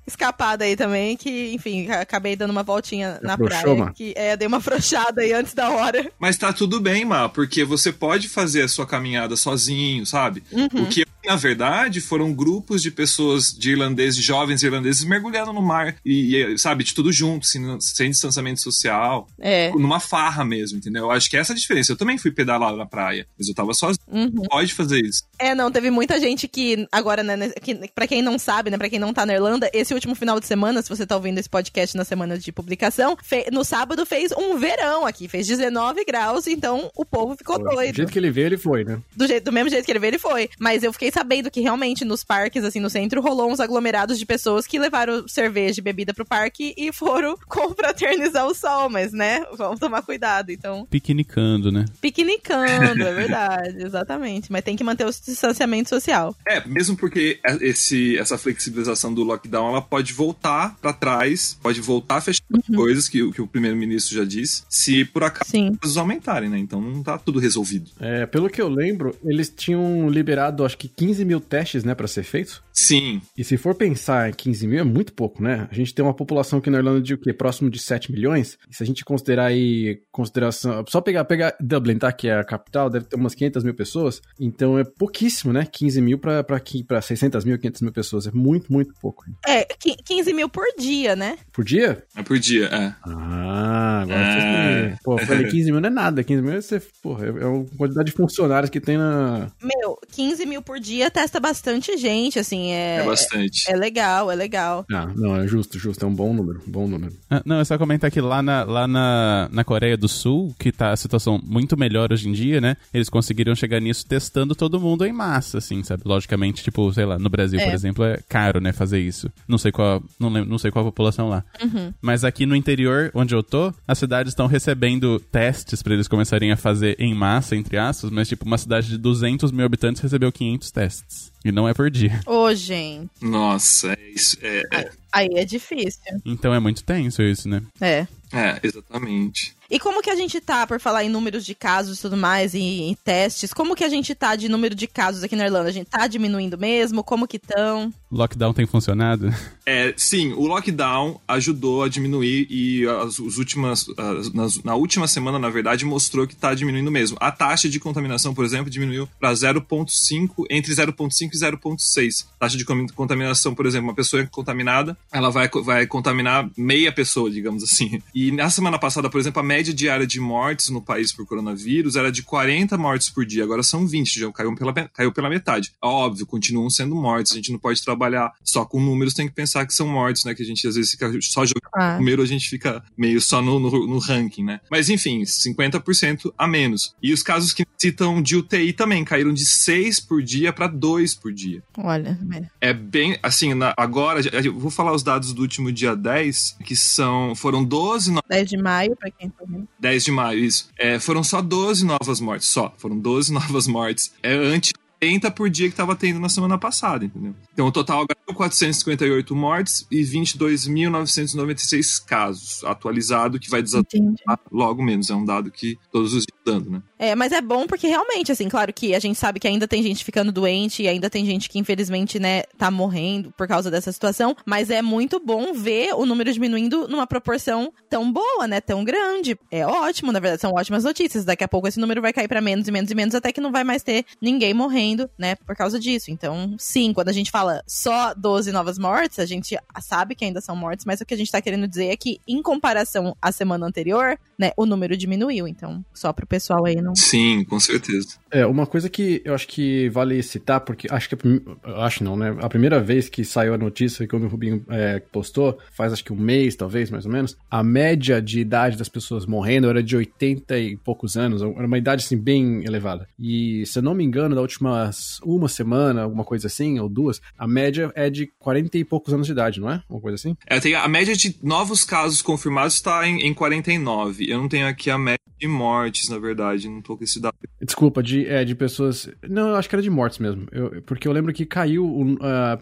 escapada 0.05 0.65
aí 0.65 0.75
também, 0.75 1.15
que, 1.17 1.53
enfim, 1.53 1.89
acabei 1.89 2.35
dando 2.35 2.51
uma 2.51 2.63
voltinha 2.63 3.19
na 3.21 3.33
Afrouxou, 3.33 3.75
praia. 3.75 3.93
Que, 3.93 4.13
é, 4.15 4.37
dei 4.37 4.47
uma 4.47 4.57
afrouxada 4.57 5.21
aí 5.21 5.33
antes 5.33 5.53
da 5.53 5.69
hora. 5.69 6.11
Mas 6.19 6.37
tá 6.37 6.51
tudo 6.53 6.79
bem, 6.79 7.05
Má, 7.05 7.29
porque 7.39 7.63
você 7.63 7.93
pode 7.93 8.27
fazer 8.27 8.63
a 8.63 8.67
sua 8.67 8.85
caminhada 8.85 9.37
sozinho, 9.37 10.05
sabe? 10.05 10.43
Uhum. 10.51 10.83
O 10.83 10.87
que 10.87 11.05
na 11.25 11.35
verdade, 11.35 12.01
foram 12.01 12.33
grupos 12.33 12.81
de 12.81 12.89
pessoas, 12.89 13.53
de 13.53 13.71
irlandeses, 13.71 14.23
jovens 14.23 14.63
irlandeses, 14.63 15.03
mergulhando 15.03 15.53
no 15.53 15.61
mar 15.61 15.95
e, 16.03 16.35
e 16.35 16.57
sabe, 16.57 16.83
de 16.83 16.93
tudo 16.93 17.11
junto, 17.11 17.45
assim, 17.45 17.79
sem 17.79 18.09
distanciamento 18.09 18.61
social. 18.61 19.27
É. 19.37 19.69
Numa 19.71 19.99
farra 19.99 20.43
mesmo, 20.43 20.77
entendeu? 20.77 21.03
Eu 21.03 21.11
acho 21.11 21.29
que 21.29 21.37
essa 21.37 21.51
é 21.51 21.55
a 21.55 21.57
diferença. 21.57 21.91
Eu 21.91 21.97
também 21.97 22.17
fui 22.17 22.31
pedalar 22.31 22.75
na 22.75 22.85
praia, 22.85 23.27
mas 23.37 23.47
eu 23.47 23.53
tava 23.53 23.73
sozinho. 23.73 23.99
Uhum. 24.07 24.43
Pode 24.49 24.73
fazer 24.73 25.05
isso. 25.05 25.23
É, 25.37 25.53
não, 25.53 25.71
teve 25.71 25.91
muita 25.91 26.19
gente 26.19 26.47
que, 26.47 26.87
agora, 26.91 27.21
né, 27.21 27.49
que, 27.61 27.75
pra 27.93 28.07
quem 28.07 28.21
não 28.21 28.39
sabe, 28.39 28.71
né, 28.71 28.77
pra 28.77 28.89
quem 28.89 28.99
não 28.99 29.13
tá 29.13 29.25
na 29.25 29.33
Irlanda, 29.33 29.69
esse 29.71 29.93
último 29.93 30.15
final 30.15 30.39
de 30.39 30.47
semana, 30.47 30.81
se 30.81 30.89
você 30.89 31.05
tá 31.05 31.15
ouvindo 31.15 31.37
esse 31.37 31.49
podcast 31.49 31.95
na 31.95 32.05
semana 32.05 32.39
de 32.39 32.51
publicação, 32.51 33.15
no 33.51 33.63
sábado 33.63 34.05
fez 34.05 34.31
um 34.31 34.57
verão 34.57 35.05
aqui, 35.05 35.27
fez 35.27 35.45
19 35.45 36.03
graus, 36.05 36.47
então 36.47 36.89
o 36.95 37.05
povo 37.05 37.28
ficou 37.35 37.57
Pô, 37.57 37.69
doido. 37.69 37.91
Do 37.91 37.97
jeito 37.97 38.11
que 38.11 38.19
ele 38.19 38.31
veio, 38.31 38.47
ele 38.47 38.57
foi, 38.57 38.83
né? 38.83 38.99
Do, 39.15 39.27
jeito, 39.27 39.45
do 39.45 39.51
mesmo 39.51 39.69
jeito 39.69 39.85
que 39.85 39.91
ele 39.91 39.99
veio, 39.99 40.11
ele 40.11 40.19
foi. 40.19 40.49
Mas 40.59 40.83
eu 40.83 40.93
fiquei 40.93 41.11
sabendo 41.11 41.51
que 41.51 41.61
realmente 41.61 42.05
nos 42.05 42.23
parques, 42.23 42.63
assim, 42.63 42.79
no 42.79 42.89
centro, 42.89 43.21
rolou 43.21 43.51
uns 43.51 43.59
aglomerados 43.59 44.17
de 44.17 44.25
pessoas 44.25 44.65
que 44.65 44.79
levaram 44.79 45.27
cerveja 45.27 45.79
e 45.79 45.83
bebida 45.83 46.13
pro 46.13 46.25
parque 46.25 46.73
e 46.77 46.91
foram 46.91 47.37
confraternizar 47.47 48.45
o 48.45 48.53
sol, 48.53 48.89
mas, 48.89 49.11
né, 49.11 49.45
vamos 49.57 49.79
tomar 49.79 50.01
cuidado, 50.01 50.51
então... 50.51 50.85
Piquenicando, 50.89 51.71
né? 51.71 51.85
Piquenicando, 52.01 53.03
é 53.03 53.13
verdade, 53.13 53.83
exatamente. 53.83 54.51
Mas 54.51 54.63
tem 54.63 54.75
que 54.75 54.83
manter 54.83 55.05
o 55.05 55.09
distanciamento 55.09 55.89
social. 55.89 56.35
É, 56.45 56.65
mesmo 56.67 56.95
porque 56.97 57.39
esse, 57.61 58.17
essa 58.17 58.37
flexibilização 58.37 59.13
do 59.13 59.23
lockdown, 59.23 59.69
ela 59.69 59.81
pode 59.81 60.13
voltar 60.13 60.75
para 60.81 60.93
trás, 60.93 61.57
pode 61.61 61.81
voltar 61.81 62.17
a 62.17 62.21
fechar 62.21 62.43
uhum. 62.51 62.75
coisas 62.75 63.07
que, 63.07 63.31
que 63.31 63.41
o 63.41 63.47
primeiro-ministro 63.47 64.15
já 64.15 64.23
disse, 64.23 64.63
se 64.69 65.05
por 65.05 65.23
acaso 65.23 65.49
Sim. 65.49 65.77
aumentarem, 65.97 66.49
né? 66.49 66.57
Então 66.57 66.81
não 66.81 67.03
tá 67.03 67.17
tudo 67.19 67.39
resolvido. 67.39 67.89
É, 67.99 68.25
pelo 68.25 68.49
que 68.49 68.61
eu 68.61 68.69
lembro, 68.69 69.15
eles 69.23 69.49
tinham 69.49 70.09
liberado, 70.09 70.65
acho 70.65 70.77
que 70.77 70.87
15 70.87 71.25
mil 71.25 71.39
testes, 71.39 71.83
né, 71.83 71.93
para 71.93 72.07
ser 72.07 72.23
feitos. 72.23 72.61
Sim. 72.73 73.21
E 73.37 73.43
se 73.43 73.57
for 73.57 73.75
pensar 73.75 74.29
em 74.29 74.33
15 74.33 74.67
mil, 74.67 74.79
é 74.79 74.83
muito 74.83 75.13
pouco, 75.13 75.43
né? 75.43 75.67
A 75.69 75.75
gente 75.75 75.93
tem 75.93 76.03
uma 76.03 76.13
população 76.13 76.59
aqui 76.59 76.69
na 76.69 76.77
Irlanda 76.77 77.01
de 77.01 77.13
o 77.13 77.17
quê? 77.17 77.33
Próximo 77.33 77.69
de 77.69 77.77
7 77.77 78.11
milhões. 78.11 78.57
E 78.69 78.75
se 78.75 78.81
a 78.81 78.85
gente 78.85 79.03
considerar 79.03 79.47
aí, 79.47 80.01
consideração, 80.11 80.83
só 80.87 81.01
pegar, 81.01 81.25
pegar 81.25 81.55
Dublin, 81.59 81.97
tá? 81.97 82.11
Que 82.11 82.29
é 82.29 82.39
a 82.39 82.43
capital, 82.43 82.89
deve 82.89 83.05
ter 83.05 83.15
umas 83.15 83.35
500 83.35 83.63
mil 83.63 83.73
pessoas. 83.73 84.21
Então 84.39 84.79
é 84.79 84.83
pouquíssimo, 84.83 85.51
né? 85.51 85.67
15 85.69 86.01
mil 86.01 86.17
pra, 86.17 86.43
pra, 86.43 86.61
pra 86.87 87.01
600 87.01 87.43
mil, 87.43 87.57
500 87.59 87.81
mil 87.81 87.91
pessoas. 87.91 88.27
É 88.27 88.31
muito, 88.31 88.71
muito 88.71 88.93
pouco. 89.01 89.25
É, 89.45 89.65
15 90.05 90.33
mil 90.33 90.47
por 90.47 90.65
dia, 90.77 91.15
né? 91.15 91.37
Por 91.51 91.65
dia? 91.65 92.03
É 92.15 92.23
por 92.23 92.39
dia, 92.39 92.65
é. 92.67 92.95
Ah, 93.03 94.01
agora 94.03 94.19
é. 94.19 94.97
Pô, 95.03 95.19
eu 95.19 95.25
falei 95.25 95.47
15 95.49 95.71
mil 95.71 95.81
não 95.81 95.87
é 95.87 95.91
nada. 95.91 96.23
15 96.23 96.41
mil 96.41 96.53
é, 96.53 96.61
você, 96.61 96.81
porra, 97.01 97.27
é 97.27 97.29
a 97.29 97.77
quantidade 97.77 98.11
de 98.11 98.15
funcionários 98.15 98.69
que 98.69 98.79
tem 98.79 98.97
na. 98.97 99.51
Meu, 99.61 99.97
15 100.11 100.45
mil 100.45 100.61
por 100.61 100.79
dia 100.79 101.09
testa 101.09 101.39
bastante 101.39 101.97
gente, 101.97 102.39
assim. 102.39 102.71
É, 102.71 102.97
é 102.97 103.03
bastante. 103.03 103.69
É, 103.69 103.73
é 103.73 103.75
legal, 103.75 104.31
é 104.31 104.35
legal. 104.35 104.85
Ah, 104.91 105.11
não, 105.15 105.35
é 105.35 105.47
justo, 105.47 105.79
justo. 105.79 106.05
É 106.05 106.07
um 106.07 106.13
bom 106.13 106.33
número, 106.33 106.61
bom 106.67 106.87
número. 106.87 107.13
Ah, 107.29 107.41
não, 107.45 107.59
é 107.59 107.65
só 107.65 107.77
comentar 107.77 108.11
que 108.11 108.21
lá, 108.21 108.41
na, 108.41 108.63
lá 108.63 108.87
na, 108.87 109.49
na 109.51 109.63
Coreia 109.63 109.97
do 109.97 110.07
Sul, 110.07 110.53
que 110.59 110.71
tá 110.71 110.91
a 110.91 110.97
situação 110.97 111.39
muito 111.43 111.77
melhor 111.77 112.11
hoje 112.11 112.27
em 112.27 112.31
dia, 112.31 112.61
né? 112.61 112.77
Eles 112.93 113.09
conseguiram 113.09 113.55
chegar 113.55 113.79
nisso 113.79 114.05
testando 114.05 114.55
todo 114.55 114.79
mundo 114.79 115.05
em 115.05 115.13
massa, 115.13 115.57
assim, 115.57 115.83
sabe? 115.83 116.03
Logicamente, 116.05 116.63
tipo, 116.63 116.91
sei 116.93 117.05
lá, 117.05 117.17
no 117.17 117.29
Brasil, 117.29 117.59
é. 117.59 117.65
por 117.65 117.73
exemplo, 117.73 118.03
é 118.03 118.19
caro, 118.27 118.59
né, 118.59 118.71
fazer 118.71 118.99
isso. 118.99 119.31
Não 119.47 119.57
sei 119.57 119.71
qual, 119.71 120.03
não, 120.19 120.29
lembro, 120.29 120.49
não 120.49 120.57
sei 120.57 120.71
qual 120.71 120.85
a 120.85 120.87
população 120.89 121.29
lá. 121.29 121.43
Uhum. 121.61 121.93
Mas 122.01 122.23
aqui 122.23 122.45
no 122.45 122.55
interior, 122.55 123.11
onde 123.13 123.33
eu 123.33 123.43
tô, 123.43 123.73
as 123.87 123.97
cidades 123.97 124.31
estão 124.31 124.47
recebendo 124.47 125.19
testes 125.31 125.81
para 125.81 125.93
eles 125.93 126.07
começarem 126.07 126.51
a 126.51 126.57
fazer 126.57 126.88
em 126.97 127.13
massa, 127.13 127.55
entre 127.55 127.77
aspas, 127.77 128.09
mas 128.09 128.27
tipo, 128.27 128.45
uma 128.45 128.57
cidade 128.57 128.87
de 128.87 128.97
200 128.97 129.51
mil 129.51 129.65
habitantes 129.65 130.01
recebeu 130.01 130.31
500 130.31 130.71
testes. 130.71 131.31
E 131.43 131.51
não 131.51 131.67
é 131.67 131.73
por 131.73 131.89
dia. 131.89 132.19
Ô, 132.25 132.53
gente. 132.53 133.09
Nossa, 133.21 133.93
é 133.93 134.09
isso. 134.09 134.37
É, 134.41 134.63
é. 134.73 134.91
Aí 135.11 135.29
é 135.35 135.45
difícil. 135.45 136.01
Então 136.25 136.53
é 136.53 136.59
muito 136.59 136.83
tenso 136.83 137.21
isso, 137.21 137.47
né? 137.47 137.61
É. 137.79 138.05
É, 138.31 138.59
exatamente. 138.61 139.55
E 139.69 139.79
como 139.79 140.01
que 140.01 140.09
a 140.09 140.15
gente 140.15 140.39
tá, 140.41 140.65
por 140.65 140.79
falar 140.79 141.03
em 141.03 141.09
números 141.09 141.45
de 141.45 141.53
casos 141.53 141.99
e 141.99 142.01
tudo 142.01 142.17
mais, 142.17 142.53
e 142.53 142.59
em 142.59 142.95
testes, 142.95 143.53
como 143.53 143.75
que 143.75 143.83
a 143.83 143.89
gente 143.89 144.15
tá 144.15 144.35
de 144.35 144.49
número 144.49 144.73
de 144.73 144.87
casos 144.87 145.23
aqui 145.23 145.35
na 145.35 145.45
Irlanda? 145.45 145.69
A 145.69 145.73
gente 145.73 145.87
tá 145.87 146.07
diminuindo 146.07 146.57
mesmo? 146.57 147.03
Como 147.03 147.27
que 147.27 147.37
estão? 147.37 147.93
Lockdown 148.11 148.53
tem 148.53 148.65
funcionado? 148.65 149.33
É, 149.71 149.93
sim, 149.95 150.33
o 150.33 150.47
lockdown 150.47 151.21
ajudou 151.27 151.83
a 151.83 151.87
diminuir 151.87 152.47
e 152.49 152.87
as, 152.87 153.19
as 153.19 153.37
últimas, 153.37 153.85
as, 153.95 154.33
nas, 154.33 154.63
na 154.63 154.73
última 154.73 155.07
semana, 155.07 155.37
na 155.37 155.47
verdade, 155.47 155.85
mostrou 155.85 156.25
que 156.25 156.35
tá 156.35 156.55
diminuindo 156.55 156.89
mesmo. 156.89 157.15
A 157.19 157.31
taxa 157.31 157.69
de 157.69 157.79
contaminação, 157.79 158.33
por 158.33 158.43
exemplo, 158.43 158.67
diminuiu 158.67 159.07
para 159.19 159.31
0,5, 159.31 160.45
entre 160.49 160.73
0,5 160.73 161.09
0,5 161.09 161.29
e 161.33 161.37
0,6. 161.37 162.25
Taxa 162.39 162.57
de 162.57 162.65
contaminação, 162.65 163.53
por 163.53 163.65
exemplo, 163.65 163.89
uma 163.89 163.95
pessoa 163.95 164.25
contaminada, 164.25 164.97
ela 165.11 165.29
vai, 165.29 165.49
vai 165.63 165.87
contaminar 165.87 166.49
meia 166.57 166.91
pessoa, 166.91 167.29
digamos 167.29 167.63
assim. 167.63 168.01
E 168.13 168.31
na 168.31 168.49
semana 168.49 168.79
passada, 168.79 169.09
por 169.09 169.19
exemplo, 169.19 169.39
a 169.39 169.43
média 169.43 169.58
diária 169.67 170.07
de 170.07 170.19
mortes 170.19 170.69
no 170.69 170.81
país 170.81 171.11
por 171.11 171.25
coronavírus 171.25 171.95
era 171.95 172.11
de 172.11 172.23
40 172.23 172.77
mortes 172.77 173.09
por 173.09 173.25
dia, 173.25 173.43
agora 173.43 173.63
são 173.63 173.87
20, 173.87 174.19
já 174.19 174.31
caiu 174.31 174.55
pela, 174.55 174.73
caiu 174.73 175.11
pela 175.11 175.29
metade. 175.29 175.71
Óbvio, 175.81 176.25
continuam 176.25 176.69
sendo 176.69 176.95
mortes, 176.95 177.31
a 177.31 177.35
gente 177.35 177.51
não 177.51 177.59
pode 177.59 177.83
trabalhar 177.83 178.31
só 178.43 178.65
com 178.65 178.79
números, 178.79 179.13
tem 179.13 179.27
que 179.27 179.33
pensar 179.33 179.65
que 179.65 179.73
são 179.73 179.87
mortes, 179.87 180.23
né? 180.23 180.33
Que 180.33 180.43
a 180.43 180.45
gente 180.45 180.67
às 180.67 180.75
vezes 180.75 180.91
fica 180.91 181.11
só 181.21 181.45
jogando 181.45 181.69
ah. 181.75 181.97
número, 181.97 182.21
a 182.21 182.25
gente 182.25 182.49
fica 182.49 182.83
meio 182.97 183.21
só 183.21 183.41
no, 183.41 183.59
no, 183.59 183.87
no 183.87 183.99
ranking, 183.99 184.43
né? 184.43 184.59
Mas 184.69 184.89
enfim, 184.89 185.21
50% 185.23 186.33
a 186.37 186.47
menos. 186.47 186.95
E 187.01 187.13
os 187.13 187.23
casos 187.23 187.53
que 187.53 187.65
citam 187.77 188.21
de 188.21 188.35
UTI 188.35 188.73
também 188.73 189.03
caíram 189.05 189.33
de 189.33 189.45
6 189.45 189.99
por 190.01 190.21
dia 190.21 190.51
para 190.51 190.67
2 190.67 191.15
por 191.15 191.31
dia. 191.31 191.63
Olha, 191.77 192.19
é 192.59 192.73
bem 192.73 193.17
assim, 193.23 193.53
na, 193.53 193.73
agora 193.77 194.21
eu 194.43 194.57
vou 194.57 194.69
falar 194.69 194.93
os 194.93 195.03
dados 195.03 195.33
do 195.33 195.41
último 195.41 195.71
dia 195.71 195.95
10, 195.95 196.57
que 196.65 196.75
são 196.75 197.33
foram 197.35 197.63
12 197.63 198.11
no... 198.11 198.21
10 198.27 198.49
de 198.49 198.57
maio 198.57 198.95
para 198.95 199.09
quem 199.11 199.29
tá 199.29 199.45
vendo. 199.49 199.67
10 199.79 200.03
de 200.03 200.11
maio, 200.11 200.39
isso. 200.39 200.69
É, 200.77 200.99
foram 200.99 201.23
só 201.23 201.41
12 201.41 201.85
novas 201.85 202.19
mortes, 202.19 202.47
só. 202.47 202.73
Foram 202.77 202.97
12 202.97 203.31
novas 203.33 203.67
mortes. 203.67 204.13
É 204.21 204.33
antes 204.33 204.71
80 205.01 205.31
por 205.31 205.49
dia 205.49 205.67
que 205.67 205.73
estava 205.73 205.95
tendo 205.95 206.19
na 206.19 206.29
semana 206.29 206.57
passada, 206.57 207.05
entendeu? 207.05 207.33
Então 207.53 207.67
o 207.67 207.71
total 207.71 208.01
agora 208.01 208.17
é 208.27 208.33
458 208.33 209.35
mortes 209.35 209.87
e 209.89 210.01
22.996 210.01 212.05
casos, 212.05 212.63
atualizado, 212.65 213.39
que 213.39 213.49
vai 213.49 213.61
desatualizar 213.61 214.39
logo 214.51 214.83
menos. 214.83 215.09
É 215.09 215.15
um 215.15 215.25
dado 215.25 215.49
que 215.49 215.77
todos 215.91 216.13
os 216.13 216.25
dias 216.25 216.38
né? 216.51 216.81
É, 216.97 217.15
mas 217.15 217.31
é 217.31 217.41
bom 217.41 217.65
porque 217.65 217.87
realmente, 217.87 218.31
assim, 218.31 218.49
claro 218.49 218.73
que 218.73 218.93
a 218.93 218.99
gente 218.99 219.17
sabe 219.17 219.39
que 219.39 219.47
ainda 219.47 219.67
tem 219.67 219.81
gente 219.81 220.03
ficando 220.03 220.31
doente 220.31 220.83
e 220.83 220.87
ainda 220.87 221.09
tem 221.09 221.25
gente 221.25 221.49
que 221.49 221.59
infelizmente, 221.59 222.19
né, 222.19 222.43
tá 222.57 222.69
morrendo 222.69 223.31
por 223.37 223.47
causa 223.47 223.71
dessa 223.71 223.91
situação, 223.91 224.35
mas 224.45 224.69
é 224.69 224.81
muito 224.81 225.19
bom 225.19 225.53
ver 225.53 225.93
o 225.93 226.05
número 226.05 226.31
diminuindo 226.31 226.87
numa 226.87 227.07
proporção 227.07 227.71
tão 227.89 228.11
boa, 228.11 228.47
né, 228.47 228.59
tão 228.59 228.83
grande. 228.83 229.37
É 229.51 229.65
ótimo, 229.65 230.11
na 230.11 230.19
verdade, 230.19 230.41
são 230.41 230.53
ótimas 230.53 230.83
notícias. 230.83 231.25
Daqui 231.25 231.43
a 231.43 231.47
pouco 231.47 231.67
esse 231.67 231.79
número 231.79 232.01
vai 232.01 232.11
cair 232.11 232.27
para 232.27 232.41
menos 232.41 232.67
e 232.67 232.71
menos 232.71 232.91
e 232.91 232.95
menos 232.95 233.15
até 233.15 233.31
que 233.31 233.41
não 233.41 233.51
vai 233.51 233.63
mais 233.63 233.83
ter 233.83 234.05
ninguém 234.21 234.53
morrendo, 234.53 235.09
né, 235.17 235.35
por 235.35 235.55
causa 235.55 235.79
disso. 235.79 236.11
Então, 236.11 236.55
sim, 236.57 236.93
quando 236.93 237.09
a 237.09 237.13
gente 237.13 237.31
fala 237.31 237.63
só 237.67 238.13
12 238.13 238.51
novas 238.51 238.77
mortes, 238.77 239.19
a 239.19 239.25
gente 239.25 239.57
sabe 239.81 240.15
que 240.15 240.25
ainda 240.25 240.41
são 240.41 240.55
mortes, 240.55 240.85
mas 240.85 241.01
o 241.01 241.05
que 241.05 241.13
a 241.13 241.17
gente 241.17 241.31
tá 241.31 241.41
querendo 241.41 241.67
dizer 241.67 241.87
é 241.87 241.97
que 241.97 242.19
em 242.27 242.41
comparação 242.41 243.15
à 243.21 243.31
semana 243.31 243.65
anterior, 243.65 244.17
né, 244.37 244.51
o 244.57 244.65
número 244.65 244.97
diminuiu. 244.97 245.47
Então, 245.47 245.83
só 245.93 246.11
pro 246.11 246.27
pessoal 246.27 246.38
aí 246.65 246.81
não. 246.81 246.95
Sim, 246.95 247.43
com 247.43 247.59
certeza. 247.59 248.17
É, 248.31 248.45
uma 248.45 248.65
coisa 248.65 248.89
que 248.89 249.21
eu 249.25 249.33
acho 249.33 249.47
que 249.47 249.89
vale 249.89 250.21
citar, 250.21 250.61
porque 250.61 250.87
acho 250.89 251.09
que. 251.09 251.17
Acho 251.63 252.03
não, 252.03 252.15
né? 252.15 252.35
A 252.41 252.49
primeira 252.49 252.79
vez 252.79 253.09
que 253.09 253.25
saiu 253.25 253.53
a 253.53 253.57
notícia, 253.57 254.07
quando 254.07 254.25
o 254.25 254.27
Rubinho 254.27 254.63
é, 254.69 254.99
postou, 254.99 255.57
faz 255.71 255.93
acho 255.93 256.03
que 256.03 256.13
um 256.13 256.17
mês, 256.17 256.55
talvez, 256.55 256.89
mais 256.89 257.05
ou 257.05 257.11
menos, 257.11 257.37
a 257.49 257.63
média 257.63 258.21
de 258.21 258.39
idade 258.39 258.77
das 258.77 258.89
pessoas 258.89 259.25
morrendo 259.25 259.69
era 259.69 259.81
de 259.81 259.95
80 259.95 260.57
e 260.59 260.77
poucos 260.77 261.17
anos, 261.17 261.41
era 261.41 261.65
uma 261.65 261.77
idade 261.77 262.03
assim 262.05 262.17
bem 262.17 262.63
elevada. 262.63 263.07
E 263.17 263.65
se 263.65 263.79
eu 263.79 263.83
não 263.83 263.93
me 263.93 264.03
engano, 264.03 264.35
da 264.35 264.41
última 264.41 264.91
uma 265.23 265.47
semana, 265.47 266.03
alguma 266.03 266.23
coisa 266.23 266.47
assim, 266.47 266.79
ou 266.79 266.87
duas, 266.87 267.21
a 267.37 267.47
média 267.47 267.91
é 267.95 268.09
de 268.09 268.27
40 268.39 268.77
e 268.77 268.83
poucos 268.83 269.13
anos 269.13 269.27
de 269.27 269.33
idade, 269.33 269.59
não 269.59 269.69
é? 269.69 269.81
Uma 269.89 269.99
coisa 269.99 270.15
assim? 270.15 270.35
É, 270.45 270.59
tem 270.59 270.75
a 270.75 270.87
média 270.87 271.15
de 271.15 271.35
novos 271.41 271.83
casos 271.83 272.21
confirmados 272.21 272.75
está 272.75 273.07
em, 273.07 273.21
em 273.21 273.33
49. 273.33 274.29
Eu 274.29 274.37
não 274.39 274.47
tenho 274.47 274.67
aqui 274.67 274.89
a 274.89 274.97
média 274.97 275.19
de 275.39 275.47
mortes, 275.47 276.09
na 276.09 276.18
verdade, 276.19 276.69
não 276.69 276.81
tô 276.81 276.97
com 276.97 277.03
esse 277.03 277.19
dado. 277.19 277.35
Desculpa, 277.61 278.01
de, 278.01 278.25
é, 278.25 278.43
de 278.43 278.55
pessoas. 278.55 279.09
Não, 279.27 279.49
eu 279.49 279.55
acho 279.55 279.67
que 279.69 279.75
era 279.75 279.81
de 279.81 279.89
mortes 279.89 280.19
mesmo. 280.19 280.47
Eu, 280.51 280.81
porque 280.83 281.07
eu 281.07 281.11
lembro 281.11 281.33
que 281.33 281.45
caiu 281.45 281.85
uh, 281.85 282.17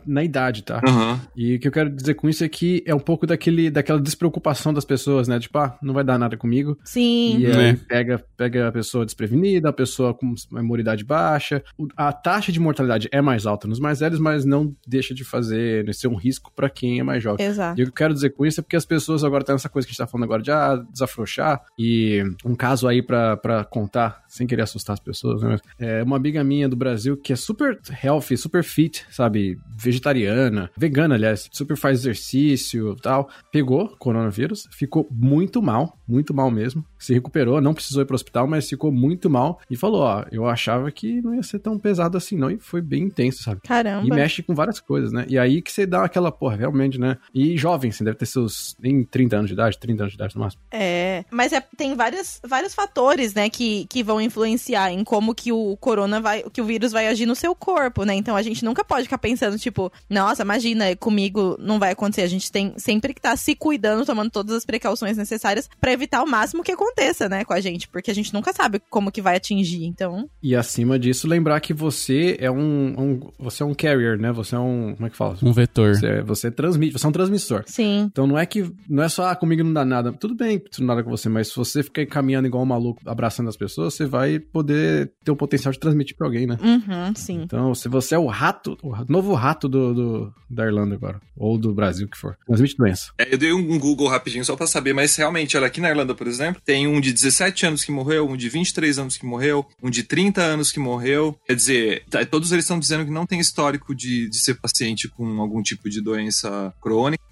na 0.06 0.24
idade, 0.24 0.64
tá? 0.64 0.82
Uhum. 0.88 1.20
E 1.36 1.56
o 1.56 1.60
que 1.60 1.68
eu 1.68 1.72
quero 1.72 1.90
dizer 1.90 2.16
com 2.16 2.28
isso 2.28 2.44
é 2.44 2.50
que 2.50 2.84
é 2.86 2.94
um 2.94 3.00
pouco 3.00 3.28
daquele, 3.28 3.70
daquela 3.70 4.00
despreocupação 4.00 4.74
das 4.74 4.86
pessoas, 4.86 5.28
né? 5.28 5.40
Tipo, 5.40 5.58
ah, 5.60 5.78
não 5.82 5.94
vai 5.94 6.04
dar 6.04 6.18
nada 6.18 6.36
comigo. 6.38 6.78
Sim. 6.84 7.40
E 7.40 7.46
aí 7.46 7.66
é. 7.70 7.74
pega, 7.74 8.24
pega 8.36 8.68
a 8.68 8.72
pessoa 8.72 9.06
desprevenida, 9.06 9.70
a 9.70 9.74
pessoa 9.74 10.14
com 10.14 10.34
imunidade 10.54 11.04
baixa. 11.04 11.64
A 11.96 12.12
taxa 12.12 12.52
de 12.52 12.60
mortalidade 12.60 13.08
é 13.12 13.22
mais 13.22 13.46
alta 13.46 13.68
nos 13.68 13.80
mais 13.80 14.00
velhos, 14.00 14.20
mas 14.20 14.46
não 14.46 14.76
deixa 14.86 15.14
de 15.14 15.24
fazer, 15.24 15.84
de 15.86 15.94
ser 15.94 16.08
um 16.08 16.16
risco 16.16 16.52
para 16.56 16.70
quem 16.70 17.00
é 17.00 17.04
mais 17.04 17.22
jovem. 17.24 17.46
Exato. 17.46 17.80
E 17.80 17.84
o 17.84 17.86
que 17.86 17.92
eu 17.92 17.96
quero 17.96 18.14
dizer 18.14 18.32
com 18.32 18.46
isso 18.46 18.60
é 18.60 18.64
porque 18.64 18.76
as 18.76 18.86
pessoas 18.86 19.24
agora 19.24 19.44
têm 19.44 19.56
essa 19.56 19.70
coisa 19.70 19.88
que 19.88 19.92
a 19.92 19.94
gente 19.94 20.00
tá 20.00 20.08
falando 20.08 20.26
agora 20.26 20.42
de 20.42 20.52
ah, 20.52 20.84
desafrouxar. 20.92 21.62
E 21.78 22.24
um 22.46 22.56
caso 22.56 22.88
aí 22.88 23.02
para 23.02 23.38
contar, 23.66 24.24
sem 24.28 24.48
querer 24.48 24.64
assustar 24.64 24.94
as 24.94 25.00
pessoas, 25.00 25.42
né? 25.42 25.58
É 25.80 26.04
uma 26.04 26.16
amiga 26.16 26.44
minha 26.44 26.68
do 26.68 26.76
Brasil 26.76 27.18
que 27.18 27.34
é 27.34 27.36
super 27.36 27.80
healthy, 28.04 28.38
super 28.38 28.64
fit, 28.64 29.06
sabe? 29.10 29.58
Vegetariana, 29.78 30.70
vegana, 30.78 31.16
aliás, 31.16 31.50
super 31.52 31.78
faz 31.78 32.00
exercício 32.00 32.96
tal. 32.96 33.30
Pegou 33.52 33.90
coronavírus, 33.98 34.68
ficou 34.72 35.08
muito 35.12 35.62
mal, 35.62 35.98
muito 36.08 36.34
mal 36.34 36.50
mesmo. 36.50 36.86
Se 36.98 37.14
recuperou, 37.14 37.62
não 37.62 37.74
precisou 37.74 38.02
ir 38.02 38.06
pro 38.06 38.16
hospital, 38.16 38.48
mas 38.48 38.68
ficou 38.68 38.92
muito 38.92 39.30
mal. 39.30 39.60
E 39.70 39.76
falou: 39.76 40.02
Ó, 40.02 40.26
eu 40.32 40.48
achava 40.48 40.92
que 40.92 41.22
não 41.22 41.36
ia 41.36 41.44
ser 41.44 41.60
tão 41.60 41.78
pesado 41.78 42.18
assim, 42.18 42.38
não. 42.38 42.50
E 42.50 42.60
foi 42.60 42.82
bem 42.82 43.04
intenso, 43.04 43.44
sabe? 43.44 43.62
Caramba. 43.62 44.06
E 44.06 44.10
mexe 44.10 44.42
com 44.42 44.56
várias 44.56 44.80
coisas, 44.80 45.12
né? 45.12 45.26
E 45.28 45.38
aí 45.38 45.62
que 45.62 45.72
você 45.72 45.86
dá 45.86 46.04
aquela, 46.04 46.32
porra, 46.32 46.56
realmente, 46.56 47.00
né? 47.00 47.18
E 47.34 47.58
jovem, 47.58 47.92
você 47.92 48.04
deve 48.04 48.18
ter 48.18 48.26
seus 48.26 48.76
em 48.84 49.04
30 49.04 49.36
anos 49.36 49.48
de 49.48 49.54
idade, 49.54 49.78
30 49.78 50.04
anos 50.04 50.14
de 50.14 50.18
idade 50.18 50.36
no 50.36 50.42
máximo. 50.42 50.62
É, 50.72 51.26
mas 51.32 51.54
é, 51.54 51.62
tem 51.76 51.96
vários, 51.96 52.40
vários 52.46 52.74
fatores, 52.74 53.34
né, 53.38 53.50
que, 53.52 53.86
que 53.86 54.04
vão 54.04 54.20
influenciar 54.20 54.92
em 54.92 55.04
como 55.04 55.36
que 55.36 55.52
o 55.52 55.78
corona 55.78 56.20
vai, 56.20 56.44
que 56.52 56.60
o 56.60 56.66
vírus 56.66 56.92
vai 56.92 57.08
agir 57.08 57.28
no 57.28 57.36
seu 57.36 57.54
corpo, 57.56 58.04
né? 58.04 58.16
Então 58.16 58.36
a 58.36 58.42
gente 58.42 58.66
nunca 58.66 58.84
pode 58.84 59.04
ficar 59.04 59.20
pensando, 59.20 59.60
tipo, 59.60 59.92
nossa, 60.10 60.42
imagina, 60.42 60.96
comigo 60.96 61.56
não 61.60 61.78
vai 61.78 61.92
acontecer. 61.92 62.24
A 62.24 62.28
gente 62.28 62.52
tem 62.52 62.74
sempre 62.78 63.14
que 63.14 63.20
estar 63.20 63.32
tá 63.32 63.38
se 63.38 63.56
cuidando, 63.56 64.06
tomando 64.06 64.32
todas 64.32 64.56
as 64.56 64.66
precauções 64.66 65.16
necessárias 65.16 65.70
para 65.80 65.92
evitar 65.92 66.24
o 66.24 66.28
máximo 66.28 66.64
que 66.64 66.72
aconteça, 66.72 67.30
né, 67.30 67.46
com 67.46 67.54
a 67.54 67.62
gente, 67.62 67.88
porque 67.88 68.10
a 68.10 68.16
gente 68.16 68.34
nunca 68.34 68.52
sabe 68.52 68.82
como 68.90 69.12
que 69.12 69.22
vai 69.22 69.36
atingir, 69.36 69.86
então. 69.86 70.28
E 70.42 70.56
acima 70.56 70.98
disso, 70.98 71.28
lembrar 71.28 71.60
que 71.60 71.74
você 71.74 72.38
é 72.40 72.50
um, 72.50 72.96
um 72.98 73.20
você 73.38 73.62
é 73.62 73.66
um 73.66 73.76
carrier, 73.76 74.18
né? 74.18 74.32
Você 74.32 74.56
é 74.56 74.60
um, 74.60 74.96
como 74.96 75.06
é 75.06 75.10
que 75.12 75.18
fala? 75.18 75.38
Um 75.44 75.54
vetor. 75.54 75.96
Você, 75.96 76.22
você 76.24 76.50
transmite, 76.50 76.94
você 76.94 77.06
é 77.06 77.10
um 77.10 77.12
transmissor. 77.12 77.64
Sim. 77.68 78.10
Então 78.12 78.26
não 78.26 78.38
é 78.38 78.48
que 78.48 78.72
não 78.90 79.04
é 79.04 79.10
só 79.10 79.28
ah, 79.28 79.36
comigo 79.36 79.64
não 79.64 79.74
dá 79.74 79.86
nada. 79.86 80.12
Tudo 80.12 80.34
bem, 80.34 80.60
não 80.80 80.88
dá 80.88 80.96
nada 80.96 81.04
com 81.04 81.12
você, 81.12 81.30
mas 81.30 81.50
se 81.50 81.56
você 81.56 81.84
ficar 81.84 82.06
caminhando 82.08 82.48
igual 82.48 82.64
um 82.64 82.66
maluco, 82.66 83.02
abraçando 83.28 83.50
as 83.50 83.58
pessoas, 83.58 83.94
você 83.94 84.06
vai 84.06 84.40
poder 84.40 85.12
ter 85.24 85.32
o 85.32 85.36
potencial 85.36 85.72
de 85.72 85.80
transmitir 85.80 86.16
para 86.16 86.28
alguém, 86.28 86.48
né? 86.48 86.58
Uhum, 86.62 87.14
sim. 87.16 87.42
Então, 87.44 87.76
se 87.76 87.88
você 87.88 88.16
é 88.16 88.18
o 88.18 88.28
rato, 88.28 88.78
o 88.82 88.96
novo 89.08 89.34
rato 89.34 89.68
do, 89.68 89.94
do 89.94 90.34
da 90.50 90.66
Irlanda 90.66 90.96
agora, 90.96 91.22
ou 91.36 91.58
do 91.58 91.74
Brasil, 91.74 92.08
que 92.08 92.18
for, 92.18 92.38
transmite 92.46 92.78
doença. 92.78 93.12
É, 93.18 93.34
eu 93.34 93.38
dei 93.38 93.52
um 93.52 93.78
Google 93.78 94.08
rapidinho 94.08 94.46
só 94.46 94.56
para 94.56 94.66
saber, 94.66 94.94
mas 94.94 95.16
realmente, 95.16 95.58
olha, 95.58 95.68
aqui 95.68 95.82
na 95.82 95.90
Irlanda, 95.90 96.16
por 96.16 96.28
exemplo, 96.28 96.62
tem 96.64 96.88
um 96.88 97.02
de 97.02 97.12
17 97.12 97.66
anos 97.66 97.84
que 97.84 97.92
morreu, 97.92 98.28
um 98.28 98.38
de 98.38 98.50
23 98.50 99.00
anos 99.00 99.18
que 99.18 99.26
morreu, 99.26 99.68
um 99.84 99.90
de 99.90 100.04
30 100.04 100.42
anos 100.42 100.72
que 100.72 100.80
morreu. 100.80 101.38
Quer 101.46 101.56
dizer, 101.56 102.04
tá, 102.10 102.26
todos 102.26 102.52
eles 102.52 102.64
estão 102.64 102.80
dizendo 102.80 103.06
que 103.06 103.12
não 103.12 103.26
tem 103.26 103.40
histórico 103.40 103.94
de, 103.94 104.30
de 104.30 104.38
ser 104.38 104.56
paciente 104.56 105.08
com 105.10 105.42
algum 105.42 105.62
tipo 105.62 105.90
de 105.90 106.02
doença 106.02 106.74
crônica. 106.82 107.24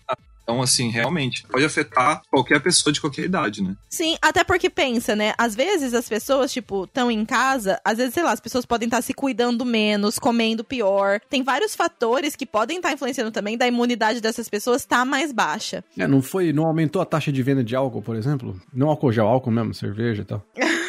Então, 0.45 0.62
assim, 0.62 0.91
realmente, 0.91 1.43
pode 1.47 1.65
afetar 1.65 2.21
qualquer 2.29 2.62
pessoa 2.62 2.93
de 2.93 3.01
qualquer 3.01 3.25
idade, 3.25 3.63
né? 3.63 3.75
Sim, 3.89 4.15
até 4.21 4.43
porque 4.43 4.69
pensa, 4.69 5.15
né? 5.15 5.34
Às 5.39 5.55
vezes 5.55 5.95
as 5.95 6.08
pessoas, 6.08 6.53
tipo, 6.53 6.84
estão 6.84 7.10
em 7.10 7.25
casa, 7.25 7.81
às 7.84 7.97
vezes, 7.97 8.13
sei 8.13 8.21
lá, 8.21 8.31
as 8.31 8.39
pessoas 8.39 8.63
podem 8.63 8.86
estar 8.86 8.97
tá 8.97 9.01
se 9.01 9.12
cuidando 9.12 9.65
menos, 9.65 10.19
comendo 10.19 10.63
pior. 10.63 11.19
Tem 11.31 11.41
vários 11.41 11.75
fatores 11.75 12.36
que 12.36 12.45
podem 12.45 12.77
estar 12.77 12.89
tá 12.89 12.93
influenciando 12.93 13.31
também 13.31 13.58
da 13.58 13.67
imunidade 13.67 14.21
dessas 14.21 14.47
pessoas 14.47 14.84
estar 14.84 14.99
tá 14.99 15.05
mais 15.05 15.31
baixa. 15.31 15.84
É, 15.97 16.08
não 16.08 16.21
foi, 16.21 16.53
não 16.53 16.67
aumentou 16.67 17.01
a 17.01 17.05
taxa 17.05 17.31
de 17.31 17.41
venda 17.41 17.63
de 17.63 17.75
álcool, 17.75 18.03
por 18.03 18.15
exemplo? 18.15 18.55
Não 18.71 18.89
álcool 18.89 19.12
gel, 19.12 19.27
álcool 19.27 19.49
mesmo, 19.49 19.73
cerveja 19.73 20.21
e 20.21 20.25
tal. 20.25 20.45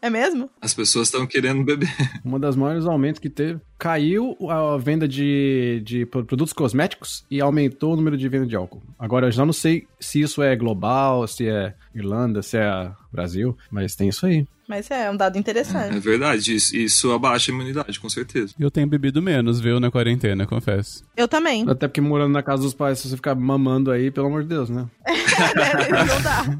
É 0.00 0.08
mesmo? 0.08 0.48
As 0.60 0.72
pessoas 0.74 1.08
estão 1.08 1.26
querendo 1.26 1.64
beber. 1.64 1.88
Uma 2.24 2.38
das 2.38 2.56
maiores 2.56 2.86
aumentos 2.86 3.18
que 3.20 3.28
teve. 3.28 3.60
Caiu 3.78 4.36
a 4.48 4.76
venda 4.76 5.08
de, 5.08 5.82
de 5.84 6.06
produtos 6.06 6.52
cosméticos 6.52 7.24
e 7.30 7.40
aumentou 7.40 7.92
o 7.92 7.96
número 7.96 8.16
de 8.16 8.28
venda 8.28 8.46
de 8.46 8.56
álcool. 8.56 8.82
Agora, 8.98 9.26
eu 9.26 9.32
já 9.32 9.44
não 9.44 9.52
sei 9.52 9.86
se 9.98 10.20
isso 10.20 10.42
é 10.42 10.54
global, 10.56 11.26
se 11.26 11.48
é 11.48 11.74
Irlanda, 11.94 12.42
se 12.42 12.56
é 12.58 12.90
Brasil, 13.12 13.56
mas 13.70 13.94
tem 13.96 14.08
isso 14.08 14.26
aí. 14.26 14.46
Mas 14.68 14.90
é 14.90 15.10
um 15.10 15.16
dado 15.16 15.38
interessante. 15.38 15.96
É 15.96 16.00
verdade, 16.00 16.54
isso, 16.54 16.76
isso 16.76 17.10
abaixa 17.10 17.50
a 17.50 17.54
imunidade, 17.54 17.98
com 17.98 18.10
certeza. 18.10 18.52
Eu 18.60 18.70
tenho 18.70 18.86
bebido 18.86 19.22
menos, 19.22 19.60
viu, 19.60 19.80
na 19.80 19.90
quarentena, 19.90 20.46
confesso. 20.46 21.02
Eu 21.16 21.26
também. 21.26 21.64
Até 21.66 21.88
porque 21.88 22.02
morando 22.02 22.34
na 22.34 22.42
casa 22.42 22.64
dos 22.64 22.74
pais, 22.74 22.98
se 22.98 23.08
você 23.08 23.16
ficar 23.16 23.34
mamando 23.34 23.90
aí, 23.90 24.10
pelo 24.10 24.26
amor 24.26 24.42
de 24.42 24.50
Deus, 24.50 24.68
né? 24.68 24.86
não 26.06 26.20
dá. 26.22 26.58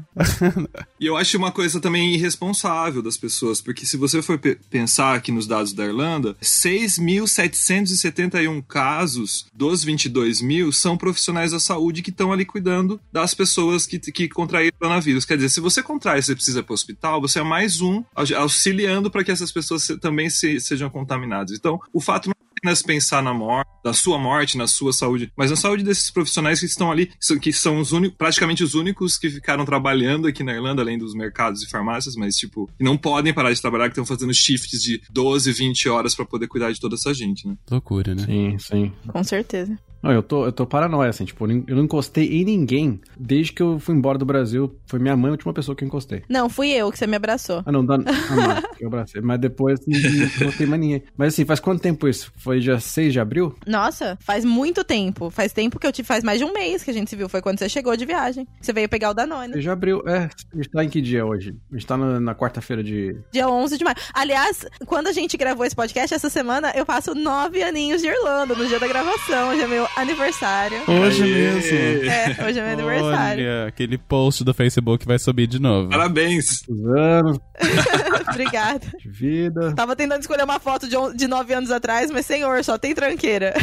e 0.99 1.05
eu 1.05 1.15
acho 1.15 1.37
uma 1.37 1.51
coisa 1.51 1.79
também 1.79 2.15
irresponsável 2.15 3.03
das 3.03 3.15
pessoas, 3.15 3.61
porque 3.61 3.85
se 3.85 3.95
você 3.95 4.23
for 4.23 4.39
pensar 4.69 5.13
aqui 5.13 5.31
nos 5.31 5.45
dados 5.45 5.71
da 5.73 5.85
Irlanda, 5.85 6.35
6.771 6.41 8.63
casos 8.67 9.45
dos 9.53 9.83
22 9.83 10.41
mil 10.41 10.71
são 10.71 10.97
profissionais 10.97 11.51
da 11.51 11.59
saúde 11.59 12.01
que 12.01 12.09
estão 12.09 12.33
ali 12.33 12.45
cuidando 12.45 12.99
das 13.11 13.35
pessoas 13.35 13.85
que, 13.85 13.99
que 13.99 14.27
contraíram 14.27 14.73
o 14.75 14.79
coronavírus. 14.79 15.25
Quer 15.25 15.35
dizer, 15.35 15.49
se 15.49 15.59
você 15.59 15.83
contrai 15.83 16.17
e 16.19 16.23
você 16.23 16.33
precisa 16.33 16.59
ir 16.59 16.63
para 16.63 16.73
o 16.73 16.75
hospital, 16.75 17.21
você 17.21 17.37
é 17.39 17.43
mais 17.43 17.81
um 17.81 17.98
auxiliando 18.13 19.09
para 19.09 19.23
que 19.23 19.31
essas 19.31 19.51
pessoas 19.51 19.87
também 20.01 20.29
se, 20.29 20.59
sejam 20.59 20.89
contaminadas. 20.89 21.57
Então, 21.57 21.79
o 21.93 22.01
fato 22.01 22.27
não 22.27 22.35
apenas 22.59 22.81
pensar 22.81 23.23
na 23.23 23.33
morte, 23.33 23.69
na 23.83 23.93
sua 23.93 24.17
morte, 24.19 24.57
na 24.57 24.67
sua 24.67 24.91
saúde, 24.91 25.31
mas 25.35 25.49
na 25.49 25.55
saúde 25.55 25.83
desses 25.83 26.11
profissionais 26.11 26.59
que 26.59 26.65
estão 26.65 26.91
ali, 26.91 27.11
que 27.41 27.53
são 27.53 27.79
os 27.79 27.91
únicos, 27.91 28.17
praticamente 28.17 28.63
os 28.63 28.73
únicos 28.73 29.17
que 29.17 29.29
ficaram 29.29 29.65
trabalhando 29.65 30.27
aqui 30.27 30.43
na 30.43 30.53
Irlanda, 30.53 30.81
além 30.81 30.97
dos 30.97 31.13
mercados 31.13 31.63
e 31.63 31.69
farmácias, 31.69 32.15
mas 32.15 32.35
tipo, 32.35 32.69
não 32.79 32.97
podem 32.97 33.33
parar 33.33 33.53
de 33.53 33.61
trabalhar, 33.61 33.85
que 33.85 33.91
estão 33.91 34.05
fazendo 34.05 34.33
shifts 34.33 34.81
de 34.81 35.01
12, 35.09 35.51
20 35.51 35.89
horas 35.89 36.13
para 36.13 36.25
poder 36.25 36.47
cuidar 36.47 36.71
de 36.71 36.79
toda 36.79 36.95
essa 36.95 37.13
gente, 37.13 37.47
né? 37.47 37.55
Loucura, 37.71 38.13
né? 38.13 38.25
Sim, 38.25 38.59
sim. 38.59 38.93
Com 39.07 39.23
certeza. 39.23 39.77
Não, 40.01 40.11
eu 40.11 40.23
tô, 40.23 40.45
eu 40.45 40.51
tô 40.51 40.65
paranoia, 40.65 41.09
assim, 41.09 41.25
tipo, 41.25 41.45
eu 41.45 41.75
não 41.75 41.83
encostei 41.83 42.25
em 42.25 42.45
ninguém 42.45 42.99
desde 43.17 43.51
que 43.51 43.61
eu 43.61 43.79
fui 43.79 43.95
embora 43.95 44.17
do 44.17 44.25
Brasil. 44.25 44.73
Foi 44.85 44.99
minha 44.99 45.15
mãe 45.15 45.29
a 45.29 45.31
última 45.31 45.53
pessoa 45.53 45.75
que 45.75 45.83
eu 45.83 45.87
encostei. 45.87 46.23
Não, 46.29 46.49
fui 46.49 46.69
eu 46.69 46.91
que 46.91 46.97
você 46.97 47.05
me 47.07 47.15
abraçou. 47.15 47.63
Ah, 47.65 47.71
não, 47.71 47.85
dá. 47.85 47.97
Ah, 48.39 48.61
eu 48.79 48.87
abracei. 48.87 49.21
Mas 49.21 49.39
depois 49.39 49.79
não, 49.85 49.99
não 49.99 50.25
encostei 50.25 50.67
mais 50.67 50.81
ninguém. 50.81 51.03
Mas 51.17 51.33
assim, 51.33 51.45
faz 51.45 51.59
quanto 51.59 51.81
tempo 51.81 52.07
isso? 52.07 52.31
Foi 52.37 52.59
dia 52.59 52.79
6 52.79 53.11
de 53.11 53.19
abril? 53.19 53.55
Nossa, 53.67 54.17
faz 54.21 54.45
muito 54.45 54.83
tempo. 54.83 55.29
Faz 55.29 55.51
tempo 55.51 55.79
que 55.79 55.85
eu 55.85 55.91
te 55.91 56.03
faz 56.03 56.23
mais 56.23 56.39
de 56.39 56.45
um 56.45 56.53
mês 56.53 56.83
que 56.83 56.91
a 56.91 56.93
gente 56.93 57.09
se 57.09 57.15
viu. 57.15 57.27
Foi 57.27 57.41
quando 57.41 57.59
você 57.59 57.67
chegou 57.67 57.95
de 57.97 58.05
viagem. 58.05 58.47
Você 58.61 58.71
veio 58.71 58.87
pegar 58.87 59.09
o 59.09 59.13
Danone. 59.13 59.53
6 59.53 59.63
de 59.63 59.69
abril, 59.69 60.01
é. 60.07 60.29
A 60.53 60.55
gente 60.55 60.69
tá 60.69 60.83
em 60.83 60.89
que 60.89 61.01
dia 61.01 61.25
hoje? 61.25 61.55
A 61.71 61.75
gente 61.75 61.85
tá 61.85 61.97
na, 61.97 62.19
na 62.19 62.35
quarta-feira 62.35 62.83
de. 62.83 63.17
Dia 63.31 63.49
11 63.49 63.77
de 63.77 63.83
maio. 63.83 63.97
Aliás, 64.13 64.65
quando 64.85 65.07
a 65.07 65.11
gente 65.11 65.35
gravou 65.35 65.65
esse 65.65 65.75
podcast, 65.75 66.13
essa 66.13 66.29
semana, 66.29 66.71
eu 66.75 66.85
passo 66.85 67.13
nove 67.13 67.61
aninhos 67.63 68.01
de 68.01 68.07
Irlanda 68.07 68.55
no 68.55 68.65
dia 68.65 68.79
da 68.79 68.87
gravação. 68.87 69.49
Hoje 69.49 69.61
é 69.61 69.67
meu 69.67 69.88
aniversário. 69.95 70.81
Hoje 70.87 71.23
Aê. 71.23 71.29
mesmo. 71.29 72.09
É, 72.09 72.45
hoje 72.47 72.59
é 72.59 72.63
meu 72.63 72.73
aniversário. 72.73 73.45
Olha, 73.45 73.67
aquele 73.67 73.97
post 73.97 74.43
do 74.43 74.53
Facebook 74.53 75.05
vai 75.05 75.19
subir 75.19 75.47
de 75.47 75.59
novo. 75.59 75.89
Parabéns. 75.89 76.45
Os 76.67 76.85
anos. 76.97 77.39
Obrigada. 78.29 78.85
De 78.97 79.09
vida. 79.09 79.73
Tava 79.75 79.95
tentando 79.95 80.21
escolher 80.21 80.43
uma 80.43 80.59
foto 80.59 80.87
de, 80.87 80.95
on... 80.97 81.13
de 81.13 81.27
nove 81.27 81.53
anos 81.53 81.71
atrás, 81.71 82.11
mas 82.11 82.25
senhor, 82.25 82.63
só 82.63 82.77
tem 82.77 82.93
tranqueira. 82.93 83.53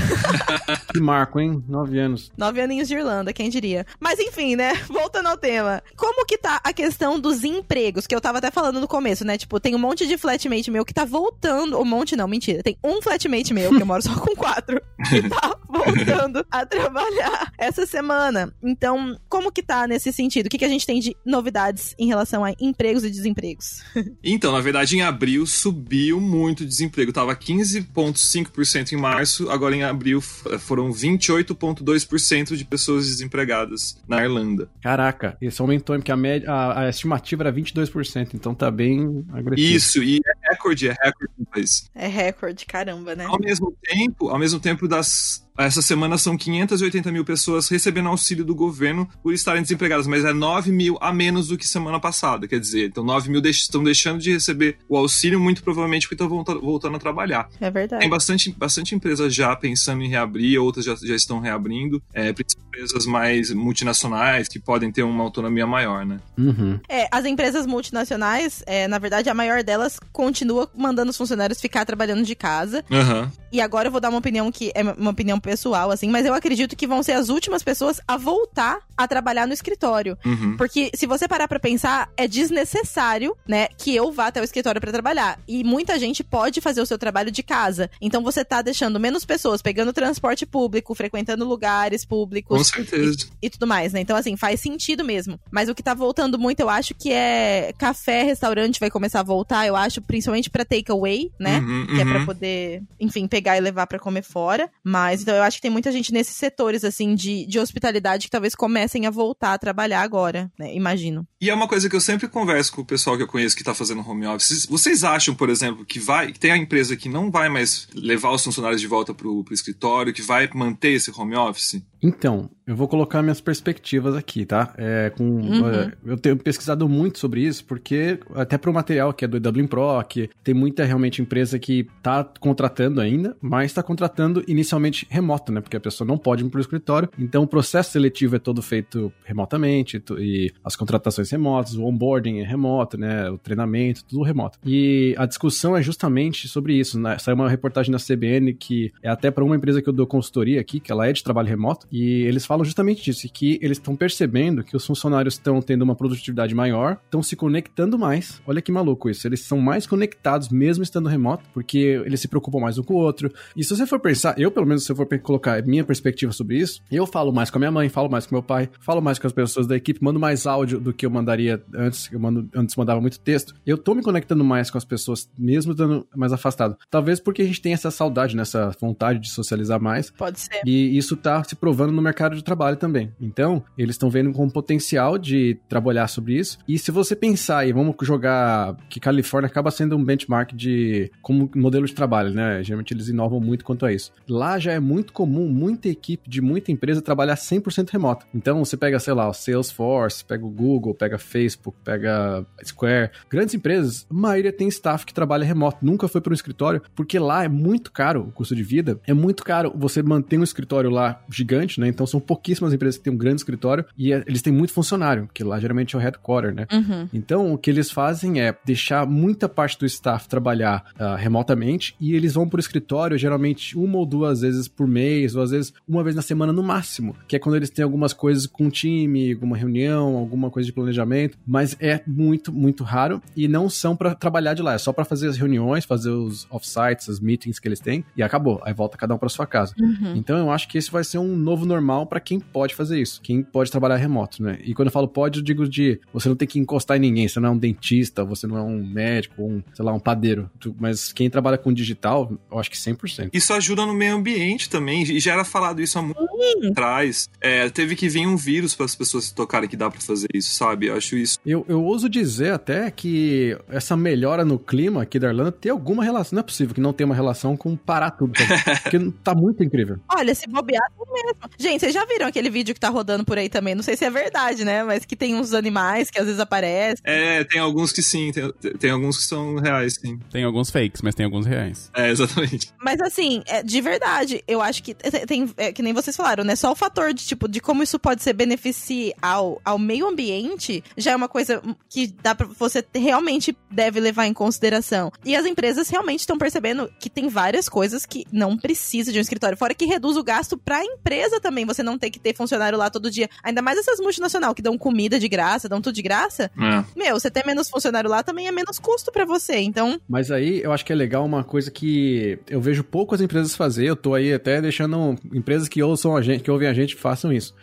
que 0.92 1.00
marco, 1.00 1.40
hein? 1.40 1.62
Nove 1.68 1.98
anos. 1.98 2.32
Nove 2.36 2.60
aninhos 2.60 2.88
de 2.88 2.94
Irlanda, 2.94 3.32
quem 3.32 3.48
diria. 3.48 3.86
Mas 4.00 4.18
enfim, 4.18 4.56
né? 4.56 4.74
Voltando 4.88 5.28
ao 5.28 5.36
tema. 5.36 5.82
Como 5.96 6.24
que 6.26 6.38
tá 6.38 6.60
a 6.62 6.72
questão 6.72 7.18
dos 7.18 7.44
empregos? 7.44 8.06
Que 8.06 8.14
eu 8.14 8.20
tava 8.20 8.38
até 8.38 8.50
falando 8.50 8.80
no 8.80 8.88
começo, 8.88 9.24
né? 9.24 9.38
Tipo, 9.38 9.60
tem 9.60 9.74
um 9.74 9.78
monte 9.78 10.06
de 10.06 10.16
flatmate 10.16 10.70
meu 10.70 10.84
que 10.84 10.94
tá 10.94 11.04
voltando. 11.04 11.78
Um 11.78 11.84
monte 11.84 12.16
não, 12.16 12.28
mentira. 12.28 12.62
Tem 12.62 12.76
um 12.82 13.00
flatmate 13.02 13.52
meu, 13.52 13.74
que 13.74 13.82
eu 13.82 13.86
moro 13.86 14.02
só 14.02 14.14
com 14.18 14.34
quatro, 14.34 14.80
que 15.08 15.28
tá 15.28 15.56
voltando 15.68 16.44
a 16.50 16.64
trabalhar 16.66 17.52
essa 17.58 17.86
semana. 17.86 18.52
Então, 18.62 19.16
como 19.28 19.52
que 19.52 19.62
tá 19.62 19.86
nesse 19.86 20.12
sentido? 20.12 20.46
O 20.46 20.48
que, 20.48 20.58
que 20.58 20.64
a 20.64 20.68
gente 20.68 20.86
tem 20.86 21.00
de 21.00 21.16
novidades 21.24 21.94
em 21.98 22.06
relação 22.06 22.44
a 22.44 22.52
empregos 22.60 23.04
e 23.04 23.10
desempregos? 23.10 23.82
então, 24.22 24.45
na 24.52 24.60
verdade, 24.60 24.96
em 24.96 25.02
abril 25.02 25.46
subiu 25.46 26.20
muito 26.20 26.62
o 26.62 26.66
desemprego. 26.66 27.12
Tava 27.12 27.34
15,5% 27.34 28.92
em 28.92 28.96
março, 28.96 29.50
agora 29.50 29.74
em 29.74 29.82
abril 29.82 30.20
foram 30.20 30.90
28,2% 30.90 32.56
de 32.56 32.64
pessoas 32.64 33.06
desempregadas 33.06 34.00
na 34.08 34.22
Irlanda. 34.22 34.68
Caraca, 34.82 35.36
isso 35.40 35.62
aumentou, 35.62 35.96
porque 35.96 36.12
a, 36.12 36.16
média, 36.16 36.50
a, 36.50 36.82
a 36.82 36.88
estimativa 36.88 37.44
era 37.44 37.52
22%, 37.52 38.34
então 38.34 38.54
tá 38.54 38.70
bem 38.70 39.24
agressivo. 39.32 39.76
Isso, 39.76 40.02
e 40.02 40.18
é 40.18 40.50
recorde, 40.50 40.88
é 40.88 40.92
recorde 40.92 41.32
no 41.38 41.46
país. 41.46 41.90
É 41.94 42.06
recorde, 42.06 42.66
caramba, 42.66 43.14
né? 43.14 43.24
Ao 43.24 43.38
mesmo 43.38 43.74
tempo, 43.82 44.28
ao 44.28 44.38
mesmo 44.38 44.60
tempo 44.60 44.88
das 44.88 45.45
essa 45.58 45.82
semana 45.82 46.18
são 46.18 46.36
580 46.36 47.10
mil 47.10 47.24
pessoas 47.24 47.68
recebendo 47.68 48.08
auxílio 48.08 48.44
do 48.44 48.54
governo 48.54 49.08
por 49.22 49.32
estarem 49.32 49.62
desempregadas, 49.62 50.06
mas 50.06 50.24
é 50.24 50.32
9 50.32 50.70
mil 50.70 50.98
a 51.00 51.12
menos 51.12 51.48
do 51.48 51.56
que 51.56 51.66
semana 51.66 51.98
passada. 52.00 52.46
Quer 52.46 52.60
dizer, 52.60 52.88
então 52.88 53.04
9 53.04 53.30
mil 53.30 53.40
estão 53.46 53.82
deixando 53.82 54.20
de 54.20 54.32
receber 54.32 54.78
o 54.88 54.96
auxílio, 54.96 55.40
muito 55.40 55.62
provavelmente 55.62 56.06
porque 56.08 56.22
estão 56.22 56.28
voltando 56.60 56.96
a 56.96 56.98
trabalhar. 56.98 57.48
É 57.60 57.70
verdade. 57.70 58.00
Tem 58.00 58.10
bastante, 58.10 58.50
bastante 58.52 58.94
empresas 58.94 59.34
já 59.34 59.54
pensando 59.54 60.02
em 60.02 60.08
reabrir, 60.08 60.58
outras 60.58 60.84
já, 60.84 60.94
já 60.94 61.14
estão 61.14 61.40
reabrindo, 61.40 62.02
é, 62.12 62.32
empresas 62.76 63.06
mais 63.06 63.50
multinacionais 63.50 64.48
que 64.48 64.58
podem 64.58 64.92
ter 64.92 65.02
uma 65.02 65.24
autonomia 65.24 65.66
maior, 65.66 66.04
né? 66.04 66.18
Uhum. 66.36 66.78
É, 66.88 67.08
as 67.10 67.24
empresas 67.24 67.66
multinacionais, 67.66 68.62
é, 68.66 68.86
na 68.86 68.98
verdade, 68.98 69.30
a 69.30 69.34
maior 69.34 69.62
delas 69.62 69.98
continua 70.12 70.70
mandando 70.76 71.10
os 71.10 71.16
funcionários 71.16 71.60
ficar 71.60 71.84
trabalhando 71.84 72.24
de 72.24 72.34
casa. 72.34 72.84
Uhum. 72.90 73.30
E 73.52 73.60
agora 73.60 73.88
eu 73.88 73.92
vou 73.92 74.00
dar 74.00 74.10
uma 74.10 74.18
opinião 74.18 74.50
que 74.52 74.70
é 74.74 74.82
uma 74.82 75.10
opinião 75.10 75.40
pessoal, 75.46 75.92
assim, 75.92 76.08
mas 76.08 76.26
eu 76.26 76.34
acredito 76.34 76.74
que 76.74 76.88
vão 76.88 77.04
ser 77.04 77.12
as 77.12 77.28
últimas 77.28 77.62
pessoas 77.62 78.00
a 78.06 78.16
voltar 78.16 78.80
a 78.96 79.06
trabalhar 79.06 79.46
no 79.46 79.52
escritório. 79.52 80.18
Uhum. 80.24 80.56
Porque 80.56 80.90
se 80.92 81.06
você 81.06 81.28
parar 81.28 81.46
para 81.46 81.60
pensar, 81.60 82.10
é 82.16 82.26
desnecessário, 82.26 83.36
né, 83.46 83.68
que 83.78 83.94
eu 83.94 84.10
vá 84.10 84.26
até 84.26 84.40
o 84.40 84.44
escritório 84.44 84.80
para 84.80 84.90
trabalhar. 84.90 85.38
E 85.46 85.62
muita 85.62 85.98
gente 86.00 86.24
pode 86.24 86.60
fazer 86.60 86.80
o 86.80 86.86
seu 86.86 86.98
trabalho 86.98 87.30
de 87.30 87.44
casa. 87.44 87.88
Então 88.00 88.22
você 88.22 88.44
tá 88.44 88.60
deixando 88.60 88.98
menos 88.98 89.24
pessoas 89.24 89.62
pegando 89.62 89.92
transporte 89.92 90.44
público, 90.44 90.96
frequentando 90.96 91.44
lugares 91.44 92.04
públicos. 92.04 92.58
Com 92.58 92.64
certeza. 92.64 93.28
E, 93.40 93.46
e 93.46 93.50
tudo 93.50 93.68
mais, 93.68 93.92
né? 93.92 94.00
Então, 94.00 94.16
assim, 94.16 94.36
faz 94.36 94.60
sentido 94.60 95.04
mesmo. 95.04 95.38
Mas 95.48 95.68
o 95.68 95.74
que 95.74 95.82
tá 95.82 95.94
voltando 95.94 96.38
muito, 96.38 96.58
eu 96.58 96.68
acho 96.68 96.92
que 96.92 97.12
é 97.12 97.72
café, 97.78 98.22
restaurante 98.24 98.80
vai 98.80 98.90
começar 98.90 99.20
a 99.20 99.22
voltar, 99.22 99.64
eu 99.64 99.76
acho, 99.76 100.02
principalmente 100.02 100.50
pra 100.50 100.64
takeaway, 100.64 101.30
né? 101.38 101.60
Uhum, 101.60 101.86
que 101.86 102.00
é 102.00 102.04
pra 102.04 102.18
uhum. 102.18 102.26
poder, 102.26 102.82
enfim, 102.98 103.28
pegar 103.28 103.56
e 103.56 103.60
levar 103.60 103.86
para 103.86 104.00
comer 104.00 104.22
fora. 104.22 104.68
Mas 104.82 105.22
então 105.22 105.35
eu 105.36 105.42
acho 105.42 105.58
que 105.58 105.62
tem 105.62 105.70
muita 105.70 105.92
gente 105.92 106.12
nesses 106.12 106.36
setores, 106.36 106.84
assim, 106.84 107.14
de, 107.14 107.46
de 107.46 107.58
hospitalidade 107.58 108.26
que 108.26 108.30
talvez 108.30 108.54
comecem 108.54 109.06
a 109.06 109.10
voltar 109.10 109.54
a 109.54 109.58
trabalhar 109.58 110.02
agora, 110.02 110.50
né? 110.58 110.74
Imagino. 110.74 111.26
E 111.40 111.50
é 111.50 111.54
uma 111.54 111.68
coisa 111.68 111.88
que 111.88 111.96
eu 111.96 112.00
sempre 112.00 112.28
converso 112.28 112.72
com 112.72 112.82
o 112.82 112.84
pessoal 112.84 113.16
que 113.16 113.22
eu 113.22 113.28
conheço 113.28 113.56
que 113.56 113.64
tá 113.64 113.74
fazendo 113.74 114.06
home 114.08 114.26
office. 114.26 114.66
Vocês 114.66 115.04
acham, 115.04 115.34
por 115.34 115.50
exemplo, 115.50 115.84
que 115.84 115.98
vai, 115.98 116.32
que 116.32 116.38
tem 116.38 116.50
a 116.50 116.56
empresa 116.56 116.96
que 116.96 117.08
não 117.08 117.30
vai 117.30 117.48
mais 117.48 117.88
levar 117.94 118.30
os 118.32 118.42
funcionários 118.42 118.80
de 118.80 118.86
volta 118.86 119.14
pro, 119.14 119.44
pro 119.44 119.54
escritório, 119.54 120.12
que 120.12 120.22
vai 120.22 120.48
manter 120.54 120.92
esse 120.92 121.10
home 121.10 121.36
office? 121.36 121.82
Então, 122.06 122.48
eu 122.66 122.76
vou 122.76 122.86
colocar 122.86 123.20
minhas 123.22 123.40
perspectivas 123.40 124.14
aqui, 124.14 124.46
tá? 124.46 124.72
É, 124.76 125.10
com, 125.10 125.24
Uhum. 125.24 125.68
é, 125.68 125.92
eu 126.04 126.16
tenho 126.16 126.36
pesquisado 126.36 126.88
muito 126.88 127.18
sobre 127.18 127.40
isso, 127.40 127.64
porque 127.64 128.18
até 128.34 128.56
pro 128.56 128.72
material 128.72 129.12
que 129.12 129.24
é 129.24 129.28
do 129.28 129.40
Dublin 129.40 129.66
Pro, 129.66 130.02
que 130.08 130.30
tem 130.44 130.54
muita 130.54 130.84
realmente 130.84 131.20
empresa 131.20 131.58
que 131.58 131.86
tá 132.02 132.24
contratando 132.38 133.00
ainda, 133.00 133.36
mas 133.40 133.72
tá 133.72 133.82
contratando 133.82 134.44
inicialmente 134.46 135.06
remoto, 135.10 135.50
né? 135.52 135.60
Porque 135.60 135.76
a 135.76 135.80
pessoa 135.80 136.06
não 136.06 136.16
pode 136.16 136.44
ir 136.44 136.48
pro 136.48 136.60
escritório. 136.60 137.08
Então 137.18 137.42
o 137.42 137.46
processo 137.46 137.90
seletivo 137.90 138.36
é 138.36 138.38
todo 138.38 138.62
feito 138.62 139.12
remotamente, 139.24 140.02
e 140.18 140.52
as 140.64 140.76
contratações 140.76 141.30
remotas, 141.30 141.74
o 141.74 141.84
onboarding 141.84 142.38
é 142.40 142.44
remoto, 142.44 142.96
né? 142.96 143.28
O 143.30 143.38
treinamento, 143.38 144.04
tudo 144.04 144.22
remoto. 144.22 144.58
E 144.64 145.14
a 145.18 145.26
discussão 145.26 145.76
é 145.76 145.82
justamente 145.82 146.46
sobre 146.48 146.74
isso, 146.74 147.00
né? 147.00 147.18
Saiu 147.18 147.34
uma 147.36 147.48
reportagem 147.48 147.90
da 147.90 147.98
CBN 147.98 148.54
que 148.54 148.92
é 149.02 149.08
até 149.08 149.30
para 149.30 149.44
uma 149.44 149.56
empresa 149.56 149.82
que 149.82 149.88
eu 149.88 149.92
dou 149.92 150.06
consultoria 150.06 150.60
aqui, 150.60 150.78
que 150.78 150.92
ela 150.92 151.06
é 151.08 151.12
de 151.12 151.22
trabalho 151.22 151.48
remoto, 151.48 151.86
e 151.96 152.24
eles 152.26 152.44
falam 152.44 152.62
justamente 152.62 153.02
disso, 153.02 153.26
que 153.32 153.58
eles 153.62 153.78
estão 153.78 153.96
percebendo 153.96 154.62
que 154.62 154.76
os 154.76 154.84
funcionários 154.84 155.34
estão 155.34 155.62
tendo 155.62 155.80
uma 155.80 155.94
produtividade 155.94 156.54
maior, 156.54 156.98
estão 157.04 157.22
se 157.22 157.34
conectando 157.34 157.98
mais. 157.98 158.38
Olha 158.46 158.60
que 158.60 158.70
maluco 158.70 159.08
isso, 159.08 159.26
eles 159.26 159.40
são 159.40 159.58
mais 159.58 159.86
conectados 159.86 160.50
mesmo 160.50 160.82
estando 160.82 161.08
remoto, 161.08 161.42
porque 161.54 161.78
eles 162.04 162.20
se 162.20 162.28
preocupam 162.28 162.60
mais 162.60 162.76
um 162.76 162.82
com 162.82 162.92
o 162.92 162.98
outro. 162.98 163.32
E 163.56 163.64
se 163.64 163.74
você 163.74 163.86
for 163.86 163.98
pensar, 163.98 164.38
eu 164.38 164.50
pelo 164.50 164.66
menos 164.66 164.84
se 164.84 164.92
eu 164.92 164.96
for 164.96 165.06
colocar 165.20 165.62
minha 165.64 165.84
perspectiva 165.84 166.32
sobre 166.32 166.58
isso, 166.58 166.82
eu 166.92 167.06
falo 167.06 167.32
mais 167.32 167.48
com 167.48 167.56
a 167.56 167.60
minha 167.60 167.70
mãe, 167.70 167.88
falo 167.88 168.10
mais 168.10 168.26
com 168.26 168.34
meu 168.34 168.42
pai, 168.42 168.68
falo 168.80 169.00
mais 169.00 169.18
com 169.18 169.26
as 169.26 169.32
pessoas 169.32 169.66
da 169.66 169.74
equipe, 169.74 170.04
mando 170.04 170.20
mais 170.20 170.46
áudio 170.46 170.78
do 170.78 170.92
que 170.92 171.06
eu 171.06 171.10
mandaria 171.10 171.62
antes, 171.74 172.12
eu 172.12 172.20
mando, 172.20 172.46
antes 172.54 172.76
mandava 172.76 173.00
muito 173.00 173.18
texto. 173.20 173.54
Eu 173.64 173.78
tô 173.78 173.94
me 173.94 174.02
conectando 174.02 174.44
mais 174.44 174.70
com 174.70 174.76
as 174.76 174.84
pessoas, 174.84 175.30
mesmo 175.38 175.72
estando 175.72 176.06
mais 176.14 176.32
afastado. 176.34 176.76
Talvez 176.90 177.20
porque 177.20 177.40
a 177.40 177.46
gente 177.46 177.62
tem 177.62 177.72
essa 177.72 177.90
saudade, 177.90 178.36
nessa 178.36 178.70
vontade 178.78 179.18
de 179.18 179.30
socializar 179.30 179.80
mais, 179.80 180.10
Pode 180.10 180.40
ser. 180.40 180.60
e 180.66 180.94
isso 180.98 181.16
tá 181.16 181.42
se 181.42 181.56
provando 181.56 181.75
no 181.92 182.02
mercado 182.02 182.36
de 182.36 182.42
trabalho 182.42 182.76
também. 182.76 183.12
Então, 183.20 183.62
eles 183.76 183.94
estão 183.94 184.10
vendo 184.10 184.32
com 184.32 184.48
potencial 184.48 185.18
de 185.18 185.58
trabalhar 185.68 186.08
sobre 186.08 186.34
isso. 186.38 186.58
E 186.66 186.78
se 186.78 186.90
você 186.90 187.14
pensar, 187.14 187.66
e 187.66 187.72
vamos 187.72 187.94
jogar 188.02 188.76
que 188.88 189.00
Califórnia 189.00 189.46
acaba 189.46 189.70
sendo 189.70 189.96
um 189.96 190.04
benchmark 190.04 190.52
de 190.54 191.10
como 191.22 191.50
modelo 191.54 191.86
de 191.86 191.94
trabalho, 191.94 192.30
né? 192.30 192.62
Geralmente 192.62 192.92
eles 192.92 193.08
inovam 193.08 193.40
muito 193.40 193.64
quanto 193.64 193.84
a 193.84 193.92
isso. 193.92 194.12
Lá 194.28 194.58
já 194.58 194.72
é 194.72 194.80
muito 194.80 195.12
comum 195.12 195.48
muita 195.48 195.88
equipe 195.88 196.28
de 196.28 196.40
muita 196.40 196.72
empresa 196.72 197.02
trabalhar 197.02 197.34
100% 197.34 197.90
remoto. 197.90 198.26
Então, 198.34 198.64
você 198.64 198.76
pega, 198.76 198.98
sei 198.98 199.14
lá, 199.14 199.28
o 199.28 199.34
Salesforce, 199.34 200.24
pega 200.24 200.44
o 200.44 200.50
Google, 200.50 200.94
pega 200.94 201.18
Facebook, 201.18 201.76
pega 201.84 202.46
Square, 202.64 203.10
grandes 203.28 203.54
empresas, 203.54 204.06
a 204.10 204.14
maioria 204.14 204.52
tem 204.52 204.68
staff 204.68 205.04
que 205.04 205.14
trabalha 205.14 205.44
remoto, 205.44 205.78
nunca 205.82 206.08
foi 206.08 206.20
para 206.20 206.32
um 206.32 206.34
escritório, 206.34 206.82
porque 206.94 207.18
lá 207.18 207.44
é 207.44 207.48
muito 207.48 207.92
caro 207.92 208.22
o 208.22 208.32
custo 208.32 208.54
de 208.54 208.62
vida, 208.62 209.00
é 209.06 209.12
muito 209.12 209.44
caro 209.44 209.72
você 209.74 210.02
manter 210.02 210.38
um 210.38 210.44
escritório 210.44 210.90
lá 210.90 211.22
gigante 211.28 211.65
gigante, 211.66 211.80
né? 211.80 211.88
Então 211.88 212.06
são 212.06 212.20
pouquíssimas 212.20 212.72
empresas 212.72 212.96
que 212.96 213.04
têm 213.04 213.12
um 213.12 213.16
grande 213.16 213.40
escritório 213.40 213.84
e 213.98 214.12
é, 214.12 214.22
eles 214.26 214.40
têm 214.40 214.52
muito 214.52 214.72
funcionário, 214.72 215.28
que 215.34 215.42
lá 215.44 215.58
geralmente 215.58 215.94
é 215.94 215.98
o 215.98 216.00
headquarter, 216.00 216.54
né? 216.54 216.66
Uhum. 216.72 217.08
Então 217.12 217.52
o 217.52 217.58
que 217.58 217.68
eles 217.68 217.90
fazem 217.90 218.40
é 218.40 218.56
deixar 218.64 219.06
muita 219.06 219.48
parte 219.48 219.78
do 219.78 219.84
staff 219.84 220.28
trabalhar 220.28 220.84
uh, 220.98 221.16
remotamente 221.16 221.94
e 222.00 222.14
eles 222.14 222.34
vão 222.34 222.48
pro 222.48 222.60
escritório 222.60 223.18
geralmente 223.18 223.76
uma 223.76 223.98
ou 223.98 224.06
duas 224.06 224.40
vezes 224.40 224.68
por 224.68 224.86
mês, 224.86 225.34
ou 225.34 225.42
às 225.42 225.50
vezes 225.50 225.72
uma 225.86 226.02
vez 226.02 226.14
na 226.14 226.22
semana 226.22 226.52
no 226.52 226.62
máximo, 226.62 227.16
que 227.26 227.36
é 227.36 227.38
quando 227.38 227.56
eles 227.56 227.70
têm 227.70 227.82
algumas 227.82 228.12
coisas 228.12 228.46
com 228.46 228.66
o 228.66 228.70
time, 228.70 229.32
alguma 229.32 229.56
reunião, 229.56 230.16
alguma 230.16 230.50
coisa 230.50 230.66
de 230.66 230.72
planejamento, 230.72 231.36
mas 231.46 231.76
é 231.80 232.00
muito, 232.06 232.52
muito 232.52 232.84
raro 232.84 233.20
e 233.36 233.48
não 233.48 233.68
são 233.68 233.96
para 233.96 234.14
trabalhar 234.14 234.54
de 234.54 234.62
lá, 234.62 234.74
é 234.74 234.78
só 234.78 234.92
para 234.92 235.04
fazer 235.04 235.28
as 235.28 235.36
reuniões, 235.36 235.84
fazer 235.84 236.10
os 236.10 236.46
offsites, 236.50 237.08
as 237.08 237.20
meetings 237.20 237.58
que 237.58 237.66
eles 237.66 237.80
têm 237.80 238.04
e 238.16 238.22
acabou. 238.22 238.60
Aí 238.64 238.72
volta 238.72 238.96
cada 238.96 239.14
um 239.14 239.18
para 239.18 239.28
sua 239.28 239.46
casa. 239.46 239.74
Uhum. 239.78 240.14
Então 240.16 240.38
eu 240.38 240.50
acho 240.50 240.68
que 240.68 240.78
esse 240.78 240.90
vai 240.90 241.04
ser 241.04 241.18
um 241.18 241.36
novo 241.36 241.55
normal 241.64 242.06
para 242.06 242.20
quem 242.20 242.40
pode 242.40 242.74
fazer 242.74 243.00
isso, 243.00 243.20
quem 243.22 243.42
pode 243.42 243.70
trabalhar 243.70 243.96
remoto, 243.96 244.42
né? 244.42 244.58
E 244.62 244.74
quando 244.74 244.88
eu 244.88 244.92
falo 244.92 245.08
pode, 245.08 245.38
eu 245.38 245.44
digo 245.44 245.68
de 245.68 246.00
você 246.12 246.28
não 246.28 246.36
tem 246.36 246.46
que 246.46 246.58
encostar 246.58 246.96
em 246.96 247.00
ninguém, 247.00 247.28
você 247.28 247.40
não 247.40 247.48
é 247.48 247.52
um 247.52 247.58
dentista, 247.58 248.24
você 248.24 248.46
não 248.46 248.56
é 248.56 248.62
um 248.62 248.84
médico, 248.84 249.42
um, 249.42 249.62
sei 249.72 249.84
lá, 249.84 249.92
um 249.92 250.00
padeiro, 250.00 250.50
mas 250.78 251.12
quem 251.12 251.30
trabalha 251.30 251.56
com 251.56 251.72
digital, 251.72 252.30
eu 252.50 252.58
acho 252.58 252.70
que 252.70 252.76
100%. 252.76 253.30
Isso 253.32 253.52
ajuda 253.52 253.86
no 253.86 253.94
meio 253.94 254.16
ambiente 254.16 254.68
também, 254.68 255.02
e 255.02 255.20
já 255.20 255.32
era 255.32 255.44
falado 255.44 255.80
isso 255.80 255.98
há 255.98 256.02
muito 256.02 256.18
tempo 256.18 256.66
atrás. 256.72 257.28
É, 257.40 257.68
teve 257.70 257.94
que 257.94 258.08
vir 258.08 258.26
um 258.26 258.36
vírus 258.36 258.74
para 258.74 258.86
as 258.86 258.94
pessoas 258.94 259.24
se 259.24 259.34
tocarem 259.34 259.68
que 259.68 259.76
dá 259.76 259.90
para 259.90 260.00
fazer 260.00 260.28
isso, 260.34 260.54
sabe? 260.54 260.86
Eu 260.86 260.96
acho 260.96 261.16
isso. 261.16 261.38
Eu, 261.44 261.64
eu 261.68 261.82
ouso 261.82 262.08
dizer 262.08 262.52
até 262.52 262.90
que 262.90 263.56
essa 263.68 263.96
melhora 263.96 264.44
no 264.44 264.58
clima 264.58 265.02
aqui 265.02 265.18
da 265.18 265.28
Irlanda 265.28 265.52
tem 265.52 265.70
alguma 265.70 266.02
relação. 266.02 266.36
Não 266.36 266.40
é 266.40 266.42
possível 266.42 266.74
que 266.74 266.80
não 266.80 266.92
tenha 266.92 267.06
uma 267.06 267.14
relação 267.14 267.56
com 267.56 267.76
parar 267.76 268.10
tudo. 268.10 268.32
Porque 268.82 268.98
tá 269.22 269.34
muito 269.34 269.62
incrível. 269.62 269.98
Olha, 270.08 270.34
se 270.34 270.48
bobear, 270.48 270.82
é 270.82 271.12
mesmo. 271.12 271.45
Gente, 271.58 271.80
vocês 271.80 271.94
já 271.94 272.04
viram 272.04 272.26
aquele 272.26 272.50
vídeo 272.50 272.74
que 272.74 272.80
tá 272.80 272.88
rodando 272.88 273.24
por 273.24 273.38
aí 273.38 273.48
também? 273.48 273.74
Não 273.74 273.82
sei 273.82 273.96
se 273.96 274.04
é 274.04 274.10
verdade, 274.10 274.64
né? 274.64 274.82
Mas 274.82 275.04
que 275.04 275.16
tem 275.16 275.34
uns 275.34 275.52
animais 275.52 276.10
que 276.10 276.18
às 276.18 276.26
vezes 276.26 276.40
aparecem. 276.40 277.02
É, 277.04 277.44
tem 277.44 277.60
alguns 277.60 277.92
que 277.92 278.02
sim, 278.02 278.32
tem, 278.32 278.52
tem 278.78 278.90
alguns 278.90 279.18
que 279.18 279.24
são 279.24 279.56
reais, 279.56 279.94
sim. 279.94 280.18
Tem 280.30 280.44
alguns 280.44 280.70
fakes, 280.70 281.02
mas 281.02 281.14
tem 281.14 281.24
alguns 281.24 281.46
reais. 281.46 281.90
É, 281.94 282.10
exatamente. 282.10 282.72
Mas 282.80 283.00
assim, 283.00 283.42
é, 283.46 283.62
de 283.62 283.80
verdade, 283.80 284.42
eu 284.46 284.60
acho 284.60 284.82
que 284.82 284.94
tem, 284.94 285.50
é, 285.56 285.72
que 285.72 285.82
nem 285.82 285.92
vocês 285.92 286.16
falaram, 286.16 286.44
né? 286.44 286.56
Só 286.56 286.72
o 286.72 286.76
fator 286.76 287.12
de 287.12 287.24
tipo 287.24 287.48
de 287.48 287.60
como 287.60 287.82
isso 287.82 287.98
pode 287.98 288.22
ser 288.22 288.32
beneficial 288.32 289.60
ao 289.64 289.78
meio 289.78 290.06
ambiente 290.06 290.82
já 290.96 291.12
é 291.12 291.16
uma 291.16 291.28
coisa 291.28 291.62
que 291.88 292.06
dá 292.22 292.34
para 292.34 292.46
você 292.46 292.84
realmente 292.94 293.56
deve 293.70 294.00
levar 294.00 294.26
em 294.26 294.32
consideração. 294.32 295.12
E 295.24 295.36
as 295.36 295.46
empresas 295.46 295.88
realmente 295.88 296.20
estão 296.20 296.38
percebendo 296.38 296.90
que 296.98 297.10
tem 297.10 297.28
várias 297.28 297.68
coisas 297.68 298.06
que 298.06 298.26
não 298.32 298.56
precisa 298.56 299.12
de 299.12 299.18
um 299.18 299.22
escritório, 299.22 299.56
fora 299.56 299.74
que 299.74 299.84
reduz 299.84 300.16
o 300.16 300.24
gasto 300.24 300.56
para 300.56 300.78
a 300.78 300.84
empresa 300.84 301.35
também, 301.40 301.64
você 301.64 301.82
não 301.82 301.98
ter 301.98 302.10
que 302.10 302.18
ter 302.18 302.34
funcionário 302.34 302.78
lá 302.78 302.90
todo 302.90 303.10
dia. 303.10 303.28
Ainda 303.42 303.62
mais 303.62 303.78
essas 303.78 304.00
multinacionais 304.00 304.54
que 304.54 304.62
dão 304.62 304.76
comida 304.76 305.18
de 305.18 305.28
graça, 305.28 305.68
dão 305.68 305.80
tudo 305.80 305.94
de 305.94 306.02
graça. 306.02 306.50
É. 306.58 306.84
Meu, 306.96 307.18
você 307.18 307.30
ter 307.30 307.44
menos 307.46 307.68
funcionário 307.68 308.08
lá 308.08 308.22
também 308.22 308.46
é 308.46 308.52
menos 308.52 308.78
custo 308.78 309.10
para 309.10 309.24
você. 309.24 309.56
Então, 309.58 310.00
Mas 310.08 310.30
aí 310.30 310.60
eu 310.62 310.72
acho 310.72 310.84
que 310.84 310.92
é 310.92 310.96
legal 310.96 311.24
uma 311.24 311.42
coisa 311.42 311.70
que 311.70 312.38
eu 312.48 312.60
vejo 312.60 312.84
poucas 312.84 313.20
empresas 313.20 313.56
fazer. 313.56 313.86
Eu 313.86 313.96
tô 313.96 314.14
aí 314.14 314.32
até 314.32 314.60
deixando 314.60 315.16
empresas 315.32 315.68
que 315.68 315.82
ouçam 315.82 316.16
a 316.16 316.22
gente, 316.22 316.42
que 316.42 316.50
ouvem 316.50 316.68
a 316.68 316.74
gente, 316.74 316.94
façam 316.94 317.32
isso. 317.32 317.54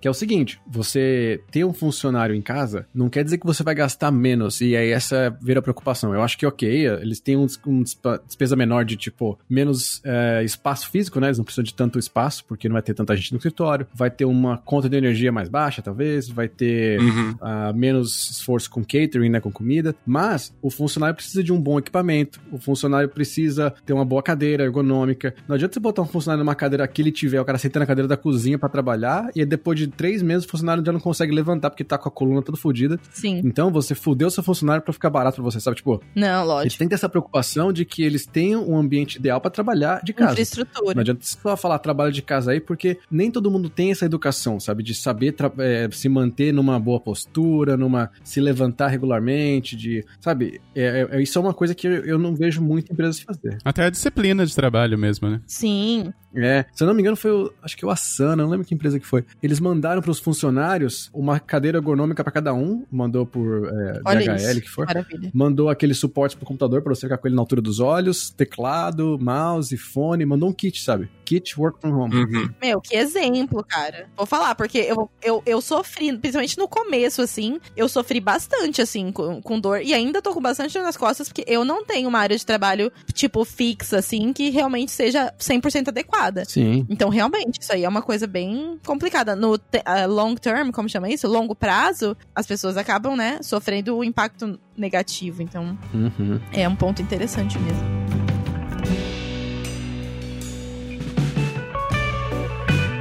Que 0.00 0.08
é 0.08 0.10
o 0.10 0.14
seguinte: 0.14 0.60
você 0.66 1.40
ter 1.50 1.64
um 1.64 1.72
funcionário 1.72 2.34
em 2.34 2.42
casa 2.42 2.86
não 2.94 3.08
quer 3.08 3.24
dizer 3.24 3.38
que 3.38 3.46
você 3.46 3.62
vai 3.62 3.74
gastar 3.74 4.10
menos. 4.10 4.60
E 4.60 4.76
aí 4.76 4.90
essa 4.90 5.36
vira 5.40 5.60
a 5.60 5.62
preocupação. 5.62 6.14
Eu 6.14 6.22
acho 6.22 6.38
que 6.38 6.46
ok, 6.46 6.86
eles 6.86 7.20
têm 7.20 7.36
um, 7.36 7.46
um 7.66 7.82
despesa 7.82 8.56
menor 8.56 8.84
de 8.84 8.96
tipo 8.96 9.38
menos 9.48 10.00
é, 10.04 10.42
espaço 10.44 10.90
físico, 10.90 11.20
né? 11.20 11.28
Eles 11.28 11.38
não 11.38 11.44
precisam 11.44 11.64
de 11.64 11.74
tanto 11.74 11.98
espaço, 11.98 12.44
porque 12.44 12.68
não 12.68 12.74
vai 12.74 12.82
ter 12.82 12.94
tanta 12.94 13.14
gente 13.14 13.21
no 13.30 13.36
escritório. 13.38 13.86
Vai 13.94 14.10
ter 14.10 14.24
uma 14.24 14.58
conta 14.58 14.88
de 14.88 14.96
energia 14.96 15.30
mais 15.30 15.48
baixa, 15.48 15.80
talvez. 15.82 16.28
Vai 16.28 16.48
ter 16.48 17.00
Uhum. 17.00 17.34
ah, 17.40 17.72
menos 17.72 18.30
esforço 18.30 18.70
com 18.70 18.82
catering, 18.82 19.28
né, 19.28 19.40
com 19.40 19.50
comida, 19.52 19.94
mas 20.06 20.52
o 20.60 20.70
funcionário 20.70 21.14
precisa 21.14 21.42
de 21.42 21.52
um 21.52 21.60
bom 21.60 21.78
equipamento, 21.78 22.40
o 22.50 22.58
funcionário 22.58 23.08
precisa 23.08 23.72
ter 23.84 23.92
uma 23.92 24.04
boa 24.04 24.22
cadeira 24.22 24.64
ergonômica. 24.64 25.34
Não 25.46 25.54
adianta 25.54 25.74
você 25.74 25.80
botar 25.80 26.02
um 26.02 26.06
funcionário 26.06 26.44
numa 26.44 26.54
cadeira 26.54 26.86
que 26.88 27.02
ele 27.02 27.12
tiver, 27.12 27.40
o 27.40 27.44
cara 27.44 27.58
senta 27.58 27.78
na 27.78 27.86
cadeira 27.86 28.08
da 28.08 28.16
cozinha 28.16 28.58
pra 28.58 28.68
trabalhar, 28.68 29.30
e 29.34 29.40
aí 29.40 29.46
depois 29.46 29.78
de 29.78 29.86
três 29.86 30.22
meses 30.22 30.44
o 30.46 30.48
funcionário 30.48 30.84
já 30.84 30.92
não 30.92 31.00
consegue 31.00 31.32
levantar 31.34 31.70
porque 31.70 31.84
tá 31.84 31.98
com 31.98 32.08
a 32.08 32.12
coluna 32.12 32.42
toda 32.42 32.56
fodida. 32.56 32.98
sim. 33.12 33.40
Então 33.44 33.70
você 33.70 33.94
fudeu 33.94 34.30
seu 34.30 34.42
funcionário 34.42 34.82
pra 34.82 34.92
ficar 34.92 35.10
barato 35.10 35.36
pra 35.36 35.44
você, 35.44 35.60
sabe? 35.60 35.76
Tipo, 35.76 36.00
Não, 36.14 36.38
gente 36.40 36.46
lógico. 36.48 36.78
tem 36.78 36.86
que 36.86 36.90
ter 36.90 36.94
essa 36.94 37.08
preocupação 37.08 37.72
de 37.72 37.84
que 37.84 38.02
eles 38.02 38.26
tenham 38.26 38.68
um 38.68 38.76
ambiente 38.78 39.16
ideal 39.16 39.40
pra 39.40 39.50
trabalhar 39.50 40.00
de 40.02 40.12
casa. 40.12 40.32
Infraestrutura. 40.32 40.94
Não 40.94 41.00
adianta 41.00 41.20
só 41.22 41.56
falar 41.56 41.78
trabalho 41.78 42.12
de 42.12 42.22
casa 42.22 42.52
aí, 42.52 42.60
porque 42.60 42.98
nem 43.12 43.30
todo 43.30 43.50
mundo 43.50 43.68
tem 43.68 43.90
essa 43.90 44.04
educação, 44.04 44.58
sabe? 44.58 44.82
De 44.82 44.94
saber 44.94 45.34
é, 45.58 45.88
se 45.92 46.08
manter 46.08 46.52
numa 46.52 46.78
boa 46.78 46.98
postura, 46.98 47.76
numa 47.76 48.10
se 48.24 48.40
levantar 48.40 48.88
regularmente, 48.88 49.76
de. 49.76 50.04
Sabe? 50.20 50.60
É, 50.74 51.08
é- 51.10 51.22
isso 51.22 51.38
é 51.38 51.42
uma 51.42 51.54
coisa 51.54 51.74
que 51.74 51.86
eu, 51.86 52.04
eu 52.04 52.18
não 52.18 52.34
vejo 52.34 52.62
muitas 52.62 52.90
empresas 52.90 53.20
fazer. 53.20 53.58
Até 53.64 53.84
a 53.84 53.90
disciplina 53.90 54.44
de 54.46 54.54
trabalho 54.54 54.98
mesmo, 54.98 55.28
né? 55.28 55.40
Sim. 55.46 56.12
É, 56.34 56.64
se 56.72 56.82
eu 56.82 56.86
não 56.86 56.94
me 56.94 57.00
engano, 57.00 57.16
foi 57.16 57.30
o. 57.30 57.52
Acho 57.62 57.76
que 57.76 57.84
o 57.84 57.90
Asana, 57.90 58.42
não 58.42 58.50
lembro 58.50 58.66
que 58.66 58.74
empresa 58.74 58.98
que 58.98 59.06
foi. 59.06 59.24
Eles 59.42 59.60
mandaram 59.60 60.00
pros 60.00 60.18
funcionários 60.18 61.10
uma 61.12 61.38
cadeira 61.38 61.78
ergonômica 61.78 62.22
pra 62.22 62.32
cada 62.32 62.54
um, 62.54 62.84
mandou 62.90 63.26
por 63.26 63.68
é, 63.68 64.00
DHL, 64.00 64.36
isso. 64.36 64.60
que 64.60 64.68
for. 64.68 64.86
Maravilha. 64.86 65.30
Mandou 65.34 65.68
aquele 65.68 65.94
suporte 65.94 66.36
pro 66.36 66.46
computador 66.46 66.82
pra 66.82 66.94
você 66.94 67.02
ficar 67.02 67.18
com 67.18 67.28
ele 67.28 67.36
na 67.36 67.42
altura 67.42 67.60
dos 67.60 67.80
olhos, 67.80 68.30
teclado, 68.30 69.18
mouse, 69.20 69.76
fone, 69.76 70.24
mandou 70.24 70.48
um 70.48 70.52
kit, 70.52 70.82
sabe? 70.82 71.10
Kit 71.24 71.58
work 71.58 71.80
from 71.80 71.92
home. 71.92 72.14
Uhum. 72.14 72.48
Meu, 72.60 72.80
que 72.80 72.96
exemplo, 72.96 73.64
cara. 73.64 74.08
Vou 74.16 74.26
falar, 74.26 74.54
porque 74.54 74.78
eu, 74.78 75.10
eu, 75.22 75.42
eu 75.44 75.60
sofri, 75.60 76.16
principalmente 76.16 76.58
no 76.58 76.68
começo, 76.68 77.22
assim, 77.22 77.60
eu 77.76 77.88
sofri 77.88 78.20
bastante, 78.20 78.80
assim, 78.80 79.12
com, 79.12 79.40
com 79.40 79.60
dor. 79.60 79.82
E 79.82 79.94
ainda 79.94 80.22
tô 80.22 80.32
com 80.32 80.40
bastante 80.40 80.74
dor 80.74 80.82
nas 80.82 80.96
costas, 80.96 81.28
porque 81.28 81.44
eu 81.46 81.64
não 81.64 81.84
tenho 81.84 82.08
uma 82.08 82.18
área 82.18 82.36
de 82.36 82.44
trabalho, 82.44 82.92
tipo, 83.12 83.44
fixa, 83.44 83.98
assim, 83.98 84.32
que 84.32 84.50
realmente 84.50 84.92
seja 84.92 85.32
100% 85.38 85.88
adequada. 85.88 86.21
Sim. 86.46 86.86
Então, 86.88 87.08
realmente, 87.08 87.58
isso 87.60 87.72
aí 87.72 87.84
é 87.84 87.88
uma 87.88 88.02
coisa 88.02 88.26
bem 88.26 88.78
complicada. 88.84 89.34
No 89.34 89.56
te- 89.58 89.82
ah, 89.84 90.06
long 90.06 90.34
term, 90.34 90.70
como 90.70 90.88
chama 90.88 91.08
isso? 91.08 91.26
Longo 91.28 91.54
prazo, 91.54 92.16
as 92.34 92.46
pessoas 92.46 92.76
acabam, 92.76 93.16
né, 93.16 93.38
sofrendo 93.42 93.96
o 93.96 94.04
impacto 94.04 94.58
negativo. 94.76 95.42
Então, 95.42 95.76
Uhum. 95.92 96.40
é 96.52 96.68
um 96.68 96.76
ponto 96.76 97.00
interessante 97.02 97.58
mesmo. 97.58 98.01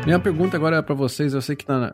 Minha 0.05 0.19
pergunta 0.19 0.57
agora 0.57 0.77
é 0.77 0.81
pra 0.81 0.95
vocês, 0.95 1.33
eu 1.33 1.41
sei 1.41 1.55
que 1.55 1.65
tá 1.65 1.93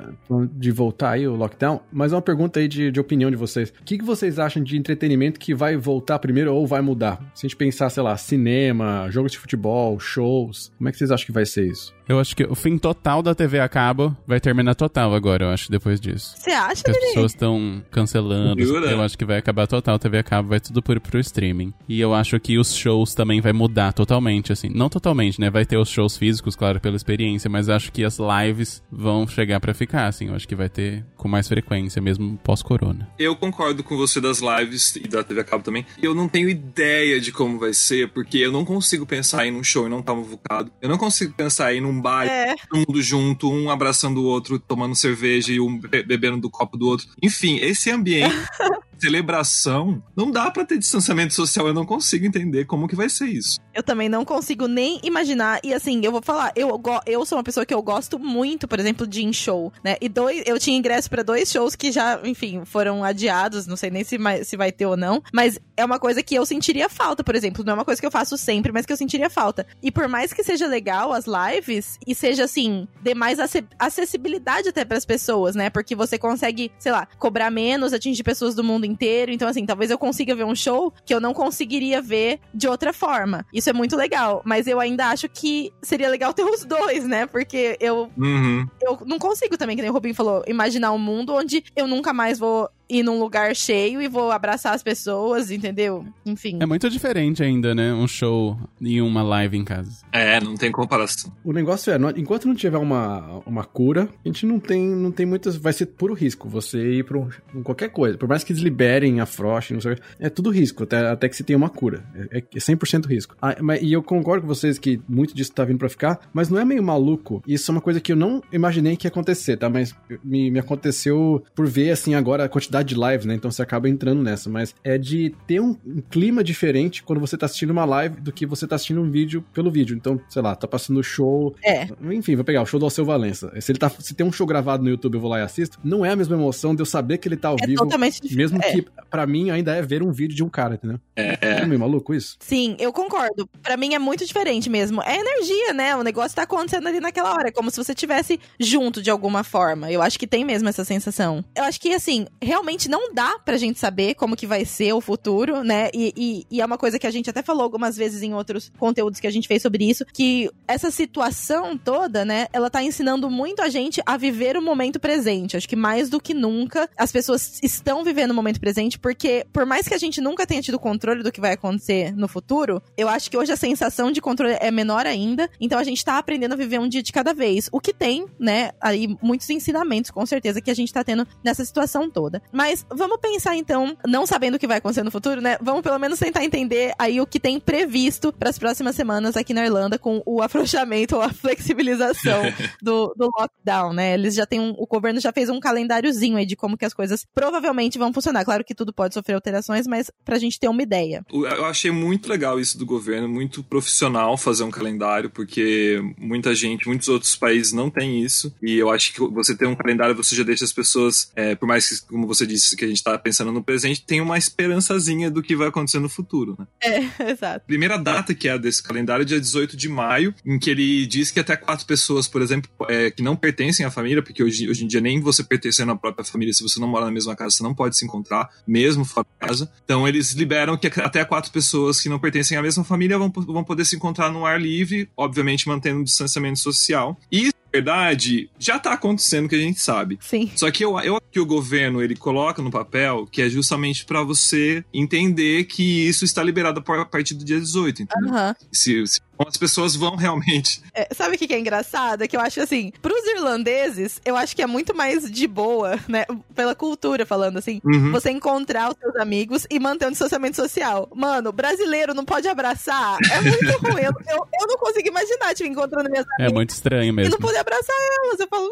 de 0.54 0.72
voltar 0.72 1.12
aí 1.12 1.28
o 1.28 1.36
lockdown, 1.36 1.82
mas 1.92 2.14
é 2.14 2.16
uma 2.16 2.22
pergunta 2.22 2.60
aí 2.60 2.68
de, 2.68 2.90
de 2.90 3.00
opinião 3.00 3.30
de 3.30 3.36
vocês. 3.36 3.70
O 3.70 3.84
que, 3.84 3.98
que 3.98 4.04
vocês 4.04 4.40
acham 4.40 4.64
de 4.64 4.78
entretenimento 4.78 5.40
que 5.40 5.54
vai 5.54 5.76
voltar 5.76 6.18
primeiro 6.18 6.54
ou 6.54 6.66
vai 6.66 6.82
mudar? 6.82 7.20
Se 7.36 7.46
a 7.46 7.50
gente 7.50 7.58
pensar, 7.58 7.90
sei 7.90 8.02
lá, 8.02 8.16
cinema, 8.16 9.08
jogos 9.10 9.34
de 9.34 9.38
futebol, 9.38 10.00
shows, 10.00 10.72
como 10.78 10.88
é 10.88 10.92
que 10.92 10.98
vocês 10.98 11.12
acham 11.12 11.26
que 11.26 11.34
vai 11.34 11.46
ser 11.46 11.68
isso? 11.68 11.94
Eu 12.08 12.20
acho 12.20 12.36
que 12.36 12.46
o 12.46 12.56
fim 12.56 12.78
total 12.78 13.22
da 13.22 13.36
TV 13.36 13.60
a 13.60 13.68
cabo 13.68 14.16
vai 14.26 14.40
terminar 14.40 14.76
total 14.76 15.14
agora, 15.14 15.44
eu 15.44 15.50
acho, 15.50 15.70
depois 15.70 16.00
disso. 16.00 16.36
Você 16.38 16.52
acha, 16.52 16.82
Que 16.82 16.92
as 16.92 16.98
pessoas 16.98 17.34
estão 17.34 17.84
cancelando. 17.92 18.64
Jura? 18.64 18.90
Eu 18.90 19.02
acho 19.02 19.18
que 19.18 19.26
vai 19.26 19.38
acabar 19.38 19.68
total. 19.68 19.96
A 19.96 20.00
TV 20.00 20.20
a 20.20 20.24
cabo 20.24 20.48
vai 20.48 20.60
tudo 20.62 20.82
por, 20.82 20.98
pro 21.02 21.20
streaming. 21.20 21.74
E 21.88 22.00
eu 22.00 22.14
acho 22.14 22.40
que 22.40 22.58
os 22.58 22.74
shows 22.74 23.14
também 23.14 23.42
vai 23.42 23.52
mudar 23.52 23.92
totalmente, 23.92 24.54
assim. 24.54 24.70
Não 24.74 24.88
totalmente, 24.88 25.42
né? 25.42 25.50
Vai 25.50 25.66
ter 25.66 25.78
os 25.78 25.90
shows 25.90 26.16
físicos, 26.16 26.56
claro, 26.56 26.80
pela 26.80 26.96
experiência, 26.96 27.50
mas 27.50 27.68
acho 27.68 27.92
que 27.92 27.97
as 28.04 28.18
lives 28.20 28.82
vão 28.92 29.28
chegar 29.28 29.60
pra 29.60 29.74
ficar, 29.74 30.08
assim. 30.08 30.28
Eu 30.28 30.36
acho 30.36 30.48
que 30.48 30.56
vai 30.56 30.70
ter 30.70 31.06
com 31.16 31.28
mais 31.28 31.48
frequência, 31.48 32.02
mesmo 32.02 32.38
pós-corona. 32.44 33.10
Eu 33.18 33.36
concordo 33.36 33.84
com 33.84 33.96
você 33.98 34.20
das 34.22 34.40
lives 34.40 34.96
e 34.96 35.08
da 35.08 35.24
TV 35.24 35.42
a 35.42 35.44
cabo 35.44 35.64
também. 35.64 35.86
Eu 36.02 36.14
não 36.14 36.28
tenho 36.28 36.50
ideia 36.50 37.20
de 37.20 37.32
como 37.32 37.60
vai 37.60 37.74
ser, 37.74 38.10
porque 38.10 38.38
eu 38.38 38.52
não 38.52 38.64
consigo 38.66 39.06
pensar 39.06 39.46
em 39.46 39.52
um 39.54 39.64
show 39.64 39.86
e 39.88 39.90
não 39.90 40.00
estar 40.00 40.14
muvucado. 40.16 40.72
Eu 40.82 40.90
não 40.90 40.98
consigo 40.98 41.34
pensar 41.34 41.74
em 41.74 41.84
um 41.84 42.00
bar, 42.02 42.26
É. 42.28 42.56
todo 42.70 42.86
mundo 42.88 43.02
junto, 43.02 43.52
um 43.52 43.70
abraçando 43.70 44.22
o 44.22 44.26
outro, 44.26 44.60
tomando 44.60 44.96
cerveja 44.96 45.52
e 45.52 45.60
um 45.60 45.78
be- 45.80 46.04
bebendo 46.04 46.38
do 46.40 46.50
copo 46.50 46.78
do 46.78 46.88
outro. 46.88 47.08
Enfim, 47.22 47.58
esse 47.62 47.90
ambiente, 47.92 48.36
celebração, 49.00 50.02
não 50.16 50.32
dá 50.32 50.50
pra 50.50 50.66
ter 50.66 50.78
distanciamento 50.78 51.34
social. 51.34 51.68
Eu 51.68 51.74
não 51.74 51.86
consigo 51.86 52.26
entender 52.26 52.66
como 52.66 52.88
que 52.88 52.96
vai 52.96 53.10
ser 53.10 53.26
isso. 53.28 53.60
Eu 53.74 53.84
também 53.84 54.10
não 54.10 54.26
consigo 54.26 54.68
nem 54.68 55.00
imaginar. 55.04 55.60
E 55.64 55.74
assim, 55.74 56.02
eu 56.04 56.12
vou 56.12 56.22
falar, 56.22 56.52
eu, 56.56 56.82
eu 57.06 57.26
sou 57.26 57.38
uma 57.38 57.44
pessoa 57.44 57.66
que 57.66 57.74
eu 57.74 57.82
gosto 57.82 58.18
muito, 58.18 58.68
por 58.68 58.80
exemplo, 58.80 59.06
de 59.06 59.24
em 59.24 59.32
show, 59.34 59.72
né? 59.84 59.98
E 60.02 60.10
dois, 60.10 60.42
eu 60.46 60.58
tinha 60.60 60.78
ingresso 60.78 61.10
pra 61.10 61.22
dois 61.24 61.52
shows 61.52 61.76
que 61.76 61.92
já, 61.92 62.20
enfim, 62.24 62.64
foram 62.66 63.04
adiados, 63.04 63.68
não 63.68 63.76
sei 63.78 63.90
nem 63.92 64.04
se, 64.04 64.18
vai- 64.18 64.44
se 64.44 64.58
vai 64.58 64.72
ter 64.72 64.86
ou 64.86 64.98
não. 64.98 65.22
Mas 65.34 65.60
é 65.76 65.86
uma 65.86 66.00
coisa 66.00 66.24
que 66.24 66.34
eu 66.36 66.46
sentiria 66.46 66.90
falta, 66.90 67.24
por 67.24 67.36
exemplo. 67.36 67.64
Não 67.64 67.72
é 67.72 67.76
uma 67.76 67.86
coisa 67.86 68.02
que 68.02 68.08
eu 68.08 68.12
faço 68.12 68.38
sempre, 68.38 68.72
mas 68.72 68.86
que 68.86 68.94
eu 68.94 68.98
sentiria 68.98 69.30
falta. 69.30 69.68
E 69.84 69.92
por 69.92 70.08
mais 70.08 70.34
que 70.34 70.44
seja 70.44 70.66
legal 70.66 71.14
as 71.14 71.26
lives, 71.28 72.00
e 72.08 72.16
seja 72.16 72.46
assim, 72.46 72.88
dê 73.04 73.14
mais 73.14 73.38
ace- 73.40 73.64
acessibilidade 73.78 74.70
até 74.70 74.84
pras 74.86 75.06
pessoas, 75.06 75.56
né? 75.56 75.70
Porque 75.70 75.96
você 75.96 76.18
consegue, 76.18 76.72
sei 76.80 76.92
lá, 76.92 77.08
cobrar 77.20 77.52
menos, 77.52 77.94
atingir 77.94 78.24
pessoas 78.24 78.56
do 78.56 78.64
mundo 78.64 78.86
inteiro. 78.88 79.32
Então, 79.32 79.48
assim, 79.48 79.66
talvez 79.66 79.92
eu 79.92 79.98
consiga 79.98 80.34
ver 80.36 80.46
um 80.46 80.56
show 80.56 80.94
que 81.06 81.14
eu 81.14 81.20
não 81.20 81.34
conseguiria 81.34 82.02
ver 82.02 82.40
de 82.54 82.68
outra 82.68 82.92
forma. 82.94 83.46
Isso 83.54 83.70
é 83.70 83.74
muito 83.74 83.96
legal. 83.96 84.42
Mas 84.46 84.66
eu 84.68 84.80
ainda 84.80 85.08
acho 85.08 85.28
que 85.30 85.72
seria 85.82 86.10
legal 86.10 86.34
ter 86.34 86.44
os 86.44 86.64
dois, 86.66 87.06
né? 87.06 87.26
Porque 87.26 87.78
eu, 87.80 88.10
Uhum. 88.18 88.66
eu 88.82 89.00
não 89.06 89.20
consigo 89.20 89.58
também, 89.58 89.76
que 89.76 89.82
nem 89.82 89.92
o 89.92 89.94
Rubinho 89.94 90.16
falou, 90.16 90.44
imaginar 90.48 90.92
um 90.92 90.98
mundo 90.98 91.34
onde 91.36 91.64
eu 91.76 91.88
nunca 91.88 92.14
mais 92.14 92.40
vou 92.40 92.70
ir 92.90 93.04
num 93.04 93.20
lugar 93.20 93.56
cheio 93.56 94.02
e 94.02 94.08
vou 94.08 94.32
abraçar 94.32 94.74
as 94.74 94.82
pessoas, 94.84 95.52
entendeu? 95.52 96.06
Enfim. 96.26 96.58
É 96.62 96.66
muito 96.66 96.90
diferente 96.90 97.44
ainda, 97.44 97.76
né? 97.76 97.94
Um 97.94 98.08
show 98.08 98.58
e 98.80 99.02
uma 99.02 99.22
live 99.22 99.58
em 99.58 99.64
casa. 99.66 99.92
É, 100.12 100.40
não 100.40 100.56
tem 100.56 100.72
comparação. 100.72 101.32
O 101.44 101.52
negócio 101.52 101.92
é, 101.92 101.98
enquanto 102.16 102.48
não 102.48 102.56
tiver 102.56 102.78
uma, 102.78 103.42
uma 103.46 103.64
cura, 103.64 104.08
a 104.24 104.28
gente 104.28 104.46
não 104.46 104.60
tem, 104.60 104.82
não 104.86 105.12
tem 105.12 105.26
muitas. 105.26 105.56
Vai 105.58 105.74
ser 105.74 105.88
puro 105.88 106.14
risco 106.14 106.48
você 106.48 107.00
ir 107.00 107.04
pra 107.04 107.18
um- 107.18 107.30
qualquer 107.64 107.90
coisa. 107.90 108.18
Por 108.18 108.28
mais 108.28 108.44
que 108.44 108.52
eles 108.54 108.62
liberem 108.64 109.20
a 109.20 109.26
Frost, 109.26 109.72
não 109.72 109.82
sei 109.82 109.94
o 109.94 109.96
quê, 109.96 110.02
é 110.20 110.30
tudo 110.30 110.50
risco, 110.50 110.84
até, 110.84 111.08
até 111.08 111.28
que 111.30 111.36
se 111.36 111.44
tenha 111.44 111.58
uma 111.58 111.70
cura. 111.70 112.04
É, 112.32 112.38
é 112.38 112.60
100% 112.60 113.06
risco. 113.08 113.36
Ah, 113.42 113.56
mas, 113.62 113.82
e 113.82 113.92
eu 113.94 114.02
concordo 114.02 114.42
com 114.42 114.48
vocês 114.48 114.78
que 114.80 115.00
muito 115.08 115.36
disso 115.36 115.52
tá 115.52 115.64
vindo 115.66 115.78
pra 115.80 115.90
ficar, 115.90 116.20
mas 116.34 116.50
não 116.50 116.60
é 116.60 116.66
meio 116.66 116.82
maluco. 116.84 117.44
Isso 117.48 117.70
é 117.70 117.74
uma 117.74 117.82
coisa 117.82 118.00
que 118.00 118.12
eu 118.12 118.16
não 118.16 118.42
imaginei 118.52 118.96
que 118.96 119.08
ia 119.08 119.10
acontecer, 119.10 119.58
tá? 119.58 119.70
Mas 119.70 119.96
me, 120.24 120.50
me 120.52 120.60
aconteceu 120.60 121.44
por 121.56 121.68
ver, 121.68 121.92
assim, 121.92 122.16
agora 122.16 122.46
a 122.46 122.50
quantidade 122.50 122.77
de 122.84 122.96
lives, 122.96 123.26
né? 123.26 123.34
Então 123.36 123.50
você 123.52 123.62
acaba 123.62 123.88
entrando 123.90 124.22
nessa. 124.24 124.50
Mas 124.50 124.74
é 124.84 124.98
de 124.98 125.34
ter 125.46 125.60
um, 125.60 125.76
um 125.86 126.02
clima 126.10 126.44
diferente 126.44 127.04
quando 127.04 127.20
você 127.20 127.38
tá 127.38 127.46
assistindo 127.46 127.72
uma 127.72 127.86
live 127.86 128.20
do 128.22 128.32
que 128.32 128.46
você 128.46 128.68
tá 128.68 128.76
assistindo 128.76 129.02
um 129.02 129.10
vídeo 129.10 129.44
pelo 129.54 129.70
vídeo. 129.72 129.96
Então, 129.96 130.20
sei 130.30 130.42
lá, 130.42 130.56
tá 130.56 130.68
passando 130.68 131.00
o 131.00 131.04
show 131.04 131.56
É. 131.64 131.88
enfim, 132.14 132.36
vou 132.36 132.44
pegar 132.46 132.62
o 132.62 132.66
show 132.66 132.80
do 132.80 132.86
Alceu 132.86 133.06
Valença. 133.06 133.52
Se 133.62 133.72
ele 133.72 133.80
tá, 133.80 133.90
se 133.90 134.14
tem 134.14 134.26
um 134.26 134.32
show 134.32 134.46
gravado 134.48 134.84
no 134.84 134.90
YouTube, 134.90 135.16
eu 135.16 135.20
vou 135.22 135.30
lá 135.30 135.40
e 135.40 135.44
assisto. 135.44 135.80
Não 135.84 136.06
é 136.06 136.12
a 136.12 136.16
mesma 136.16 136.36
emoção 136.36 136.76
de 136.76 136.82
eu 136.82 136.86
saber 136.86 137.18
que 137.18 137.28
ele 137.28 137.38
tá 137.38 137.50
ao 137.50 137.58
É 137.62 137.66
vivo. 137.68 137.84
totalmente 137.84 138.22
diferente. 138.22 138.38
Mesmo 138.38 138.58
É. 138.62 138.72
que, 138.72 138.86
pra 139.10 139.26
mim, 139.26 139.50
ainda 139.50 139.76
é 139.76 139.82
ver 139.82 140.04
um 140.04 140.12
vídeo 140.12 140.36
de 140.36 140.44
um 140.44 140.50
cara, 140.50 140.76
entendeu? 140.76 141.00
É, 141.16 141.38
É 141.62 141.66
meio 141.66 141.80
maluco 141.80 142.14
isso? 142.14 142.36
Sim, 142.40 142.76
eu 142.80 142.92
concordo. 142.94 143.48
Pra 143.64 143.76
mim 143.78 143.94
é 143.94 144.00
muito 144.00 144.26
diferente 144.26 144.70
mesmo. 144.70 145.02
É 145.04 145.18
energia, 145.20 145.74
né? 145.74 145.96
O 145.96 146.04
negócio 146.04 146.36
tá 146.36 146.44
acontecendo 146.44 146.88
ali 146.88 147.00
naquela 147.00 147.32
hora, 147.34 147.52
como 147.52 147.70
se 147.72 147.78
você 147.78 147.94
tivesse 147.96 148.40
junto 148.60 149.02
de 149.02 149.10
alguma 149.10 149.44
forma. 149.44 149.92
Eu 149.92 150.02
acho 150.02 150.20
que 150.20 150.28
tem 150.28 150.44
mesmo 150.46 150.68
essa 150.70 150.84
sensação. 150.84 151.44
Eu 151.56 151.64
acho 151.64 151.80
que, 151.80 151.94
assim, 151.94 152.26
realmente 152.42 152.67
não 152.90 153.14
dá 153.14 153.38
pra 153.40 153.58
gente 153.58 153.80
saber 153.80 154.16
como 154.16 154.36
que 154.36 154.46
vai 154.48 154.66
ser 154.66 154.94
o 154.94 155.02
futuro, 155.02 155.64
né? 155.64 155.90
E, 155.94 156.14
e- 156.16 156.46
e 156.52 156.62
é 156.62 156.66
uma 156.66 156.78
coisa 156.78 157.00
que 157.00 157.08
a 157.08 157.12
gente 157.12 157.30
até 157.30 157.42
falou 157.42 157.64
algumas 157.64 157.96
vezes 157.96 158.22
em 158.22 158.34
outros 158.34 158.72
conteúdos 158.78 159.20
que 159.20 159.28
a 159.28 159.32
gente 159.32 159.48
fez 159.48 159.62
sobre 159.62 159.90
isso, 159.90 160.06
que 160.14 160.50
essa 160.68 160.92
situação 160.92 161.78
toda, 161.78 162.24
né, 162.26 162.48
ela 162.54 162.70
tá 162.70 162.84
ensinando 162.84 163.30
muito 163.30 163.62
a 163.62 163.70
gente 163.70 164.02
a 164.06 164.18
viver 164.18 164.58
o 164.58 164.62
momento 164.62 165.00
presente. 165.00 165.56
Acho 165.58 165.68
que 165.68 165.76
mais 165.76 166.10
do 166.10 166.20
que 166.20 166.34
nunca, 166.34 166.90
as 166.98 167.12
pessoas 167.12 167.60
estão 167.64 168.04
vivendo 168.04 168.32
o 168.32 168.34
momento 168.34 168.60
presente, 168.60 169.00
porque 169.00 169.46
por 169.54 169.66
mais 169.66 169.88
que 169.88 169.94
a 169.94 169.98
gente 169.98 170.20
nunca 170.22 170.46
tenha 170.46 170.62
tido 170.62 170.80
controle 170.80 171.24
do 171.24 171.32
que 171.32 171.42
vai 171.42 171.54
acontecer 171.54 172.14
no 172.16 172.28
futuro, 172.28 172.82
eu 172.98 173.08
acho 173.08 173.30
que 173.32 173.38
hoje 173.38 173.52
a 173.52 173.58
sensação 173.58 174.12
de 174.12 174.22
controle 174.22 174.58
é 174.60 174.72
menor 174.72 175.06
ainda, 175.06 175.50
então 175.60 175.80
a 175.80 175.84
gente 175.84 176.04
tá 176.04 176.18
aprendendo 176.18 176.54
a 176.54 176.58
viver 176.58 176.80
um 176.80 176.88
dia 176.88 177.02
de 177.04 177.12
cada 177.12 177.34
vez. 177.34 177.70
O 177.72 177.80
que 177.80 177.94
tem, 177.94 178.26
né, 178.40 178.72
aí 178.82 179.08
muitos 179.22 179.50
ensinamentos, 179.50 180.12
com 180.12 180.26
certeza, 180.26 180.62
que 180.62 180.72
a 180.72 180.76
gente 180.76 180.92
tá 180.92 181.04
tendo 181.04 181.28
nessa 181.44 181.64
situação 181.64 182.10
toda. 182.10 182.42
Mas 182.58 182.84
vamos 182.90 183.20
pensar 183.20 183.56
então, 183.56 183.96
não 184.08 184.26
sabendo 184.26 184.56
o 184.56 184.60
que 184.60 184.66
vai 184.66 184.80
acontecer 184.80 185.04
no 185.04 185.12
futuro, 185.12 185.40
né, 185.40 185.60
vamos 185.62 185.84
pelo 185.84 186.00
menos 186.00 186.18
tentar 186.18 186.44
entender 186.44 186.92
aí 186.98 187.22
o 187.22 187.28
que 187.28 187.40
tem 187.40 187.60
previsto 187.60 188.34
para 188.34 188.50
as 188.50 188.58
próximas 188.58 188.96
semanas 188.96 189.38
aqui 189.38 189.54
na 189.54 189.64
Irlanda 189.64 190.00
com 190.00 190.24
o 190.26 190.42
afrouxamento 190.42 191.18
ou 191.18 191.22
a 191.22 191.30
flexibilização 191.30 192.42
do, 192.82 193.14
do 193.16 193.30
lockdown, 193.38 193.94
né? 193.94 194.16
Eles 194.16 194.34
já 194.34 194.48
têm 194.48 194.60
um, 194.60 194.74
o 194.76 194.88
governo 194.88 195.20
já 195.20 195.32
fez 195.32 195.52
um 195.52 195.60
calendáriozinho 195.60 196.36
aí 196.36 196.48
de 196.48 196.56
como 196.56 196.76
que 196.76 196.84
as 196.84 196.96
coisas 196.96 197.28
provavelmente 197.32 198.00
vão 198.00 198.12
funcionar. 198.12 198.44
Claro 198.44 198.64
que 198.64 198.74
tudo 198.74 198.92
pode 198.92 199.14
sofrer 199.14 199.36
alterações, 199.36 199.86
mas 199.86 200.10
pra 200.26 200.40
gente 200.40 200.60
ter 200.60 200.68
uma 200.68 200.82
ideia. 200.82 201.24
Eu 201.32 201.66
achei 201.66 201.92
muito 201.92 202.28
legal 202.28 202.60
isso 202.60 202.76
do 202.76 202.88
governo, 202.88 203.30
muito 203.30 203.64
profissional 203.64 204.36
fazer 204.36 204.64
um 204.64 204.72
calendário, 204.72 205.30
porque 205.30 206.02
muita 206.18 206.56
gente, 206.56 206.88
muitos 206.88 207.08
outros 207.08 207.36
países 207.36 207.72
não 207.72 207.92
têm 207.92 208.24
isso. 208.24 208.52
E 208.64 208.78
eu 208.80 208.90
acho 208.90 209.14
que 209.14 209.20
você 209.20 209.56
ter 209.56 209.68
um 209.68 209.76
calendário, 209.76 210.16
você 210.16 210.36
já 210.36 210.44
deixa 210.44 210.66
as 210.66 210.74
pessoas, 210.74 211.32
é, 211.36 211.54
por 211.54 211.68
mais 211.68 211.88
que, 211.88 212.08
como 212.08 212.26
você 212.26 212.47
disse, 212.48 212.76
que 212.76 212.86
a 212.86 212.88
gente 212.88 213.04
tá 213.04 213.18
pensando 213.18 213.52
no 213.52 213.64
presente, 213.64 214.02
tem 214.02 214.22
uma 214.22 214.38
esperançazinha 214.38 215.30
do 215.30 215.42
que 215.42 215.56
vai 215.56 215.68
acontecer 215.68 216.00
no 216.00 216.10
futuro, 216.10 216.56
né? 216.58 216.68
É, 216.82 217.30
exato. 217.32 217.66
primeira 217.66 217.98
data 217.98 218.34
que 218.34 218.48
é 218.48 218.58
desse 218.58 218.82
calendário 218.82 219.24
é 219.24 219.26
dia 219.26 219.40
18 219.40 219.76
de 219.76 219.90
maio, 219.90 220.34
em 220.46 220.58
que 220.58 220.70
ele 220.70 221.06
diz 221.06 221.32
que 221.32 221.40
até 221.40 221.56
quatro 221.56 221.86
pessoas, 221.86 222.28
por 222.28 222.42
exemplo, 222.42 222.70
é, 222.88 223.12
que 223.12 223.22
não 223.22 223.36
pertencem 223.36 223.86
à 223.86 223.92
família, 223.92 224.24
porque 224.24 224.44
hoje, 224.44 224.70
hoje 224.70 224.84
em 224.84 224.88
dia 224.88 225.02
nem 225.02 225.20
você 225.20 225.44
pertencendo 225.44 225.92
à 225.92 225.96
própria 225.96 226.24
família, 226.24 226.54
se 226.54 226.64
você 226.64 226.80
não 226.80 226.88
mora 226.88 227.06
na 227.06 227.12
mesma 227.12 227.36
casa, 227.36 227.58
você 227.58 227.64
não 227.64 227.74
pode 227.74 227.98
se 227.98 228.06
encontrar, 228.06 228.50
mesmo 228.66 229.06
fora 229.06 229.26
de 229.26 229.48
casa. 229.48 229.72
Então 229.84 230.08
eles 230.08 230.32
liberam 230.34 230.78
que 230.78 230.88
até 230.88 231.24
quatro 231.26 231.52
pessoas 231.52 232.00
que 232.02 232.10
não 232.10 232.20
pertencem 232.20 232.58
à 232.58 232.62
mesma 232.62 232.84
família 232.84 233.18
vão, 233.18 233.30
vão 233.30 233.64
poder 233.64 233.86
se 233.86 233.96
encontrar 233.96 234.32
no 234.32 234.46
ar 234.46 234.60
livre, 234.60 235.10
obviamente 235.16 235.68
mantendo 235.68 236.02
o 236.02 236.04
distanciamento 236.04 236.60
social. 236.60 237.18
E, 237.32 237.52
verdade, 237.72 238.50
já 238.58 238.80
tá 238.80 238.94
acontecendo 238.94 239.50
que 239.50 239.56
a 239.56 239.60
gente 239.60 239.80
sabe. 239.80 240.18
Sim. 240.22 240.52
Só 240.56 240.70
que 240.72 240.84
eu, 240.84 241.00
eu 241.00 241.22
que 241.32 241.40
o 241.40 241.46
governo 241.46 242.02
ele 242.02 242.16
coloca 242.16 242.62
no 242.62 242.72
papel 242.72 243.28
que 243.32 243.42
é 243.42 243.50
justamente 243.50 244.06
para 244.06 244.24
você 244.24 244.84
entender 244.94 245.66
que 245.66 246.08
isso 246.08 246.26
está 246.26 246.42
liberado 246.44 246.84
a 246.86 247.06
partir 247.06 247.36
do 247.36 247.46
dia 247.46 247.60
18, 247.60 248.04
entendeu? 248.04 248.30
Aham. 248.30 248.56
Se, 248.72 249.06
se 249.06 249.22
as 249.48 249.58
pessoas 249.58 249.96
vão 249.96 250.16
realmente. 250.16 250.82
É, 250.94 251.08
sabe 251.14 251.36
o 251.36 251.38
que 251.40 251.48
que 251.48 251.54
é 251.54 251.60
engraçado? 251.60 252.24
É 252.24 252.28
que 252.28 252.36
eu 252.36 252.42
acho 252.42 252.62
assim, 252.62 252.92
pros 253.02 253.26
irlandeses, 253.28 254.22
eu 254.26 254.36
acho 254.36 254.56
que 254.56 254.62
é 254.62 254.68
muito 254.68 254.96
mais 254.96 255.30
de 255.30 255.48
boa, 255.48 256.00
né? 256.08 256.26
Pela 256.56 256.74
cultura 256.76 257.26
falando 257.26 257.58
assim. 257.58 257.82
Uhum. 257.84 258.12
Você 258.12 258.30
encontrar 258.32 258.90
os 258.90 258.96
seus 259.00 259.16
amigos 259.18 259.66
e 259.70 259.80
manter 259.80 260.08
um 260.08 260.12
distanciamento 260.12 260.56
social. 260.56 261.10
Mano, 261.16 261.52
brasileiro 261.52 262.14
não 262.14 262.26
pode 262.26 262.48
abraçar. 262.48 263.18
É 263.32 263.42
muito 263.42 263.78
ruim. 263.86 264.02
Eu, 264.02 264.12
eu, 264.30 264.48
eu 264.62 264.68
não 264.68 264.78
consigo 264.78 265.08
imaginar, 265.08 265.54
tipo, 265.54 265.70
encontrando 265.70 266.10
minhas 266.10 266.26
É 266.40 266.44
amigas 266.44 266.54
muito 266.54 266.70
estranho 266.72 267.04
e 267.10 267.12
mesmo. 267.12 267.32
não 267.32 267.40
poder 267.40 267.58
abraçar 267.58 267.96
elas. 268.24 268.40
Eu 268.40 268.48
falo, 268.48 268.70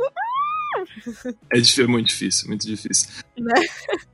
É, 1.54 1.82
é 1.82 1.88
muito 1.88 2.08
difícil, 2.08 2.48
muito 2.48 2.66
difícil. 2.66 3.10
Né? 3.38 3.54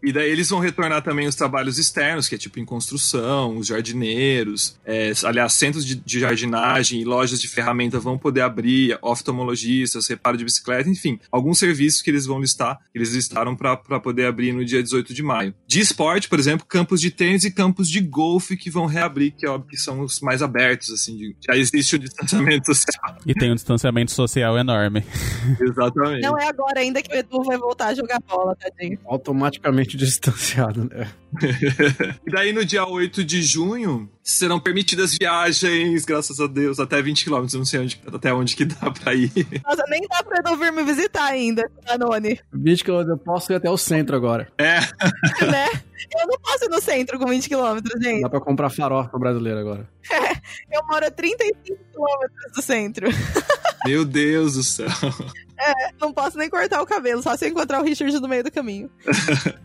E 0.04 0.12
daí 0.12 0.30
eles 0.30 0.50
vão 0.50 0.60
retornar 0.60 1.02
também 1.02 1.28
os 1.28 1.36
trabalhos 1.36 1.78
externos, 1.78 2.28
que 2.28 2.36
é 2.36 2.38
tipo 2.38 2.60
em 2.60 2.66
construção, 2.66 3.58
os 3.58 3.68
jardineiros, 3.68 4.78
é, 4.86 5.12
aliás, 5.24 5.54
centros 5.54 5.86
de, 5.86 5.96
de 5.96 6.20
jardinagem 6.20 7.02
e 7.02 7.06
lojas 7.06 7.40
de 7.40 7.48
ferramenta 7.48 8.00
vão 8.00 8.18
poder 8.18 8.42
abrir, 8.42 8.98
oftalmologistas, 9.02 10.08
reparo 10.08 10.38
de 10.38 10.44
bicicleta, 10.44 10.90
enfim, 10.90 11.20
alguns 11.32 11.60
serviços 11.60 12.02
que 12.02 12.10
eles 12.10 12.26
vão 12.26 12.40
listar, 12.40 12.78
que 12.92 12.98
eles 12.98 13.14
listaram 13.14 13.56
para 13.56 13.78
poder 14.00 14.26
abrir 14.26 14.54
no 14.54 14.64
dia 14.66 14.82
18 14.82 15.14
de 15.14 15.24
maio. 15.24 15.54
De 15.68 15.80
esporte, 15.80 16.28
por 16.28 16.40
exemplo, 16.40 16.66
campos 16.66 17.00
de 17.02 17.12
tênis 17.12 17.44
e 17.44 17.52
campos 17.52 17.90
de 17.90 18.00
golfe 18.00 18.58
que 18.58 18.70
vão 18.70 18.86
reabrir, 18.86 19.34
que 19.38 19.46
é 19.46 19.50
óbvio 19.50 19.70
que 19.70 19.78
são 19.78 20.02
os 20.02 20.20
mais 20.22 20.42
abertos, 20.42 20.90
assim, 20.92 21.16
de- 21.18 21.36
já 21.46 21.56
existe 21.56 21.96
o 21.96 22.00
distanciamento 22.00 22.66
social. 22.74 23.18
E 23.26 23.34
tem 23.34 23.52
um 23.52 23.56
distanciamento 23.56 24.12
social 24.12 24.58
enorme. 24.58 25.04
Exatamente. 25.60 26.22
não 26.22 26.38
é 26.38 26.51
agora 26.52 26.80
ainda 26.80 27.02
que 27.02 27.14
o 27.14 27.18
Edu 27.18 27.44
vai 27.44 27.58
voltar 27.58 27.88
a 27.88 27.94
jogar 27.96 28.20
bola, 28.22 28.56
tadinho. 28.56 29.00
Automaticamente 29.06 29.98
distanciado, 29.98 30.86
né? 30.90 31.10
E 32.28 32.32
daí 32.32 32.52
no 32.54 32.64
dia 32.66 32.86
8 32.86 33.24
de 33.24 33.42
junho 33.42 34.10
serão 34.22 34.60
permitidas 34.60 35.16
viagens, 35.20 36.04
graças 36.06 36.40
a 36.40 36.48
Deus, 36.48 36.80
até 36.80 37.02
20 37.02 37.24
km. 37.26 37.46
Eu 37.54 37.60
não 37.60 37.66
sei 37.66 37.80
onde- 37.80 38.02
até 38.14 38.34
onde 38.34 38.56
que 38.56 38.66
dá 38.66 38.92
pra 38.92 39.14
ir. 39.16 39.32
Nossa, 39.66 39.84
nem 39.90 40.02
dá 40.08 40.22
pra 40.24 40.38
Edu 40.40 40.58
vir 40.58 40.72
me 40.74 40.84
visitar 40.84 41.26
ainda, 41.26 41.70
Danone. 41.86 42.40
Bicho 42.54 42.84
que 42.84 42.92
eu, 42.92 43.02
eu 43.02 43.18
posso 43.18 43.52
ir 43.52 43.56
até 43.56 43.70
o 43.70 43.78
centro 43.78 44.16
agora. 44.16 44.52
É, 44.58 44.80
né? 45.50 45.68
Eu 46.20 46.28
não 46.28 46.38
posso 46.40 46.66
ir 46.66 46.70
no 46.70 46.82
centro 46.82 47.18
com 47.18 47.26
20 47.28 47.48
quilômetros, 47.48 48.04
gente. 48.04 48.22
Dá 48.22 48.30
pra 48.30 48.42
comprar 48.42 48.70
farofa 48.70 49.18
brasileira 49.18 49.62
agora. 49.62 49.88
Eu 50.72 50.82
moro 50.88 51.06
a 51.06 51.12
35 51.12 51.78
quilômetros 51.92 52.52
do 52.56 52.62
centro. 52.62 53.08
Meu 53.86 54.04
Deus 54.06 54.54
do 54.56 54.64
céu. 54.64 54.88
Não 56.00 56.12
posso 56.12 56.40
nem 56.40 56.50
cortar 56.50 56.82
o 56.82 56.88
cabelo, 56.88 57.22
só 57.22 57.38
se 57.38 57.46
eu 57.46 57.50
encontrar 57.50 57.80
o 57.82 57.84
Richard 57.84 58.20
no 58.20 58.28
meio 58.28 58.44
do 58.44 58.52
caminho. 58.52 58.90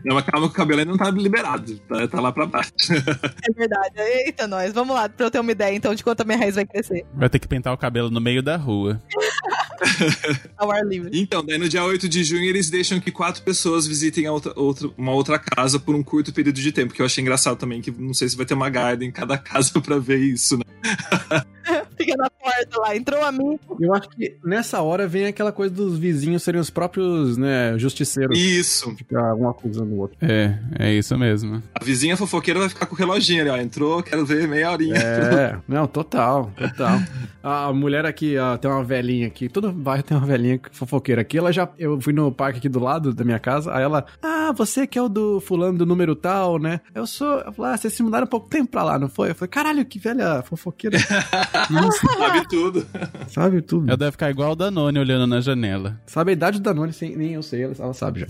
Não, 0.05 0.13
mas 0.15 0.25
calma 0.25 0.47
que 0.47 0.53
o 0.53 0.55
cabelo 0.55 0.79
ainda 0.81 0.91
não 0.91 0.97
tá 0.97 1.09
liberado. 1.09 1.75
Tá, 1.89 2.07
tá 2.07 2.21
lá 2.21 2.31
pra 2.31 2.45
baixo. 2.45 2.71
É 2.91 3.51
verdade. 3.51 3.95
Eita, 3.97 4.45
nós. 4.47 4.71
Vamos 4.73 4.95
lá, 4.95 5.09
pra 5.09 5.25
eu 5.25 5.31
ter 5.31 5.39
uma 5.39 5.51
ideia, 5.51 5.75
então, 5.75 5.95
de 5.95 6.03
quanto 6.03 6.21
a 6.21 6.23
minha 6.23 6.37
raiz 6.37 6.53
vai 6.53 6.65
crescer 6.67 7.03
Vai 7.15 7.27
ter 7.29 7.39
que 7.39 7.47
pintar 7.47 7.73
o 7.73 7.77
cabelo 7.77 8.11
no 8.11 8.21
meio 8.21 8.43
da 8.43 8.57
rua. 8.57 9.01
ao 10.55 10.69
ar 10.71 10.85
livre. 10.85 11.09
Então, 11.19 11.43
daí 11.43 11.57
no 11.57 11.67
dia 11.67 11.83
8 11.83 12.07
de 12.07 12.23
junho 12.23 12.45
eles 12.45 12.69
deixam 12.69 12.99
que 12.99 13.11
quatro 13.11 13.41
pessoas 13.41 13.87
visitem 13.87 14.27
a 14.27 14.31
outra, 14.31 14.53
outra- 14.55 14.89
uma 14.97 15.13
outra 15.13 15.39
casa 15.39 15.79
por 15.79 15.95
um 15.95 16.03
curto 16.03 16.31
período 16.31 16.59
de 16.61 16.71
tempo. 16.71 16.93
Que 16.93 17.01
eu 17.01 17.07
achei 17.07 17.23
engraçado 17.23 17.57
também, 17.57 17.81
que 17.81 17.89
não 17.89 18.13
sei 18.13 18.29
se 18.29 18.37
vai 18.37 18.45
ter 18.45 18.53
uma 18.53 18.69
guarda 18.69 19.03
em 19.03 19.11
cada 19.11 19.35
casa 19.39 19.81
pra 19.81 19.97
ver 19.97 20.19
isso, 20.19 20.57
né? 20.57 20.63
Fica 21.97 22.15
na 22.15 22.29
porta 22.29 22.79
lá. 22.79 22.95
Entrou 22.95 23.21
a 23.23 23.31
mim. 23.31 23.59
Eu 23.79 23.93
acho 23.93 24.09
que 24.09 24.37
nessa 24.43 24.81
hora 24.81 25.07
vem 25.07 25.25
aquela 25.25 25.51
coisa 25.51 25.73
dos 25.73 25.97
vizinhos 25.97 26.43
serem 26.43 26.59
os 26.61 26.69
próprios, 26.69 27.37
né, 27.37 27.77
justiceiros. 27.77 28.37
Isso. 28.37 28.95
Ficar 28.95 29.33
um 29.33 29.49
acusando 29.49 29.93
o 29.93 29.99
outro. 29.99 30.17
É, 30.21 30.59
é 30.79 30.93
isso 30.93 31.17
mesmo. 31.17 31.61
A 31.73 31.83
vizinha 31.83 32.15
fofoqueira 32.17 32.59
vai 32.59 32.69
ficar 32.69 32.85
com 32.85 32.95
o 32.95 32.97
reloginho 32.97 33.41
ali, 33.41 33.49
ó. 33.49 33.57
Entrou, 33.57 34.01
quero 34.03 34.25
ver 34.25 34.47
meia 34.47 34.71
horinha. 34.71 34.95
É, 34.95 35.57
não, 35.67 35.87
total, 35.87 36.51
total. 36.57 36.99
A 37.43 37.71
mulher 37.71 38.05
aqui, 38.05 38.37
ó, 38.37 38.57
tem 38.57 38.69
uma 38.69 38.83
velhinha 38.83 39.27
aqui. 39.27 39.47
Todo 39.47 39.71
bairro 39.71 40.03
tem 40.03 40.17
uma 40.17 40.25
velhinha 40.25 40.59
fofoqueira 40.71 41.21
aqui. 41.21 41.37
Ela 41.37 41.51
já. 41.51 41.69
Eu 41.77 41.99
fui 42.01 42.13
no 42.13 42.31
parque 42.31 42.59
aqui 42.59 42.69
do 42.69 42.79
lado 42.79 43.13
da 43.13 43.23
minha 43.23 43.39
casa. 43.39 43.73
Aí 43.73 43.83
ela. 43.83 44.05
Ah, 44.21 44.51
você 44.51 44.85
que 44.85 44.97
é 44.97 45.01
o 45.01 45.07
do 45.07 45.39
fulano 45.39 45.77
do 45.77 45.85
número 45.85 46.15
tal, 46.15 46.59
né? 46.59 46.81
Eu 46.93 47.07
sou. 47.07 47.39
Eu 47.39 47.53
falei, 47.53 47.73
ah, 47.73 47.77
vocês 47.77 47.93
se 47.93 48.03
mudaram 48.03 48.25
um 48.25 48.29
pouco 48.29 48.49
tempo 48.49 48.71
pra 48.71 48.83
lá, 48.83 48.99
não 48.99 49.07
foi? 49.07 49.31
Eu 49.31 49.35
falei, 49.35 49.49
caralho, 49.49 49.85
que 49.85 49.99
velha 49.99 50.41
fofoqueira. 50.43 50.97
Sabe 52.17 52.47
tudo. 52.47 52.87
Sabe 53.29 53.61
tudo. 53.61 53.91
Eu 53.91 53.97
deve 53.97 54.11
ficar 54.11 54.29
igual 54.29 54.51
o 54.51 54.55
Danone 54.55 54.99
olhando 54.99 55.27
na 55.27 55.41
janela. 55.41 55.99
Sabe 56.05 56.31
a 56.31 56.33
idade 56.33 56.59
do 56.59 56.63
Danone, 56.63 56.93
sem, 56.93 57.15
nem 57.15 57.33
eu 57.33 57.43
sei, 57.43 57.63
ela, 57.63 57.73
ela 57.79 57.93
sabe 57.93 58.21
já. 58.21 58.27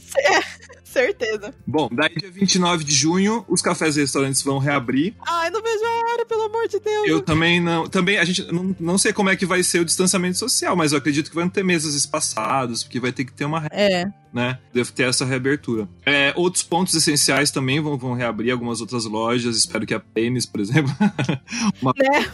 Certeza. 0.98 1.54
Bom, 1.66 1.90
daí 1.92 2.10
dia 2.16 2.32
29 2.32 2.84
de 2.84 2.92
junho, 2.94 3.46
os 3.48 3.62
cafés 3.62 3.98
e 3.98 4.02
restaurantes 4.02 4.42
vão 4.42 4.58
reabrir. 4.58 5.14
Ai, 5.28 5.50
não 5.52 5.62
vejo 5.62 5.84
a 5.86 6.12
hora, 6.12 6.26
pelo 6.26 6.44
amor 6.44 6.68
de 6.68 6.80
Deus. 6.80 7.08
Eu 7.08 7.22
também 7.22 7.60
não. 7.60 7.88
Também 7.88 8.18
a 8.18 8.26
gente 8.26 8.52
não, 8.52 8.76
não 8.80 8.98
sei 8.98 9.14
como 9.14 9.30
é 9.30 9.36
que 9.36 9.46
vai 9.46 9.62
ser 9.62 9.80
o 9.80 9.86
distanciamento 9.86 10.38
social, 10.38 10.76
mas 10.76 10.92
eu 10.92 10.98
acredito 10.98 11.30
que 11.30 11.36
vão 11.36 11.48
ter 11.48 11.64
mesas 11.64 11.94
espaçadas, 11.94 12.84
porque 12.84 13.00
vai 13.00 13.12
ter 13.12 13.26
que 13.26 13.32
ter 13.34 13.46
uma 13.46 13.68
É. 13.72 14.06
né? 14.34 14.58
Deve 14.74 14.92
ter 14.92 15.04
essa 15.04 15.24
reabertura. 15.24 15.88
É, 16.06 16.34
outros 16.36 16.64
pontos 16.64 16.94
essenciais 16.96 17.52
também 17.52 17.80
vão, 17.80 17.98
vão 17.98 18.14
reabrir 18.14 18.52
algumas 18.52 18.82
outras 18.82 19.06
lojas. 19.06 19.56
Espero 19.58 19.86
que 19.86 19.94
a 19.94 20.00
Pênis, 20.00 20.46
por 20.48 20.60
exemplo. 20.62 20.92
uma, 21.82 21.94
Né? 21.98 22.26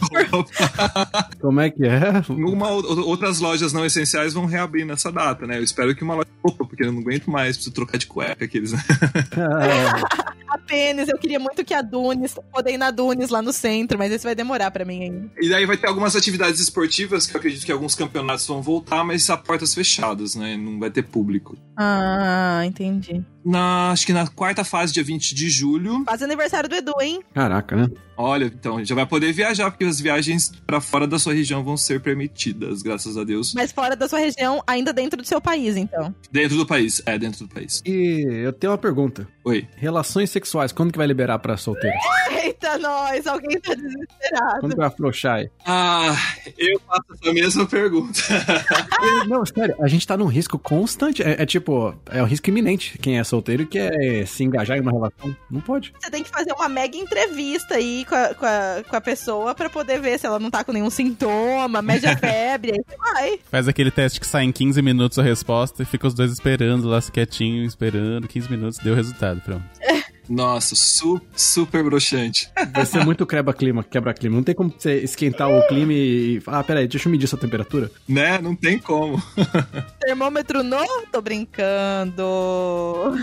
Como 1.40 1.60
é 1.60 1.70
que 1.70 1.84
é? 1.84 2.00
uma, 2.28 2.70
ou- 2.70 3.06
outras 3.08 3.40
lojas 3.40 3.72
não 3.72 3.84
essenciais 3.84 4.32
vão 4.32 4.46
reabrir 4.46 4.84
nessa 4.84 5.10
data, 5.12 5.46
né? 5.46 5.58
Eu 5.58 5.62
espero 5.64 5.94
que 5.94 6.02
uma 6.02 6.14
loja. 6.14 6.28
Opa, 6.42 6.64
porque 6.64 6.82
eu 6.84 6.92
não 6.92 7.00
aguento 7.00 7.30
mais, 7.30 7.56
preciso 7.56 7.74
trocar 7.74 7.96
de 7.98 8.06
cueca 8.06 8.46
aqueles, 8.54 8.72
né? 8.72 8.78
A 10.48 10.58
Pênis, 10.58 11.08
eu 11.08 11.18
queria 11.18 11.40
muito 11.40 11.64
que 11.64 11.74
a 11.74 11.82
Dunes, 11.82 12.36
poder 12.52 12.74
ir 12.74 12.78
na 12.78 12.92
Dunes 12.92 13.28
lá 13.28 13.42
no 13.42 13.52
centro, 13.52 13.98
mas 13.98 14.12
esse 14.12 14.24
vai 14.24 14.36
demorar 14.36 14.70
pra 14.70 14.84
mim 14.84 15.02
ainda. 15.02 15.30
E 15.40 15.48
daí 15.48 15.66
vai 15.66 15.76
ter 15.76 15.88
algumas 15.88 16.14
atividades 16.14 16.60
esportivas 16.60 17.26
que 17.26 17.34
eu 17.34 17.40
acredito 17.40 17.66
que 17.66 17.72
alguns 17.72 17.96
campeonatos 17.96 18.46
vão 18.46 18.62
voltar, 18.62 19.02
mas 19.02 19.28
a 19.28 19.36
portas 19.36 19.74
fechadas, 19.74 20.36
né? 20.36 20.56
Não 20.56 20.78
vai 20.78 20.90
ter 20.90 21.02
público. 21.02 21.56
Ah, 21.76 22.62
entendi. 22.64 23.24
Na, 23.44 23.90
acho 23.90 24.06
que 24.06 24.12
na 24.12 24.26
quarta 24.26 24.64
fase, 24.64 24.92
dia 24.92 25.04
20 25.04 25.34
de 25.34 25.50
julho. 25.50 26.04
Quase 26.04 26.24
aniversário 26.24 26.68
do 26.68 26.74
Edu, 26.74 26.94
hein? 27.00 27.20
Caraca, 27.34 27.76
né? 27.76 27.88
Olha, 28.16 28.44
então 28.44 28.82
já 28.84 28.94
vai 28.94 29.04
poder 29.04 29.32
viajar, 29.32 29.70
porque 29.70 29.84
as 29.84 30.00
viagens 30.00 30.52
pra 30.66 30.80
fora 30.80 31.06
da 31.06 31.18
sua 31.18 31.34
região 31.34 31.64
vão 31.64 31.76
ser 31.76 32.00
permitidas, 32.00 32.80
graças 32.80 33.16
a 33.16 33.24
Deus. 33.24 33.52
Mas 33.54 33.72
fora 33.72 33.96
da 33.96 34.08
sua 34.08 34.20
região, 34.20 34.62
ainda 34.66 34.92
dentro 34.92 35.20
do 35.20 35.26
seu 35.26 35.40
país, 35.40 35.76
então. 35.76 36.14
Dentro 36.30 36.56
do 36.56 36.64
país, 36.64 37.02
é, 37.04 37.18
dentro 37.18 37.46
do 37.46 37.52
país. 37.52 37.82
E 37.84 38.24
eu 38.44 38.52
tenho 38.52 38.72
uma 38.72 38.78
pergunta. 38.78 39.26
Oi. 39.44 39.66
Relações 39.76 40.30
sexuais, 40.30 40.72
quando 40.72 40.92
que 40.92 40.98
vai 40.98 41.06
liberar 41.06 41.40
pra 41.40 41.56
solteiro? 41.56 41.96
Eita, 42.30 42.78
nós! 42.78 43.26
Alguém 43.26 43.60
tá 43.60 43.74
desesperado. 43.74 44.60
Quando 44.60 44.72
que 44.72 44.78
vai 44.78 44.86
afrouxar 44.86 45.36
aí? 45.36 45.50
Ah, 45.66 46.16
eu 46.56 46.80
faço 46.86 47.04
essa 47.20 47.32
mesma 47.32 47.66
pergunta. 47.66 48.20
Não, 49.26 49.44
sério, 49.44 49.74
a 49.80 49.88
gente 49.88 50.06
tá 50.06 50.16
num 50.16 50.26
risco 50.26 50.58
constante. 50.58 51.22
É, 51.22 51.42
é 51.42 51.46
tipo, 51.46 51.94
é 52.06 52.22
um 52.22 52.26
risco 52.26 52.48
iminente. 52.48 52.96
Quem 52.98 53.18
é 53.18 53.24
solteiro 53.24 53.33
e 53.38 53.66
quer 53.66 54.26
se 54.26 54.44
engajar 54.44 54.76
em 54.76 54.80
uma 54.80 54.92
relação, 54.92 55.36
não 55.50 55.60
pode. 55.60 55.92
Você 56.00 56.10
tem 56.10 56.22
que 56.22 56.30
fazer 56.30 56.52
uma 56.52 56.68
mega 56.68 56.96
entrevista 56.96 57.74
aí 57.74 58.04
com 58.04 58.14
a, 58.14 58.34
com 58.34 58.46
a, 58.46 58.84
com 58.88 58.96
a 58.96 59.00
pessoa 59.00 59.54
pra 59.54 59.68
poder 59.68 60.00
ver 60.00 60.18
se 60.18 60.26
ela 60.26 60.38
não 60.38 60.50
tá 60.50 60.62
com 60.62 60.72
nenhum 60.72 60.90
sintoma, 60.90 61.82
mede 61.82 62.06
a 62.06 62.16
febre, 62.18 62.72
aí 62.72 62.80
você 62.86 62.96
vai. 62.96 63.40
Faz 63.50 63.68
aquele 63.68 63.90
teste 63.90 64.20
que 64.20 64.26
sai 64.26 64.44
em 64.44 64.52
15 64.52 64.80
minutos 64.82 65.18
a 65.18 65.22
resposta 65.22 65.82
e 65.82 65.86
fica 65.86 66.06
os 66.06 66.14
dois 66.14 66.32
esperando 66.32 66.88
lá, 66.88 67.00
quietinho, 67.02 67.64
esperando. 67.64 68.28
15 68.28 68.50
minutos, 68.50 68.78
deu 68.78 68.92
o 68.92 68.96
resultado, 68.96 69.40
pronto. 69.40 69.64
Nossa, 70.28 70.74
su 70.74 71.20
super 71.36 71.82
broxante. 71.84 72.48
Vai 72.72 72.86
ser 72.86 73.04
muito 73.04 73.26
quebra-clima, 73.26 73.84
quebra-clima. 73.84 74.36
Não 74.36 74.42
tem 74.42 74.54
como 74.54 74.72
você 74.76 74.96
esquentar 74.98 75.50
o 75.50 75.66
clima 75.68 75.92
e. 75.92 76.42
Ah, 76.46 76.62
peraí, 76.62 76.86
deixa 76.88 77.08
eu 77.08 77.12
medir 77.12 77.26
sua 77.26 77.38
temperatura. 77.38 77.90
Né? 78.08 78.38
Não 78.40 78.54
tem 78.54 78.78
como. 78.78 79.22
Termômetro 80.00 80.62
no. 80.62 80.78
Tô 81.12 81.20
brincando. 81.20 82.22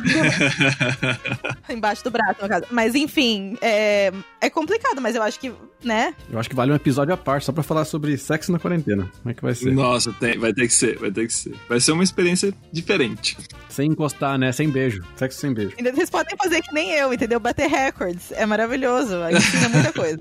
Embaixo 1.69 2.03
do 2.03 2.11
braço, 2.11 2.41
no 2.41 2.49
caso. 2.49 2.65
Mas 2.71 2.95
enfim, 2.95 3.57
é, 3.61 4.11
é 4.39 4.49
complicado, 4.49 5.01
mas 5.01 5.15
eu 5.15 5.23
acho 5.23 5.39
que, 5.39 5.51
né? 5.83 6.13
Eu 6.29 6.39
acho 6.39 6.49
que 6.49 6.55
vale 6.55 6.71
um 6.71 6.75
episódio 6.75 7.13
à 7.13 7.17
parte 7.17 7.45
só 7.45 7.51
pra 7.51 7.63
falar 7.63 7.85
sobre 7.85 8.17
sexo 8.17 8.51
na 8.51 8.59
quarentena. 8.59 9.09
Como 9.21 9.31
é 9.31 9.33
que 9.33 9.41
vai 9.41 9.55
ser? 9.55 9.71
Nossa, 9.73 10.11
tem- 10.13 10.37
vai 10.37 10.53
ter 10.53 10.67
que 10.67 10.73
ser, 10.73 10.97
vai 10.97 11.11
ter 11.11 11.27
que 11.27 11.33
ser. 11.33 11.55
Vai 11.67 11.79
ser 11.79 11.91
uma 11.91 12.03
experiência 12.03 12.53
diferente. 12.71 13.37
Sem 13.69 13.89
encostar, 13.89 14.37
né? 14.37 14.51
Sem 14.51 14.69
beijo. 14.69 15.03
Sexo 15.15 15.39
sem 15.39 15.53
beijo. 15.53 15.75
Vocês 15.81 16.09
podem 16.09 16.35
fazer 16.37 16.61
que 16.61 16.73
nem 16.73 16.90
eu, 16.91 17.13
entendeu? 17.13 17.39
Bater 17.39 17.67
recordes. 17.69 18.31
É 18.31 18.45
maravilhoso. 18.45 19.21
Aí 19.21 19.35
ensina 19.35 19.69
muita 19.69 19.93
coisa. 19.93 20.19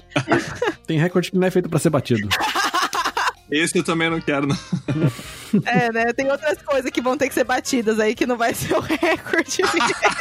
Tem 0.87 0.99
recorde 0.99 1.31
que 1.31 1.37
não 1.39 1.47
é 1.47 1.51
feito 1.51 1.68
pra 1.68 1.79
ser 1.79 1.91
batido. 1.91 2.29
Esse 3.51 3.79
eu 3.79 3.85
também 3.85 4.09
não 4.09 4.21
quero, 4.21 4.47
não. 4.47 4.57
É, 5.65 5.93
né? 5.93 6.13
Tem 6.13 6.31
outras 6.31 6.61
coisas 6.63 6.91
que 6.91 7.01
vão 7.01 7.17
ter 7.17 7.29
que 7.29 7.35
ser 7.35 7.45
batidas 7.45 7.99
aí 7.99 8.15
que 8.15 8.27
não 8.27 8.37
vai 8.37 8.53
ser 8.55 8.75
o 8.75 8.81
recorde. 8.81 9.59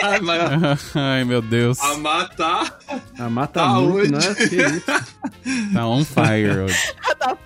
Ah, 0.02 0.78
Ai, 0.96 1.24
meu 1.24 1.42
Deus. 1.42 1.80
a 1.80 1.98
matar. 1.98 2.80
Ah, 3.18 3.30
mata 3.30 3.60
Tá 3.62 3.70
muito, 3.76 4.16
onde? 4.16 4.28
né? 4.28 4.36
Que 4.36 4.56
isso? 4.56 4.84
Tá 5.74 5.88
on 5.88 6.04
fire 6.06 6.50
hoje. 6.60 6.94
tá 7.18 7.36
tá 7.36 7.38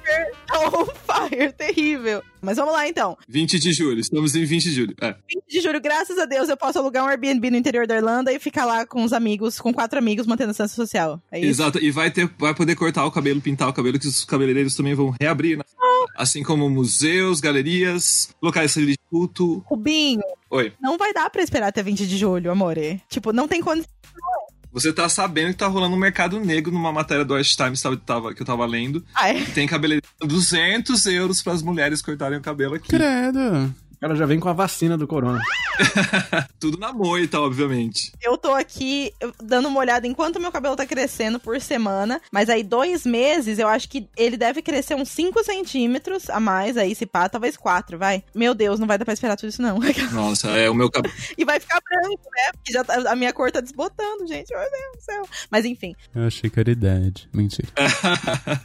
on 0.59 0.85
fire, 0.85 1.51
terrível. 1.53 2.21
Mas 2.41 2.57
vamos 2.57 2.73
lá 2.73 2.87
então. 2.87 3.17
20 3.29 3.57
de 3.59 3.71
julho, 3.71 3.99
estamos 3.99 4.35
em 4.35 4.43
20 4.43 4.63
de 4.63 4.71
julho. 4.71 4.95
É. 5.01 5.15
20 5.33 5.43
de 5.49 5.61
julho, 5.61 5.79
graças 5.79 6.17
a 6.17 6.25
Deus, 6.25 6.49
eu 6.49 6.57
posso 6.57 6.77
alugar 6.79 7.05
um 7.05 7.07
Airbnb 7.07 7.49
no 7.51 7.57
interior 7.57 7.87
da 7.87 7.95
Irlanda 7.95 8.33
e 8.33 8.39
ficar 8.39 8.65
lá 8.65 8.85
com 8.85 9.03
os 9.03 9.13
amigos, 9.13 9.59
com 9.59 9.73
quatro 9.73 9.97
amigos, 9.97 10.27
mantendo 10.27 10.49
a 10.49 10.51
distância 10.51 10.75
social. 10.75 11.21
É 11.31 11.39
isso. 11.39 11.47
Exato, 11.49 11.79
e 11.79 11.89
vai, 11.91 12.11
ter, 12.11 12.29
vai 12.37 12.53
poder 12.53 12.75
cortar 12.75 13.05
o 13.05 13.11
cabelo, 13.11 13.39
pintar 13.39 13.69
o 13.69 13.73
cabelo, 13.73 13.97
que 13.97 14.07
os 14.07 14.25
cabeleireiros 14.25 14.75
também 14.75 14.93
vão 14.93 15.15
reabrir, 15.21 15.57
né? 15.57 15.63
Assim 16.17 16.43
como 16.43 16.69
museus, 16.69 17.39
galerias, 17.39 17.72
locais 18.41 18.73
de 18.73 18.97
culto. 19.09 19.63
Rubinho, 19.65 20.21
Oi, 20.49 20.73
não 20.81 20.97
vai 20.97 21.13
dar 21.13 21.29
pra 21.29 21.41
esperar 21.41 21.67
até 21.67 21.81
20 21.83 22.05
de 22.07 22.17
julho, 22.17 22.51
amore. 22.51 23.01
Tipo, 23.09 23.31
não 23.33 23.47
tem 23.47 23.61
condição. 23.61 23.89
você 24.71 24.91
tá 24.91 25.07
sabendo 25.07 25.49
que 25.51 25.57
tá 25.59 25.67
rolando 25.67 25.95
um 25.95 25.99
mercado 25.99 26.39
negro 26.39 26.71
numa 26.71 26.91
matéria 26.91 27.23
do 27.23 27.35
West 27.35 27.55
Times 27.55 27.81
tava- 28.05 28.33
que 28.33 28.41
eu 28.41 28.45
tava 28.45 28.65
lendo. 28.65 29.03
Ah, 29.13 29.29
é. 29.29 29.39
Tem 29.45 29.67
cabeleireiro 29.67 30.07
200 30.21 31.05
euros 31.05 31.41
para 31.43 31.53
as 31.53 31.61
mulheres 31.61 32.01
cortarem 32.01 32.37
o 32.39 32.41
cabelo 32.41 32.75
aqui. 32.75 32.87
Credo. 32.89 33.73
O 34.03 34.05
cara 34.05 34.15
já 34.17 34.25
vem 34.25 34.37
com 34.37 34.49
a 34.49 34.53
vacina 34.53 34.97
do 34.97 35.07
corona. 35.07 35.39
Tudo 36.59 36.77
na 36.77 36.91
moita, 36.91 37.39
obviamente. 37.39 38.11
Eu 38.21 38.37
tô 38.37 38.53
aqui 38.53 39.13
dando 39.41 39.69
uma 39.69 39.79
olhada 39.79 40.05
enquanto 40.05 40.41
meu 40.41 40.51
cabelo 40.51 40.75
tá 40.75 40.85
crescendo 40.85 41.39
por 41.39 41.61
semana, 41.61 42.21
mas 42.29 42.49
aí 42.49 42.63
dois 42.63 43.05
meses 43.05 43.59
eu 43.59 43.67
acho 43.69 43.87
que 43.87 44.05
ele 44.17 44.35
deve 44.35 44.61
crescer 44.61 44.93
uns 44.95 45.07
5 45.07 45.41
centímetros 45.45 46.29
a 46.29 46.37
mais, 46.37 46.75
aí 46.75 46.93
se 46.93 47.05
pá, 47.05 47.29
talvez 47.29 47.55
4, 47.55 47.97
vai. 47.97 48.21
Meu 48.35 48.53
Deus, 48.53 48.77
não 48.77 48.87
vai 48.87 48.97
dar 48.97 49.05
pra 49.05 49.13
esperar 49.13 49.37
tudo 49.37 49.47
isso 49.49 49.61
não. 49.61 49.79
Nossa, 50.11 50.49
é 50.49 50.69
o 50.69 50.75
meu 50.75 50.91
cabelo. 50.91 51.13
e 51.37 51.45
vai 51.45 51.57
ficar 51.61 51.79
branco, 51.81 52.23
né? 52.29 52.51
Porque 52.55 52.73
já 52.73 52.83
tá- 52.83 53.09
a 53.09 53.15
minha 53.15 53.31
cor 53.31 53.53
tá 53.53 53.61
desbotando, 53.61 54.27
gente. 54.27 54.53
Meu 54.53 54.59
Deus 54.69 54.97
do 54.97 55.01
céu. 55.01 55.23
Mas 55.49 55.63
enfim, 55.63 55.95
Eu 56.13 56.27
achei 56.27 56.49
que 56.49 56.59
era 56.59 56.69
idade. 56.69 57.29
Mentira. 57.33 57.69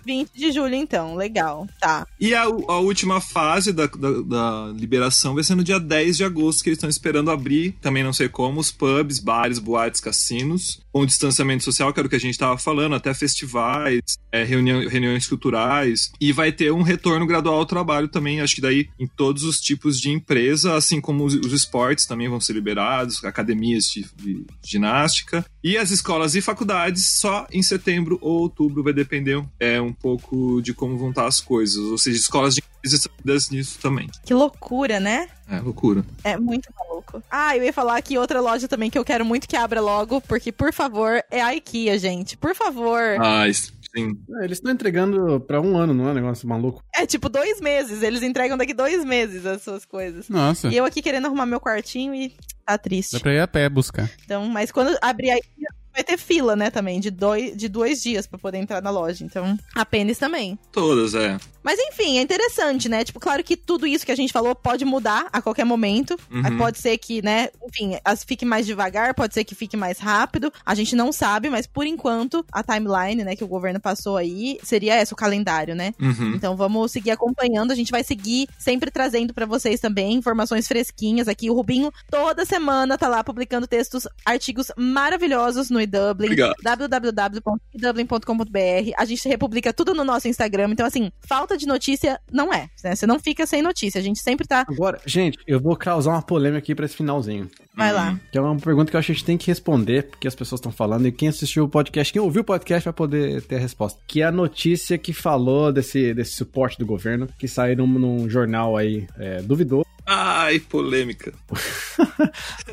20 0.05 0.33
de 0.35 0.51
julho 0.51 0.75
então, 0.75 1.15
legal. 1.15 1.69
Tá. 1.81 2.09
E 2.19 2.35
a, 2.35 2.43
a 2.43 2.79
última 2.81 3.21
fase 3.21 3.73
da, 3.73 3.87
da, 3.87 4.21
da 4.23 4.73
liberação 4.75 5.28
vai 5.35 5.45
ser 5.45 5.55
no 5.55 5.65
dia 5.65 5.79
10 5.79 6.17
de 6.17 6.25
agosto, 6.25 6.63
que 6.63 6.71
eles 6.71 6.77
estão 6.77 6.91
esperando 6.91 7.31
abrir, 7.31 7.73
também 7.81 8.03
não 8.03 8.13
sei 8.13 8.29
como, 8.29 8.61
os 8.61 8.71
pubs, 8.71 9.19
bares, 9.19 9.59
boates, 9.59 10.01
cassinos, 10.01 10.81
com 10.93 11.07
distanciamento 11.07 11.65
social, 11.65 11.93
que 11.93 12.01
era 12.01 12.07
o 12.07 12.11
que 12.11 12.17
a 12.17 12.21
gente 12.21 12.33
estava 12.33 12.59
falando, 12.59 12.95
até 12.95 13.13
festivais, 13.15 14.01
é, 14.33 14.45
reunião- 14.45 14.89
reuniões 14.89 15.27
culturais, 15.27 16.11
e 16.21 16.33
vai 16.33 16.53
ter 16.53 16.73
um 16.73 16.83
retorno 16.83 17.27
gradual 17.27 17.59
ao 17.59 17.67
trabalho 17.67 18.09
também, 18.09 18.41
acho 18.41 18.55
que 18.55 18.61
daí 18.61 18.89
em 18.99 19.07
todos 19.07 19.45
os 19.45 19.61
tipos 19.61 20.01
de 20.01 20.11
empresa, 20.11 20.75
assim 20.75 21.01
como 21.01 21.25
os, 21.25 21.35
os 21.35 21.53
esportes 21.53 22.07
também 22.07 22.29
vão 22.29 22.41
ser 22.41 22.53
liberados, 22.55 23.25
academias 23.25 23.85
de, 23.85 24.07
de 24.17 24.45
ginástica, 24.65 25.45
e 25.63 25.77
as 25.77 25.91
escolas 25.91 26.35
e 26.35 26.41
faculdades 26.41 27.07
só 27.07 27.47
em 27.53 27.63
setembro 27.63 28.19
ou 28.21 28.41
outubro, 28.41 28.83
vai 28.83 28.93
depender 28.93 29.43
é, 29.59 29.81
um 29.81 29.93
pouco 29.93 30.61
de 30.63 30.73
como 30.73 30.97
vão 30.97 31.11
estar 31.11 31.27
as 31.27 31.41
coisas, 31.41 31.79
ou 31.79 31.99
seja, 31.99 32.19
escolas 32.19 32.55
de 32.55 32.63
estão 32.85 33.13
ligadas 33.19 33.51
nisso 33.51 33.79
também. 33.81 34.09
Que 34.25 34.35
loucura, 34.35 34.99
né? 35.01 35.29
É 35.51 35.61
loucura. 35.61 36.05
É 36.23 36.37
muito 36.37 36.69
maluco. 36.79 37.23
Ah, 37.31 37.57
eu 37.57 37.65
ia 37.65 37.73
falar 37.73 38.01
que 38.03 38.19
outra 38.19 38.41
loja 38.41 38.69
também 38.69 38.91
que 38.91 38.99
eu 38.99 39.05
quero 39.05 39.25
muito 39.25 39.49
que 39.49 39.57
abra 39.57 39.81
logo, 39.81 40.21
porque, 40.23 40.53
por 40.53 40.73
favor, 40.73 41.23
é 41.31 41.41
a 41.41 41.55
IKEA, 41.55 41.99
gente. 41.99 42.37
Por 42.37 42.55
favor. 42.55 43.01
Ah, 43.21 43.45
sim. 43.53 44.19
É, 44.41 44.45
Eles 44.45 44.59
estão 44.59 44.71
entregando 44.71 45.41
pra 45.41 45.61
um 45.61 45.77
ano, 45.77 45.95
não 45.95 46.09
é 46.09 46.11
um 46.11 46.15
negócio 46.15 46.47
maluco? 46.47 46.83
É 46.95 47.07
tipo 47.07 47.29
dois 47.29 47.61
meses. 47.61 48.03
Eles 48.03 48.23
entregam 48.23 48.57
daqui 48.59 48.75
dois 48.75 49.05
meses 49.05 49.47
as 49.47 49.63
suas 49.63 49.85
coisas. 49.85 50.29
Nossa. 50.29 50.69
E 50.69 50.77
eu 50.77 50.85
aqui 50.85 51.01
querendo 51.01 51.27
arrumar 51.27 51.47
meu 51.47 51.61
quartinho 51.61 52.15
e 52.15 52.35
tá 52.67 52.77
triste. 52.77 53.13
Dá 53.15 53.21
pra 53.21 53.33
ir 53.33 53.41
a 53.41 53.49
pé 53.49 53.69
buscar. 53.69 54.11
Então, 54.25 54.47
mas 54.47 54.71
quando 54.71 54.97
abrir 55.01 55.31
a 55.31 55.39
IKEA, 55.39 55.69
vai 55.99 56.05
ter 56.05 56.17
fila, 56.17 56.55
né, 56.55 56.71
também, 56.71 57.01
de 57.01 57.11
dois, 57.11 57.57
de 57.57 57.69
dois 57.69 58.01
dias 58.01 58.27
para 58.27 58.39
poder 58.39 58.59
entrar 58.59 58.81
na 58.81 58.91
loja. 58.91 59.25
Então, 59.25 59.59
a 59.75 59.85
Pênis 59.85 60.19
também. 60.19 60.57
Todas, 60.71 61.15
é. 61.15 61.39
Mas 61.63 61.79
enfim, 61.81 62.17
é 62.17 62.23
interessante, 62.23 62.89
né? 62.89 63.05
Tipo, 63.05 63.21
claro 63.21 63.45
que 63.45 63.57
tudo 63.57 63.87
isso 63.87 64.07
que 64.07 64.13
a 64.13 64.17
gente 64.17 64.33
falou 64.33 64.55
pode 64.55 64.85
mudar 64.85 65.27
a 65.33 65.43
qualquer 65.43 65.65
momento. 65.65 66.19
Uhum. 66.31 66.57
Pode 66.57 66.79
ser 66.79 66.97
que, 66.97 67.21
né, 67.21 67.49
enfim, 67.67 67.99
as 68.05 68.25
fique 68.25 68.45
mais 68.47 68.65
devagar, 68.65 69.13
pode 69.13 69.35
ser 69.35 69.45
que 69.45 69.55
fique 69.55 69.77
mais 69.77 69.99
rápido. 69.99 70.53
A 70.65 70.75
gente 70.75 70.97
não 70.97 71.13
sabe, 71.13 71.51
mas 71.51 71.67
por 71.67 71.85
enquanto, 71.85 72.45
a 72.53 72.63
timeline, 72.63 73.25
né, 73.25 73.37
que 73.37 73.45
o 73.45 73.49
governo 73.49 73.81
passou 73.81 74.17
aí, 74.17 74.59
seria 74.63 74.95
essa, 74.95 75.13
o 75.13 75.17
calendário, 75.17 75.75
né? 75.75 75.93
Uhum. 76.01 76.33
Então 76.35 76.57
vamos 76.57 76.93
seguir 76.93 77.11
acompanhando. 77.11 77.73
A 77.73 77.75
gente 77.75 77.91
vai 77.91 78.05
seguir 78.05 78.49
sempre 78.59 78.91
trazendo 78.91 79.35
para 79.35 79.45
vocês 79.45 79.79
também 79.81 80.15
informações 80.15 80.67
fresquinhas 80.67 81.29
aqui. 81.29 81.51
O 81.51 81.55
Rubinho 81.55 81.93
toda 82.11 82.47
semana 82.47 82.97
tá 82.97 83.09
lá 83.09 83.23
publicando 83.23 83.67
textos, 83.67 84.07
artigos 84.25 84.71
maravilhosos 84.77 85.69
no 85.69 85.81
eDublin. 85.89 86.37
www.edublin.com.br. 86.63 88.93
A 88.97 89.05
gente 89.05 89.29
republica 89.29 89.73
tudo 89.73 89.95
no 89.95 90.05
nosso 90.05 90.29
Instagram. 90.29 90.69
Então, 90.71 90.87
assim, 90.87 91.11
falta 91.27 91.57
de 91.57 91.67
notícia 91.67 92.21
não 92.31 92.53
é. 92.53 92.69
Né? 92.85 92.95
Você 92.95 93.07
não 93.07 93.19
fica 93.19 93.47
sem 93.47 93.63
notícia. 93.63 93.99
A 93.99 94.03
gente 94.03 94.21
sempre 94.21 94.47
tá. 94.47 94.65
Agora, 94.69 95.01
gente, 95.07 95.39
eu 95.47 95.59
vou 95.61 95.77
causar 95.77 96.13
uma 96.13 96.23
polêmica 96.23 96.59
aqui 96.59 96.75
pra 96.75 96.85
esse 96.85 96.97
finalzinho. 96.97 97.51
Vai 97.75 97.93
lá. 97.93 98.19
Que 98.33 98.39
é 98.39 98.41
uma 98.41 98.57
pergunta 98.57 98.91
que 98.91 98.97
eu 98.97 98.99
acho 98.99 99.07
que 99.07 99.13
a 99.13 99.15
gente 99.15 99.25
tem 99.25 99.39
que 99.39 99.47
responder, 99.47 100.03
porque 100.05 100.27
as 100.27 100.35
pessoas 100.35 100.59
estão 100.59 100.73
falando, 100.73 101.07
e 101.07 101.13
quem 101.13 101.29
assistiu 101.29 101.65
o 101.65 101.69
podcast, 101.69 102.13
quem 102.13 102.21
ouviu 102.21 102.43
o 102.43 102.45
podcast 102.45 102.85
vai 102.85 102.93
poder 102.93 103.41
ter 103.43 103.57
a 103.57 103.61
resposta. 103.61 104.01
Que 104.07 104.23
é 104.23 104.25
a 104.25 104.33
notícia 104.33 104.99
que 104.99 105.13
falou 105.13 105.73
desse, 105.73 106.13
desse 106.13 106.33
suporte 106.33 106.77
do 106.77 106.85
governo, 106.85 107.29
que 107.39 107.47
saiu 107.47 107.77
num, 107.77 107.87
num 107.87 108.29
jornal 108.29 108.77
aí 108.77 109.07
é, 109.17 109.41
duvidoso. 109.43 109.87
Ai, 110.11 110.59
polêmica. 110.59 111.35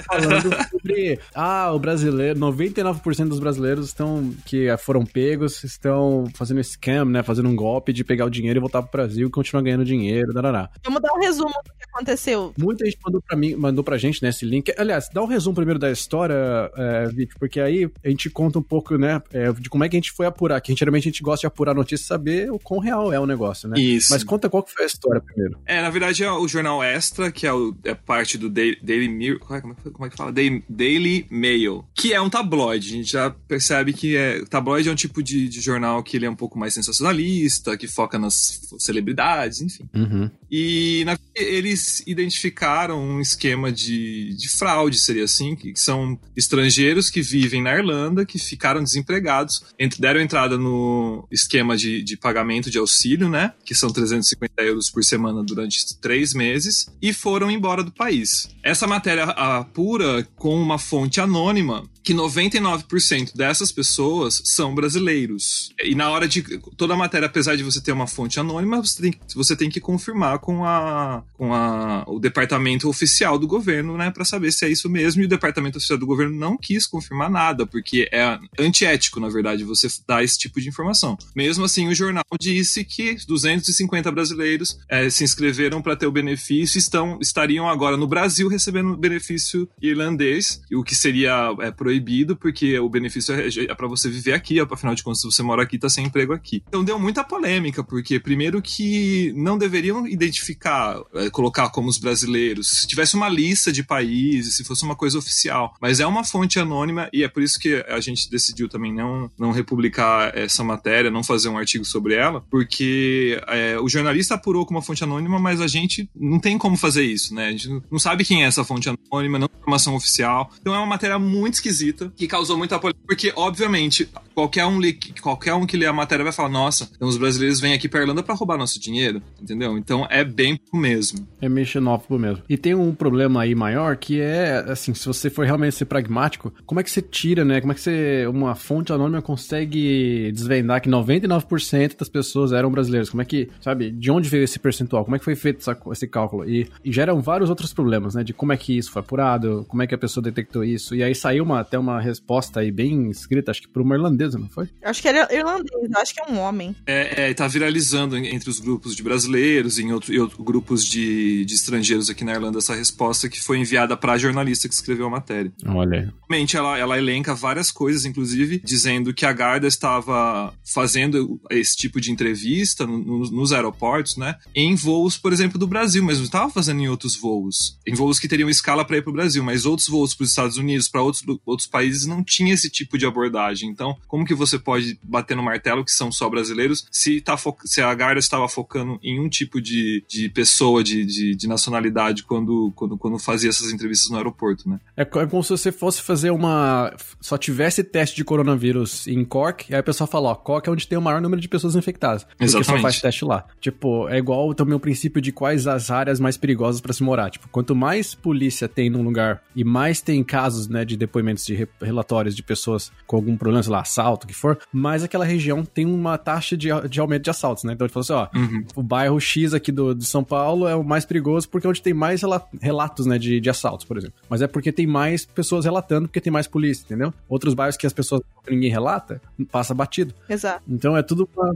Falando 0.07 0.55
sobre. 0.71 1.19
Ah, 1.33 1.73
o 1.73 1.79
brasileiro. 1.79 2.39
99% 2.39 3.27
dos 3.27 3.39
brasileiros 3.39 3.87
estão. 3.87 4.33
que 4.45 4.67
foram 4.77 5.05
pegos, 5.05 5.61
estão 5.61 6.31
fazendo 6.33 6.63
scam, 6.63 7.03
né? 7.03 7.23
Fazendo 7.23 7.49
um 7.49 7.55
golpe 7.55 7.91
de 7.91 8.05
pegar 8.05 8.23
o 8.23 8.29
dinheiro 8.29 8.57
e 8.57 8.61
voltar 8.61 8.81
pro 8.81 8.91
Brasil 8.93 9.27
e 9.27 9.31
continuar 9.31 9.63
ganhando 9.63 9.83
dinheiro. 9.83 10.33
Darará. 10.33 10.69
Vamos 10.85 11.01
dar 11.01 11.11
um 11.11 11.19
resumo 11.19 11.49
do 11.49 11.71
que 11.77 11.84
aconteceu. 11.95 12.53
Muita 12.57 12.85
gente 12.85 12.97
mandou 13.03 13.21
pra 13.21 13.37
mim, 13.37 13.55
mandou 13.55 13.83
pra 13.83 13.97
gente, 13.97 14.21
né, 14.21 14.29
esse 14.29 14.45
link. 14.45 14.73
Aliás, 14.77 15.09
dá 15.11 15.21
um 15.21 15.25
resumo 15.25 15.55
primeiro 15.55 15.79
da 15.79 15.91
história, 15.91 16.35
é, 16.75 17.07
Vitor, 17.07 17.37
porque 17.39 17.59
aí 17.59 17.89
a 18.03 18.09
gente 18.09 18.29
conta 18.29 18.59
um 18.59 18.63
pouco, 18.63 18.97
né, 18.97 19.21
é, 19.31 19.51
de 19.53 19.69
como 19.69 19.83
é 19.83 19.89
que 19.89 19.95
a 19.95 19.99
gente 19.99 20.11
foi 20.11 20.25
apurar. 20.25 20.59
Que 20.61 20.75
geralmente 20.75 21.07
a 21.07 21.11
gente 21.11 21.23
gosta 21.23 21.41
de 21.41 21.47
apurar 21.47 21.73
notícia 21.73 22.03
e 22.03 22.07
saber 22.07 22.51
o 22.51 22.59
quão 22.59 22.79
real 22.79 23.11
é 23.13 23.19
o 23.19 23.25
negócio, 23.25 23.69
né? 23.69 23.79
Isso. 23.79 24.11
Mas 24.11 24.23
conta 24.23 24.49
qual 24.49 24.63
que 24.63 24.73
foi 24.73 24.83
a 24.83 24.87
história 24.87 25.21
primeiro. 25.21 25.57
É, 25.65 25.81
na 25.81 25.89
verdade 25.89 26.23
é 26.23 26.31
o 26.31 26.47
jornal 26.47 26.83
Extra 26.83 27.31
que 27.31 27.47
é, 27.47 27.53
o, 27.53 27.75
é 27.83 27.93
parte 27.93 28.37
do 28.37 28.49
Daily, 28.49 28.77
Daily 28.81 29.07
Mirror. 29.07 29.39
Como 29.39 29.73
é, 29.73 29.89
como 29.91 30.05
é 30.05 30.09
que 30.09 30.17
fala? 30.17 30.31
Daily, 30.31 30.63
Daily, 30.67 31.25
Mail. 31.29 31.85
Que 31.93 32.13
é 32.13 32.21
um 32.21 32.29
tabloide. 32.29 32.89
A 32.89 32.97
gente 32.97 33.11
já 33.11 33.29
percebe 33.29 33.93
que 33.93 34.15
é. 34.15 34.43
Tabloide 34.45 34.89
é 34.89 34.91
um 34.91 34.95
tipo 34.95 35.21
de, 35.23 35.47
de, 35.47 35.61
jornal 35.61 36.03
que 36.03 36.17
ele 36.17 36.25
é 36.25 36.29
um 36.29 36.35
pouco 36.35 36.57
mais 36.57 36.73
sensacionalista, 36.73 37.77
que 37.77 37.87
foca 37.87 38.17
nas 38.17 38.61
celebridades, 38.79 39.61
enfim. 39.61 39.89
Uhum. 39.93 40.29
E 40.49 41.03
na, 41.05 41.17
eles 41.35 41.84
identificaram 42.05 43.01
um 43.01 43.19
esquema 43.19 43.71
de, 43.71 44.35
de 44.35 44.49
fraude, 44.49 44.99
seria 44.99 45.23
assim, 45.23 45.55
que, 45.55 45.73
são 45.75 46.19
estrangeiros 46.35 47.09
que 47.09 47.21
vivem 47.21 47.61
na 47.61 47.75
Irlanda, 47.75 48.25
que 48.25 48.39
ficaram 48.39 48.83
desempregados, 48.83 49.63
deram 49.99 50.21
entrada 50.21 50.57
no 50.57 51.27
esquema 51.31 51.75
de, 51.75 52.01
de 52.01 52.17
pagamento 52.17 52.69
de 52.69 52.77
auxílio, 52.77 53.29
né? 53.29 53.53
Que 53.63 53.75
são 53.75 53.91
350 53.91 54.61
euros 54.63 54.89
por 54.89 55.03
semana 55.03 55.43
durante 55.43 55.97
três 55.99 56.33
meses 56.33 56.87
e 57.01 57.13
foram 57.13 57.49
embora 57.51 57.83
do 57.83 57.91
país. 57.91 58.49
Essa 58.63 58.87
matéria 58.87 59.23
apura 59.23 60.27
com 60.35 60.55
uma 60.55 60.77
fonte 60.77 61.21
anônima 61.21 61.83
que 62.05 62.13
99% 62.13 63.35
dessas 63.35 63.71
pessoas 63.71 64.39
são 64.45 64.75
brasileiros. 64.75 65.73
E 65.83 65.95
na 65.95 66.11
hora 66.11 66.27
de. 66.27 66.43
Toda 66.77 66.93
a 66.93 66.97
matéria, 66.97 67.25
apesar 67.25 67.55
de 67.55 67.63
você 67.63 67.81
ter 67.81 67.91
uma 67.91 68.05
fonte 68.05 68.39
anônima, 68.39 68.79
você 68.79 69.01
tem, 69.01 69.19
você 69.33 69.55
tem 69.55 69.71
que 69.71 69.81
confirmar 69.81 70.37
com, 70.37 70.63
a, 70.63 71.23
com 71.33 71.51
a, 71.51 72.03
o 72.07 72.19
departamento 72.19 72.87
oficial 72.87 73.39
do 73.39 73.47
governo, 73.47 73.97
né, 73.97 74.11
para 74.11 74.23
saber 74.23 74.51
se 74.51 74.65
é 74.65 74.69
isso 74.69 74.87
mesmo. 74.87 75.23
E 75.23 75.25
o 75.25 75.27
departamento 75.27 75.79
oficial 75.79 75.97
do 75.97 76.05
governo 76.05 76.37
não 76.37 76.55
quis 76.55 76.85
confirmar 76.85 77.29
nada, 77.29 77.65
porque 77.65 78.07
é 78.11 78.37
antiético, 78.59 79.19
na 79.19 79.27
verdade, 79.27 79.63
você 79.63 79.87
dar 80.07 80.23
esse 80.23 80.37
tipo 80.37 80.61
de 80.61 80.69
informação. 80.69 81.17
Mesmo 81.35 81.65
assim, 81.65 81.87
o 81.87 81.95
jornal 81.95 82.23
disse 82.39 82.83
que 82.83 83.17
250 83.25 84.11
brasileiros 84.11 84.77
é, 84.87 85.09
se 85.09 85.23
inscreveram 85.23 85.81
para 85.81 85.95
ter 85.95 86.05
o 86.05 86.11
benefício 86.11 86.77
estão, 86.77 87.17
estariam 87.19 87.67
agora 87.67 87.97
no 87.97 88.07
Brasil 88.07 88.47
recebendo 88.47 88.95
benefício 88.95 89.67
irlandês, 89.81 90.61
o 90.71 90.83
que 90.83 90.93
seria 90.93 91.51
é, 91.61 91.71
proibido 91.71 91.94
proibido, 91.95 92.35
porque 92.35 92.77
o 92.79 92.89
benefício 92.89 93.33
é, 93.33 93.47
é 93.47 93.75
para 93.75 93.87
você 93.87 94.09
viver 94.09 94.33
aqui, 94.33 94.59
afinal 94.59 94.95
de 94.95 95.03
contas, 95.03 95.21
se 95.21 95.25
você 95.25 95.41
mora 95.41 95.63
aqui, 95.63 95.77
tá 95.77 95.89
sem 95.89 96.05
emprego 96.05 96.33
aqui. 96.33 96.63
Então 96.67 96.83
deu 96.83 96.99
muita 96.99 97.23
polêmica, 97.23 97.83
porque 97.83 98.19
primeiro 98.19 98.61
que 98.61 99.33
não 99.35 99.57
deveriam 99.57 100.07
identificar, 100.07 101.01
é, 101.13 101.29
colocar 101.29 101.69
como 101.69 101.87
os 101.87 101.97
brasileiros, 101.97 102.69
se 102.69 102.87
tivesse 102.87 103.15
uma 103.15 103.29
lista 103.29 103.71
de 103.71 103.83
países, 103.83 104.57
se 104.57 104.63
fosse 104.63 104.83
uma 104.83 104.95
coisa 104.95 105.17
oficial. 105.17 105.73
Mas 105.81 105.99
é 105.99 106.05
uma 106.05 106.23
fonte 106.23 106.59
anônima 106.59 107.09
e 107.13 107.23
é 107.23 107.27
por 107.27 107.41
isso 107.41 107.59
que 107.59 107.83
a 107.87 107.99
gente 107.99 108.29
decidiu 108.29 108.67
também 108.67 108.93
não, 108.93 109.29
não 109.37 109.51
republicar 109.51 110.35
essa 110.37 110.63
matéria, 110.63 111.11
não 111.11 111.23
fazer 111.23 111.49
um 111.49 111.57
artigo 111.57 111.85
sobre 111.85 112.15
ela, 112.15 112.41
porque 112.49 113.41
é, 113.47 113.79
o 113.79 113.87
jornalista 113.87 114.35
apurou 114.35 114.65
como 114.65 114.77
uma 114.77 114.83
fonte 114.83 115.03
anônima, 115.03 115.39
mas 115.39 115.61
a 115.61 115.67
gente 115.67 116.09
não 116.15 116.39
tem 116.39 116.57
como 116.57 116.75
fazer 116.75 117.03
isso, 117.03 117.33
né? 117.33 117.47
A 117.47 117.51
gente 117.51 117.69
não 117.89 117.99
sabe 117.99 118.25
quem 118.25 118.43
é 118.43 118.47
essa 118.47 118.63
fonte 118.63 118.89
anônima, 118.89 119.39
não 119.39 119.47
tem 119.47 119.57
informação 119.57 119.95
oficial. 119.95 120.51
Então 120.59 120.73
é 120.73 120.77
uma 120.77 120.85
matéria 120.85 121.17
muito 121.17 121.55
esquisita 121.55 121.84
esquisita, 121.85 122.11
que 122.15 122.27
causou 122.27 122.57
muita 122.57 122.79
polêmica, 122.79 123.01
porque, 123.05 123.31
obviamente, 123.35 124.09
qualquer 124.33 124.65
um, 124.65 124.79
qualquer 125.21 125.53
um 125.53 125.65
que 125.65 125.77
lê 125.77 125.85
a 125.85 125.93
matéria 125.93 126.23
vai 126.23 126.33
falar, 126.33 126.49
nossa, 126.49 126.89
então 126.95 127.07
os 127.07 127.17
brasileiros 127.17 127.59
vêm 127.59 127.73
aqui 127.73 127.87
pra 127.87 128.01
Irlanda 128.01 128.23
pra 128.23 128.35
roubar 128.35 128.57
nosso 128.57 128.79
dinheiro, 128.79 129.21
entendeu? 129.41 129.77
Então 129.77 130.07
é 130.09 130.23
bem 130.23 130.59
o 130.71 130.77
mesmo. 130.77 131.27
É 131.41 131.47
meio 131.47 131.65
xenófobo 131.65 132.19
mesmo. 132.19 132.43
E 132.49 132.57
tem 132.57 132.73
um 132.73 132.93
problema 132.93 133.41
aí 133.41 133.53
maior, 133.53 133.95
que 133.97 134.19
é, 134.19 134.65
assim, 134.67 134.93
se 134.93 135.05
você 135.05 135.29
for 135.29 135.45
realmente 135.45 135.75
ser 135.75 135.85
pragmático, 135.85 136.53
como 136.65 136.79
é 136.79 136.83
que 136.83 136.91
você 136.91 137.01
tira, 137.01 137.45
né? 137.45 137.61
Como 137.61 137.71
é 137.71 137.75
que 137.75 137.81
você, 137.81 138.25
uma 138.27 138.55
fonte 138.55 138.91
anônima 138.91 139.21
consegue 139.21 140.31
desvendar 140.31 140.81
que 140.81 140.89
99% 140.89 141.97
das 141.97 142.09
pessoas 142.09 142.51
eram 142.51 142.71
brasileiros? 142.71 143.09
Como 143.09 143.21
é 143.21 143.25
que, 143.25 143.49
sabe, 143.61 143.91
de 143.91 144.11
onde 144.11 144.29
veio 144.29 144.43
esse 144.43 144.59
percentual? 144.59 145.03
Como 145.03 145.15
é 145.15 145.19
que 145.19 145.25
foi 145.25 145.35
feito 145.35 145.59
essa, 145.59 145.77
esse 145.91 146.07
cálculo? 146.07 146.49
E, 146.49 146.67
e 146.83 146.91
geram 146.91 147.21
vários 147.21 147.49
outros 147.49 147.73
problemas, 147.73 148.15
né? 148.15 148.23
De 148.23 148.33
como 148.33 148.53
é 148.53 148.57
que 148.57 148.77
isso 148.77 148.91
foi 148.91 149.01
apurado, 149.01 149.65
como 149.67 149.81
é 149.81 149.87
que 149.87 149.95
a 149.95 149.97
pessoa 149.97 150.23
detectou 150.23 150.63
isso. 150.63 150.95
E 150.95 151.03
aí 151.03 151.13
saiu 151.13 151.43
uma, 151.43 151.63
até 151.75 151.79
uma 151.79 151.99
resposta 151.99 152.61
aí 152.61 152.71
bem 152.71 153.09
escrita, 153.09 153.51
acho 153.51 153.61
que 153.61 153.67
por 153.67 153.81
uma 153.81 153.95
irlandesa, 153.95 154.39
não 154.39 154.49
foi? 154.49 154.69
Acho 154.83 155.01
que 155.01 155.07
era 155.07 155.33
irlandês, 155.33 155.91
acho 155.97 156.13
que 156.13 156.21
é 156.21 156.31
um 156.31 156.39
homem. 156.39 156.75
É, 156.85 157.29
é 157.29 157.33
tá 157.33 157.47
viralizando 157.47 158.15
entre 158.17 158.49
os 158.49 158.59
grupos 158.59 158.95
de 158.95 159.03
brasileiros 159.03 159.77
e 159.77 159.83
em 159.83 159.91
outros 159.91 160.17
outro, 160.17 160.43
grupos 160.43 160.85
de, 160.85 161.43
de 161.45 161.53
estrangeiros 161.53 162.09
aqui 162.09 162.23
na 162.23 162.33
Irlanda 162.33 162.59
essa 162.59 162.73
resposta 162.73 163.27
que 163.27 163.41
foi 163.41 163.59
enviada 163.59 163.97
para 163.97 164.13
a 164.13 164.17
jornalista 164.17 164.67
que 164.67 164.73
escreveu 164.73 165.07
a 165.07 165.09
matéria. 165.09 165.51
Olha. 165.65 166.13
Realmente, 166.29 166.55
ela, 166.55 166.77
ela 166.77 166.97
elenca 166.97 167.35
várias 167.35 167.71
coisas, 167.71 168.05
inclusive 168.05 168.61
dizendo 168.63 169.13
que 169.13 169.25
a 169.25 169.33
Garda 169.33 169.67
estava 169.67 170.53
fazendo 170.63 171.39
esse 171.49 171.75
tipo 171.75 171.99
de 171.99 172.11
entrevista 172.11 172.85
no, 172.85 172.97
no, 172.97 173.19
nos 173.31 173.51
aeroportos, 173.51 174.17
né? 174.17 174.35
Em 174.55 174.75
voos, 174.75 175.17
por 175.17 175.33
exemplo, 175.33 175.59
do 175.59 175.67
Brasil, 175.67 176.03
mas 176.03 176.17
não 176.17 176.25
estava 176.25 176.49
fazendo 176.49 176.81
em 176.81 176.87
outros 176.87 177.15
voos. 177.15 177.77
Em 177.85 177.93
voos 177.93 178.19
que 178.19 178.27
teriam 178.27 178.49
escala 178.49 178.85
para 178.85 178.97
ir 178.97 179.01
para 179.01 179.11
o 179.11 179.13
Brasil, 179.13 179.43
mas 179.43 179.65
outros 179.65 179.87
voos 179.87 180.13
para 180.13 180.23
os 180.23 180.29
Estados 180.29 180.57
Unidos, 180.57 180.87
para 180.87 181.01
outros, 181.01 181.23
outros 181.45 181.64
outros 181.65 181.67
países 181.67 182.05
não 182.05 182.23
tinha 182.23 182.53
esse 182.53 182.69
tipo 182.69 182.97
de 182.97 183.05
abordagem. 183.05 183.69
Então, 183.69 183.97
como 184.07 184.25
que 184.25 184.33
você 184.33 184.57
pode 184.57 184.99
bater 185.03 185.35
no 185.35 185.43
martelo 185.43 185.83
que 185.83 185.91
são 185.91 186.11
só 186.11 186.29
brasileiros 186.29 186.87
se, 186.91 187.19
tá 187.21 187.35
se 187.65 187.81
a 187.81 187.93
Garda 187.93 188.19
estava 188.19 188.47
focando 188.47 188.99
em 189.03 189.19
um 189.19 189.27
tipo 189.27 189.61
de, 189.61 190.03
de 190.07 190.29
pessoa, 190.29 190.83
de, 190.83 191.05
de, 191.05 191.35
de, 191.35 191.47
nacionalidade, 191.47 192.23
quando, 192.23 192.71
quando, 192.75 192.97
quando 192.97 193.19
fazia 193.19 193.49
essas 193.49 193.71
entrevistas 193.71 194.09
no 194.09 194.17
aeroporto, 194.17 194.69
né? 194.69 194.79
É, 194.95 195.01
é 195.01 195.05
como 195.05 195.43
se 195.43 195.49
você 195.49 195.71
fosse 195.71 196.01
fazer 196.01 196.31
uma. 196.31 196.95
Só 197.19 197.37
tivesse 197.37 197.83
teste 197.83 198.15
de 198.15 198.23
coronavírus 198.23 199.07
em 199.07 199.23
Cork, 199.23 199.65
e 199.69 199.75
aí 199.75 199.81
o 199.81 199.83
pessoal 199.83 200.07
fala, 200.07 200.29
ó, 200.29 200.35
Cork 200.35 200.67
é 200.67 200.71
onde 200.71 200.87
tem 200.87 200.97
o 200.97 201.01
maior 201.01 201.21
número 201.21 201.41
de 201.41 201.47
pessoas 201.47 201.75
infectadas. 201.75 202.23
Porque 202.23 202.43
Exatamente. 202.43 202.77
só 202.77 202.81
faz 202.81 203.01
teste 203.01 203.25
lá. 203.25 203.45
Tipo, 203.59 204.07
é 204.09 204.17
igual 204.17 204.53
também 204.53 204.75
o 204.75 204.79
princípio 204.79 205.21
de 205.21 205.31
quais 205.31 205.67
as 205.67 205.89
áreas 205.89 206.19
mais 206.19 206.37
perigosas 206.37 206.81
para 206.81 206.93
se 206.93 207.03
morar. 207.03 207.29
Tipo, 207.29 207.47
quanto 207.49 207.75
mais 207.75 208.13
polícia 208.13 208.67
tem 208.67 208.89
num 208.89 209.03
lugar 209.03 209.41
e 209.55 209.63
mais 209.63 210.01
tem 210.01 210.23
casos, 210.23 210.67
né, 210.67 210.83
de 210.83 210.97
depoimentos 210.97 211.45
de 211.45 211.54
de 211.55 211.67
relatórios 211.81 212.35
de 212.35 212.43
pessoas 212.43 212.91
com 213.05 213.15
algum 213.15 213.37
problema, 213.37 213.63
sei 213.63 213.71
lá, 213.71 213.81
assalto, 213.81 214.25
o 214.25 214.27
que 214.27 214.33
for, 214.33 214.59
mas 214.71 215.03
aquela 215.03 215.25
região 215.25 215.63
tem 215.63 215.85
uma 215.85 216.17
taxa 216.17 216.55
de, 216.55 216.69
de 216.89 216.99
aumento 216.99 217.23
de 217.23 217.29
assaltos, 217.29 217.63
né? 217.63 217.73
Então 217.73 217.85
ele 217.85 217.93
falou 217.93 218.03
assim, 218.03 218.13
ó, 218.13 218.37
uhum. 218.37 218.65
o 218.75 218.83
bairro 218.83 219.19
X 219.19 219.53
aqui 219.53 219.71
do, 219.71 219.93
de 219.93 220.05
São 220.05 220.23
Paulo 220.23 220.67
é 220.67 220.75
o 220.75 220.83
mais 220.83 221.05
perigoso 221.05 221.49
porque 221.49 221.67
é 221.67 221.69
onde 221.69 221.81
tem 221.81 221.93
mais 221.93 222.21
relatos, 222.61 223.05
né, 223.05 223.17
de, 223.17 223.39
de 223.39 223.49
assaltos, 223.49 223.85
por 223.85 223.97
exemplo. 223.97 224.15
Mas 224.29 224.41
é 224.41 224.47
porque 224.47 224.71
tem 224.71 224.87
mais 224.87 225.25
pessoas 225.25 225.65
relatando, 225.65 226.07
porque 226.07 226.21
tem 226.21 226.31
mais 226.31 226.47
polícia, 226.47 226.83
entendeu? 226.83 227.13
Outros 227.27 227.53
bairros 227.53 227.77
que 227.77 227.87
as 227.87 227.93
pessoas 227.93 228.21
ninguém 228.49 228.69
relata, 228.69 229.21
passa 229.51 229.73
batido. 229.73 230.13
Exato. 230.29 230.63
Então 230.67 230.95
é 230.95 231.03
tudo 231.03 231.27
uma 231.35 231.55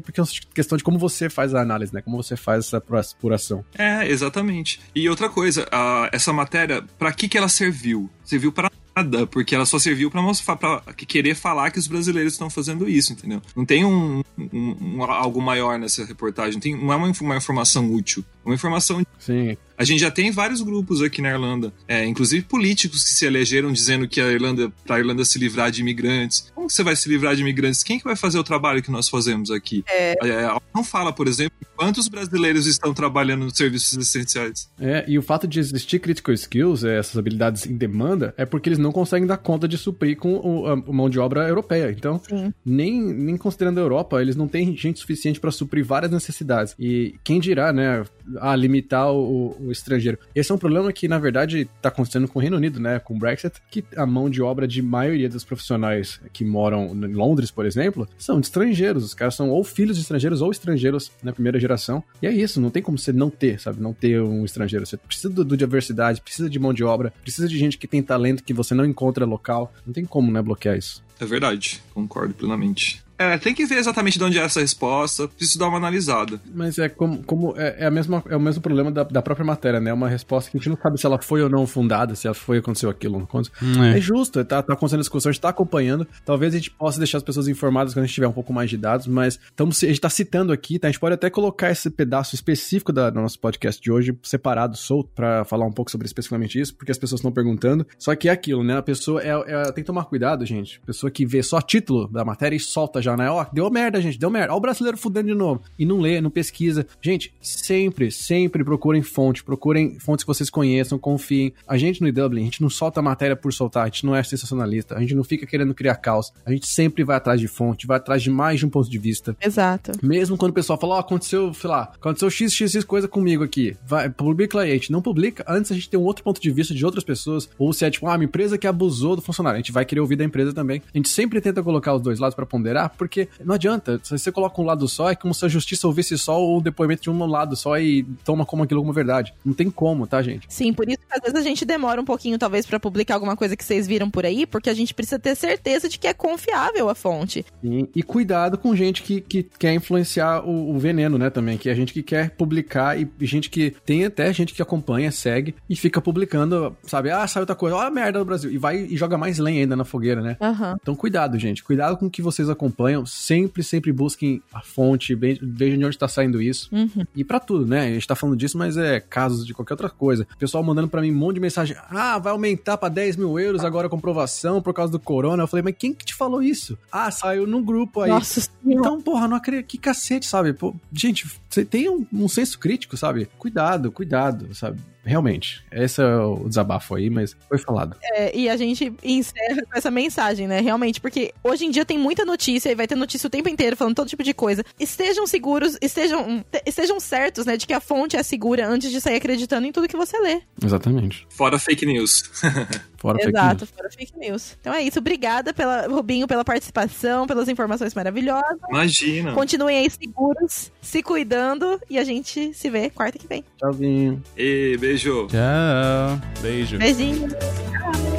questão 0.53 0.77
de 0.77 0.83
como 0.83 0.97
você 0.97 1.29
faz 1.29 1.53
a 1.53 1.61
análise, 1.61 1.93
né? 1.93 2.01
Como 2.01 2.21
você 2.21 2.35
faz 2.35 2.65
essa 2.65 2.77
apuração. 2.77 3.63
É, 3.77 4.07
exatamente. 4.07 4.79
E 4.95 5.07
outra 5.09 5.29
coisa, 5.29 5.67
a, 5.71 6.09
essa 6.11 6.33
matéria, 6.33 6.83
para 6.97 7.11
que 7.11 7.27
que 7.27 7.37
ela 7.37 7.49
serviu? 7.49 8.09
Serviu 8.23 8.51
para 8.51 8.69
nada, 9.03 9.25
porque 9.25 9.55
ela 9.55 9.65
só 9.65 9.79
serviu 9.79 10.11
para 10.11 10.21
mostrar, 10.21 10.55
para 10.55 10.81
querer 10.93 11.35
falar 11.35 11.71
que 11.71 11.79
os 11.79 11.87
brasileiros 11.87 12.33
estão 12.33 12.49
fazendo 12.49 12.87
isso, 12.87 13.13
entendeu? 13.13 13.41
Não 13.55 13.65
tem 13.65 13.85
um, 13.85 14.21
um, 14.37 14.75
um 14.81 15.03
algo 15.03 15.41
maior 15.41 15.79
nessa 15.79 16.05
reportagem, 16.05 16.59
tem, 16.59 16.75
não 16.75 16.91
é 16.91 16.95
uma, 16.95 17.11
uma 17.21 17.37
informação 17.37 17.91
útil, 17.91 18.23
é 18.45 18.49
uma 18.49 18.55
informação. 18.55 19.05
Sim. 19.19 19.57
A 19.79 19.85
gente 19.85 20.01
já 20.01 20.11
tem 20.11 20.29
vários 20.29 20.61
grupos 20.61 21.01
aqui 21.01 21.21
na 21.21 21.29
Irlanda, 21.29 21.71
é, 21.87 22.05
inclusive 22.05 22.43
políticos 22.43 23.01
que 23.01 23.11
se 23.11 23.25
elegeram 23.25 23.71
dizendo 23.71 24.09
que 24.09 24.19
a 24.19 24.29
Irlanda, 24.29 24.69
para 24.85 24.97
a 24.97 24.99
Irlanda 24.99 25.23
se 25.23 25.39
livrar 25.39 25.71
de 25.71 25.79
imigrantes. 25.79 26.51
Como 26.53 26.67
que 26.67 26.73
você 26.73 26.83
vai 26.83 26.97
se 26.97 27.07
livrar 27.07 27.33
de 27.33 27.41
imigrantes? 27.41 27.81
Quem 27.81 27.97
que 27.97 28.03
vai 28.03 28.17
fazer 28.17 28.37
o 28.37 28.43
trabalho 28.43 28.83
que 28.83 28.91
nós 28.91 29.07
fazemos 29.07 29.49
aqui? 29.49 29.85
É. 29.87 30.17
É, 30.21 30.57
não 30.75 30.83
fala, 30.83 31.13
por 31.13 31.29
exemplo, 31.29 31.57
quantos 31.77 32.09
brasileiros 32.09 32.67
estão 32.67 32.93
trabalhando 32.93 33.45
nos 33.45 33.55
serviços 33.55 33.97
essenciais. 33.97 34.69
É, 34.77 35.05
e 35.07 35.17
o 35.17 35.21
fato 35.21 35.47
de 35.47 35.61
existir 35.61 35.99
critical 35.99 36.33
skills, 36.33 36.83
é, 36.83 36.99
essas 36.99 37.15
habilidades 37.17 37.65
em 37.65 37.77
demanda, 37.77 38.33
é 38.35 38.45
porque 38.45 38.67
eles 38.67 38.79
não 38.79 38.91
conseguem 38.91 39.25
dar 39.25 39.37
conta 39.37 39.65
de 39.65 39.77
suprir 39.77 40.17
com 40.17 40.33
o, 40.35 40.67
a, 40.67 40.73
a 40.73 40.75
mão 40.75 41.09
de 41.09 41.19
obra 41.19 41.47
europeia. 41.47 41.89
Então, 41.89 42.21
nem, 42.65 43.01
nem 43.01 43.37
considerando 43.37 43.77
a 43.77 43.81
Europa, 43.81 44.21
eles 44.21 44.35
não 44.35 44.49
têm 44.49 44.75
gente 44.75 44.99
suficiente 44.99 45.39
para 45.39 45.51
suprir 45.51 45.85
várias 45.85 46.11
necessidades. 46.11 46.75
E 46.77 47.15
quem 47.23 47.39
dirá, 47.39 47.71
né, 47.71 48.03
a 48.41 48.53
limitar 48.57 49.11
o, 49.13 49.55
o, 49.57 49.68
estrangeiro. 49.71 50.17
Esse 50.33 50.51
é 50.51 50.55
um 50.55 50.57
problema 50.57 50.91
que, 50.91 51.07
na 51.07 51.19
verdade, 51.19 51.69
está 51.75 51.89
acontecendo 51.89 52.27
com 52.27 52.39
o 52.39 52.41
Reino 52.41 52.57
Unido, 52.57 52.79
né? 52.79 52.99
Com 52.99 53.15
o 53.15 53.19
Brexit, 53.19 53.61
que 53.69 53.83
a 53.95 54.05
mão 54.05 54.29
de 54.29 54.41
obra 54.41 54.67
de 54.67 54.81
maioria 54.81 55.29
dos 55.29 55.43
profissionais 55.43 56.19
que 56.31 56.43
moram 56.43 56.87
em 56.87 57.13
Londres, 57.13 57.51
por 57.51 57.65
exemplo, 57.65 58.07
são 58.17 58.39
de 58.39 58.47
estrangeiros. 58.47 59.03
Os 59.03 59.13
caras 59.13 59.35
são 59.35 59.49
ou 59.49 59.63
filhos 59.63 59.97
de 59.97 60.03
estrangeiros 60.03 60.41
ou 60.41 60.51
estrangeiros 60.51 61.11
na 61.23 61.33
primeira 61.33 61.59
geração. 61.59 62.03
E 62.21 62.27
é 62.27 62.31
isso, 62.31 62.61
não 62.61 62.69
tem 62.69 62.81
como 62.81 62.97
você 62.97 63.11
não 63.11 63.29
ter, 63.29 63.59
sabe? 63.59 63.81
Não 63.81 63.93
ter 63.93 64.21
um 64.21 64.45
estrangeiro. 64.45 64.85
Você 64.85 64.97
precisa 64.97 65.29
do 65.29 65.57
diversidade, 65.57 66.21
precisa 66.21 66.49
de 66.49 66.59
mão 66.59 66.73
de 66.73 66.83
obra, 66.83 67.13
precisa 67.21 67.47
de 67.47 67.57
gente 67.57 67.77
que 67.77 67.87
tem 67.87 68.01
talento 68.01 68.43
que 68.43 68.53
você 68.53 68.73
não 68.73 68.85
encontra 68.85 69.25
local. 69.25 69.73
Não 69.85 69.93
tem 69.93 70.05
como, 70.05 70.31
né, 70.31 70.41
bloquear 70.41 70.77
isso. 70.77 71.03
É 71.19 71.25
verdade, 71.25 71.81
concordo 71.93 72.33
plenamente. 72.33 73.03
É, 73.19 73.37
tem 73.37 73.53
que 73.53 73.65
ver 73.65 73.75
exatamente 73.75 74.17
de 74.17 74.23
onde 74.23 74.39
é 74.39 74.41
essa 74.41 74.61
resposta, 74.61 75.27
preciso 75.27 75.59
dar 75.59 75.67
uma 75.67 75.77
analisada. 75.77 76.39
Mas 76.55 76.79
é 76.79 76.87
como, 76.87 77.21
como 77.23 77.53
é, 77.57 77.75
é, 77.79 77.85
a 77.85 77.91
mesma, 77.91 78.23
é 78.29 78.35
o 78.35 78.39
mesmo 78.39 78.61
problema 78.61 78.89
da, 78.89 79.03
da 79.03 79.21
própria 79.21 79.45
matéria, 79.45 79.81
né? 79.81 79.89
É 79.89 79.93
uma 79.93 80.07
resposta 80.07 80.49
que 80.49 80.55
a 80.55 80.59
gente 80.59 80.69
não 80.69 80.77
sabe 80.77 80.97
se 80.97 81.05
ela 81.05 81.21
foi 81.21 81.43
ou 81.43 81.49
não 81.49 81.67
fundada, 81.67 82.15
se 82.15 82.27
ela 82.27 82.33
foi 82.33 82.59
aconteceu 82.59 82.89
aquilo 82.89 83.15
ou 83.15 83.19
não 83.19 83.25
aconteceu. 83.25 83.53
Hum, 83.61 83.83
é. 83.83 83.97
é. 83.97 84.01
justo, 84.01 84.43
tá, 84.45 84.63
tá 84.63 84.73
acontecendo 84.73 84.99
a 84.99 85.01
discussão, 85.01 85.29
a 85.29 85.33
gente 85.33 85.41
tá 85.41 85.49
acompanhando. 85.49 86.07
Talvez 86.23 86.53
a 86.53 86.57
gente 86.57 86.71
possa 86.71 86.97
deixar 86.97 87.17
as 87.17 87.23
pessoas 87.23 87.49
informadas 87.49 87.93
quando 87.93 88.03
a 88.03 88.07
gente 88.07 88.15
tiver 88.15 88.27
um 88.27 88.31
pouco 88.31 88.53
mais 88.53 88.69
de 88.69 88.77
dados, 88.77 89.05
mas 89.05 89.37
estamos, 89.49 89.83
a 89.83 89.87
gente 89.87 89.99
tá 89.99 90.09
citando 90.09 90.53
aqui, 90.53 90.79
tá? 90.79 90.87
A 90.87 90.91
gente 90.91 90.99
pode 90.99 91.15
até 91.15 91.29
colocar 91.29 91.69
esse 91.69 91.89
pedaço 91.89 92.35
específico 92.35 92.93
da, 92.93 93.09
do 93.09 93.19
nosso 93.19 93.37
podcast 93.37 93.81
de 93.81 93.91
hoje, 93.91 94.17
separado, 94.23 94.77
solto, 94.77 95.09
para 95.13 95.43
falar 95.43 95.65
um 95.65 95.73
pouco 95.73 95.91
sobre 95.91 96.07
especificamente 96.07 96.57
isso, 96.57 96.73
porque 96.73 96.91
as 96.91 96.97
pessoas 96.97 97.19
estão 97.19 97.33
perguntando. 97.33 97.85
Só 97.97 98.15
que 98.15 98.29
é 98.29 98.31
aquilo, 98.31 98.63
né? 98.63 98.77
A 98.77 98.81
pessoa 98.81 99.21
é, 99.21 99.29
é, 99.29 99.63
tem 99.65 99.83
que 99.83 99.87
tomar 99.87 100.05
cuidado, 100.05 100.45
gente. 100.45 100.79
A 100.83 100.85
pessoa 100.87 101.11
que 101.11 101.25
vê 101.25 101.43
só 101.43 101.59
título 101.59 102.07
da 102.07 102.23
matéria 102.23 102.55
e 102.55 102.59
solta 102.59 103.01
já, 103.01 103.08
né? 103.15 103.29
Ó, 103.29 103.45
deu 103.51 103.69
merda 103.69 104.01
gente, 104.01 104.17
deu 104.17 104.29
merda. 104.29 104.53
Olha 104.53 104.57
o 104.57 104.61
brasileiro 104.61 104.97
fudendo 104.97 105.27
de 105.27 105.35
novo. 105.35 105.61
E 105.77 105.85
não 105.85 105.99
lê, 105.99 106.21
não 106.21 106.29
pesquisa. 106.29 106.85
Gente, 107.01 107.33
sempre, 107.41 108.11
sempre 108.11 108.63
procurem 108.63 109.01
fonte, 109.01 109.43
procurem 109.43 109.99
fontes 109.99 110.23
que 110.23 110.27
vocês 110.27 110.49
conheçam, 110.49 110.97
confiem. 110.97 111.53
A 111.67 111.77
gente 111.77 112.01
no 112.01 112.07
IW, 112.07 112.37
a 112.37 112.39
gente 112.39 112.61
não 112.61 112.69
solta 112.69 113.01
matéria 113.01 113.35
por 113.35 113.51
soltar, 113.53 113.83
a 113.83 113.85
gente 113.87 114.05
não 114.05 114.15
é 114.15 114.23
sensacionalista, 114.23 114.95
a 114.95 114.99
gente 114.99 115.15
não 115.15 115.23
fica 115.23 115.45
querendo 115.45 115.73
criar 115.73 115.95
caos. 115.95 116.31
A 116.45 116.51
gente 116.51 116.67
sempre 116.67 117.03
vai 117.03 117.17
atrás 117.17 117.39
de 117.39 117.47
fonte, 117.47 117.87
vai 117.87 117.97
atrás 117.97 118.21
de 118.21 118.29
mais 118.29 118.59
de 118.59 118.65
um 118.65 118.69
ponto 118.69 118.89
de 118.89 118.97
vista. 118.97 119.35
Exato. 119.41 119.91
Mesmo 120.01 120.37
quando 120.37 120.51
o 120.51 120.55
pessoal 120.55 120.79
fala, 120.79 120.95
ó, 120.95 120.97
oh, 120.97 121.01
aconteceu, 121.01 121.53
sei 121.53 121.69
lá, 121.69 121.91
aconteceu 121.95 122.29
x, 122.29 122.53
x, 122.53 122.71
x 122.71 122.83
coisa 122.83 123.07
comigo 123.07 123.43
aqui. 123.43 123.75
Vai, 123.85 124.09
publica 124.09 124.59
aí, 124.59 124.71
a 124.71 124.73
gente 124.73 124.91
não 124.91 125.01
publica 125.01 125.43
antes 125.47 125.71
a 125.71 125.75
gente 125.75 125.89
ter 125.89 125.97
um 125.97 126.03
outro 126.03 126.23
ponto 126.23 126.41
de 126.41 126.51
vista 126.51 126.73
de 126.73 126.85
outras 126.85 127.03
pessoas. 127.03 127.49
Ou 127.57 127.73
se 127.73 127.85
é 127.85 127.91
tipo, 127.91 128.07
ah, 128.07 128.15
uma 128.15 128.23
empresa 128.23 128.57
que 128.57 128.67
abusou 128.67 129.15
do 129.15 129.21
funcionário. 129.21 129.57
A 129.57 129.61
gente 129.61 129.71
vai 129.71 129.85
querer 129.85 130.01
ouvir 130.01 130.15
da 130.15 130.23
empresa 130.23 130.53
também. 130.53 130.81
A 130.93 130.97
gente 130.97 131.09
sempre 131.09 131.41
tenta 131.41 131.63
colocar 131.63 131.93
os 131.93 132.01
dois 132.01 132.19
lados 132.19 132.35
para 132.35 132.45
ponderar, 132.45 132.89
porque 132.99 133.29
não 133.43 133.55
adianta. 133.55 133.99
Se 134.03 134.19
você 134.19 134.31
coloca 134.31 134.61
um 134.61 134.65
lado 134.65 134.87
só, 134.87 135.09
é 135.09 135.15
como 135.15 135.33
se 135.33 135.45
a 135.45 135.47
justiça 135.47 135.87
ouvisse 135.87 136.17
só 136.17 136.45
o 136.45 136.61
depoimento 136.61 137.01
de 137.03 137.09
um 137.09 137.25
lado 137.25 137.55
só 137.55 137.79
e 137.79 138.03
toma 138.25 138.45
como 138.45 138.63
aquilo 138.63 138.81
como 138.81 138.91
verdade. 138.91 139.33
Não 139.43 139.53
tem 139.53 139.71
como, 139.71 140.05
tá, 140.05 140.21
gente? 140.21 140.45
Sim, 140.49 140.73
por 140.73 140.87
isso 140.87 140.99
que 140.99 141.15
às 141.15 141.21
vezes 141.21 141.37
a 141.37 141.41
gente 141.41 141.63
demora 141.63 142.01
um 142.01 142.05
pouquinho, 142.05 142.37
talvez, 142.37 142.65
para 142.65 142.79
publicar 142.79 143.13
alguma 143.15 143.37
coisa 143.37 143.55
que 143.55 143.63
vocês 143.63 143.87
viram 143.87 144.09
por 144.09 144.25
aí, 144.25 144.45
porque 144.45 144.69
a 144.69 144.73
gente 144.73 144.93
precisa 144.93 145.17
ter 145.17 145.35
certeza 145.35 145.87
de 145.87 145.97
que 145.97 146.07
é 146.07 146.13
confiável 146.13 146.89
a 146.89 146.95
fonte. 146.95 147.45
Sim, 147.61 147.87
e 147.95 148.03
cuidado 148.03 148.57
com 148.57 148.75
gente 148.75 149.01
que, 149.01 149.21
que 149.21 149.43
quer 149.57 149.73
influenciar 149.73 150.45
o, 150.45 150.75
o 150.75 150.79
veneno, 150.79 151.17
né, 151.17 151.29
também, 151.29 151.57
que 151.57 151.69
é 151.69 151.75
gente 151.75 151.93
que 151.93 152.03
quer 152.03 152.31
publicar 152.31 152.99
e, 152.99 153.07
e 153.19 153.25
gente 153.25 153.49
que 153.49 153.71
tem 153.85 154.03
até 154.03 154.31
gente 154.33 154.53
que 154.53 154.61
acompanha, 154.61 155.11
segue 155.11 155.55
e 155.69 155.75
fica 155.75 156.01
publicando, 156.01 156.75
sabe, 156.83 157.11
ah, 157.11 157.25
saiu 157.27 157.43
outra 157.43 157.55
coisa, 157.55 157.75
olha 157.75 157.87
a 157.87 157.91
merda 157.91 158.19
do 158.19 158.25
Brasil, 158.25 158.51
e 158.51 158.57
vai 158.57 158.77
e 158.77 158.97
joga 158.97 159.17
mais 159.17 159.37
lenha 159.37 159.61
ainda 159.61 159.75
na 159.75 159.85
fogueira, 159.85 160.21
né? 160.21 160.37
Uhum. 160.41 160.75
Então 160.81 160.95
cuidado, 160.95 161.37
gente, 161.37 161.63
cuidado 161.63 161.97
com 161.97 162.07
o 162.07 162.09
que 162.09 162.21
vocês 162.21 162.49
acompanham, 162.49 162.88
sempre, 163.05 163.63
sempre 163.63 163.91
busquem 163.91 164.41
a 164.53 164.61
fonte, 164.61 165.15
vejam 165.15 165.77
de 165.77 165.85
onde 165.85 165.95
está 165.95 166.07
saindo 166.07 166.41
isso. 166.41 166.69
Uhum. 166.71 167.05
E 167.15 167.23
para 167.23 167.39
tudo, 167.39 167.65
né? 167.65 167.87
A 167.87 167.93
gente 167.93 168.07
tá 168.07 168.15
falando 168.15 168.37
disso, 168.37 168.57
mas 168.57 168.77
é 168.77 168.99
casos 168.99 169.45
de 169.45 169.53
qualquer 169.53 169.73
outra 169.73 169.89
coisa. 169.89 170.27
Pessoal 170.37 170.63
mandando 170.63 170.87
para 170.87 171.01
mim 171.01 171.11
um 171.11 171.15
monte 171.15 171.35
de 171.35 171.41
mensagem: 171.41 171.75
ah, 171.89 172.17
vai 172.19 172.31
aumentar 172.31 172.77
para 172.77 172.89
10 172.89 173.17
mil 173.17 173.39
euros 173.39 173.63
agora 173.63 173.87
a 173.87 173.89
comprovação 173.89 174.61
por 174.61 174.73
causa 174.73 174.91
do 174.91 174.99
corona. 174.99 175.43
Eu 175.43 175.47
falei, 175.47 175.63
mas 175.63 175.75
quem 175.77 175.93
que 175.93 176.05
te 176.05 176.15
falou 176.15 176.41
isso? 176.41 176.77
Ah, 176.91 177.11
saiu 177.11 177.45
num 177.45 177.63
grupo 177.63 178.01
aí. 178.01 178.09
Nossa 178.09 178.49
Então, 178.65 179.01
porra, 179.01 179.27
não 179.27 179.37
acredito. 179.37 179.67
Que 179.67 179.77
cacete, 179.77 180.25
sabe? 180.25 180.53
Pô, 180.53 180.75
gente, 180.91 181.27
você 181.49 181.65
tem 181.65 181.89
um, 181.89 182.05
um 182.11 182.27
senso 182.27 182.57
crítico, 182.59 182.95
sabe? 182.97 183.27
Cuidado, 183.37 183.91
cuidado, 183.91 184.53
sabe? 184.55 184.79
Realmente, 185.09 185.63
esse 185.71 186.01
é 186.01 186.15
o 186.15 186.47
desabafo 186.47 186.95
aí, 186.95 187.09
mas 187.09 187.35
foi 187.47 187.57
falado. 187.57 187.97
É, 188.13 188.35
e 188.35 188.47
a 188.47 188.55
gente 188.55 188.93
encerra 189.03 189.61
com 189.65 189.77
essa 189.77 189.91
mensagem, 189.91 190.47
né? 190.47 190.61
Realmente, 190.61 191.01
porque 191.01 191.33
hoje 191.43 191.65
em 191.65 191.71
dia 191.71 191.83
tem 191.83 191.97
muita 191.97 192.23
notícia 192.23 192.71
e 192.71 192.75
vai 192.75 192.87
ter 192.87 192.95
notícia 192.95 193.27
o 193.27 193.29
tempo 193.29 193.49
inteiro 193.49 193.75
falando 193.75 193.95
todo 193.95 194.07
tipo 194.07 194.23
de 194.23 194.33
coisa. 194.33 194.63
Estejam 194.79 195.25
seguros, 195.25 195.77
estejam, 195.81 196.45
estejam 196.65 196.99
certos, 196.99 197.45
né, 197.45 197.57
de 197.57 197.65
que 197.65 197.73
a 197.73 197.79
fonte 197.79 198.15
é 198.15 198.23
segura 198.23 198.67
antes 198.67 198.91
de 198.91 199.01
sair 199.01 199.15
acreditando 199.15 199.67
em 199.67 199.71
tudo 199.71 199.87
que 199.87 199.97
você 199.97 200.17
lê. 200.19 200.41
Exatamente. 200.63 201.25
Fora 201.29 201.57
fake 201.57 201.85
news. 201.85 202.23
Fora 202.99 203.17
Exato, 203.21 203.65
fake 203.65 203.77
fora 203.77 203.89
fake 203.89 204.19
news. 204.19 204.57
Então 204.59 204.73
é 204.73 204.81
isso. 204.81 204.99
Obrigada, 204.99 205.53
pela, 205.53 205.87
Rubinho, 205.87 206.27
pela 206.27 206.43
participação, 206.43 207.25
pelas 207.25 207.47
informações 207.47 207.93
maravilhosas. 207.93 208.59
Imagina. 208.69 209.33
Continuem 209.33 209.77
aí 209.77 209.89
seguros, 209.89 210.69
se 210.81 211.01
cuidando 211.01 211.79
e 211.89 211.97
a 211.97 212.03
gente 212.03 212.53
se 212.53 212.69
vê 212.69 212.89
quarta 212.89 213.17
que 213.17 213.25
vem. 213.25 213.43
Tchauzinho. 213.57 214.21
E 214.37 214.77
beijo. 214.99 215.27
Tchau. 215.27 216.19
Beijo. 216.41 216.77
Beijinho. 216.77 217.27
Tchau. 217.29 218.18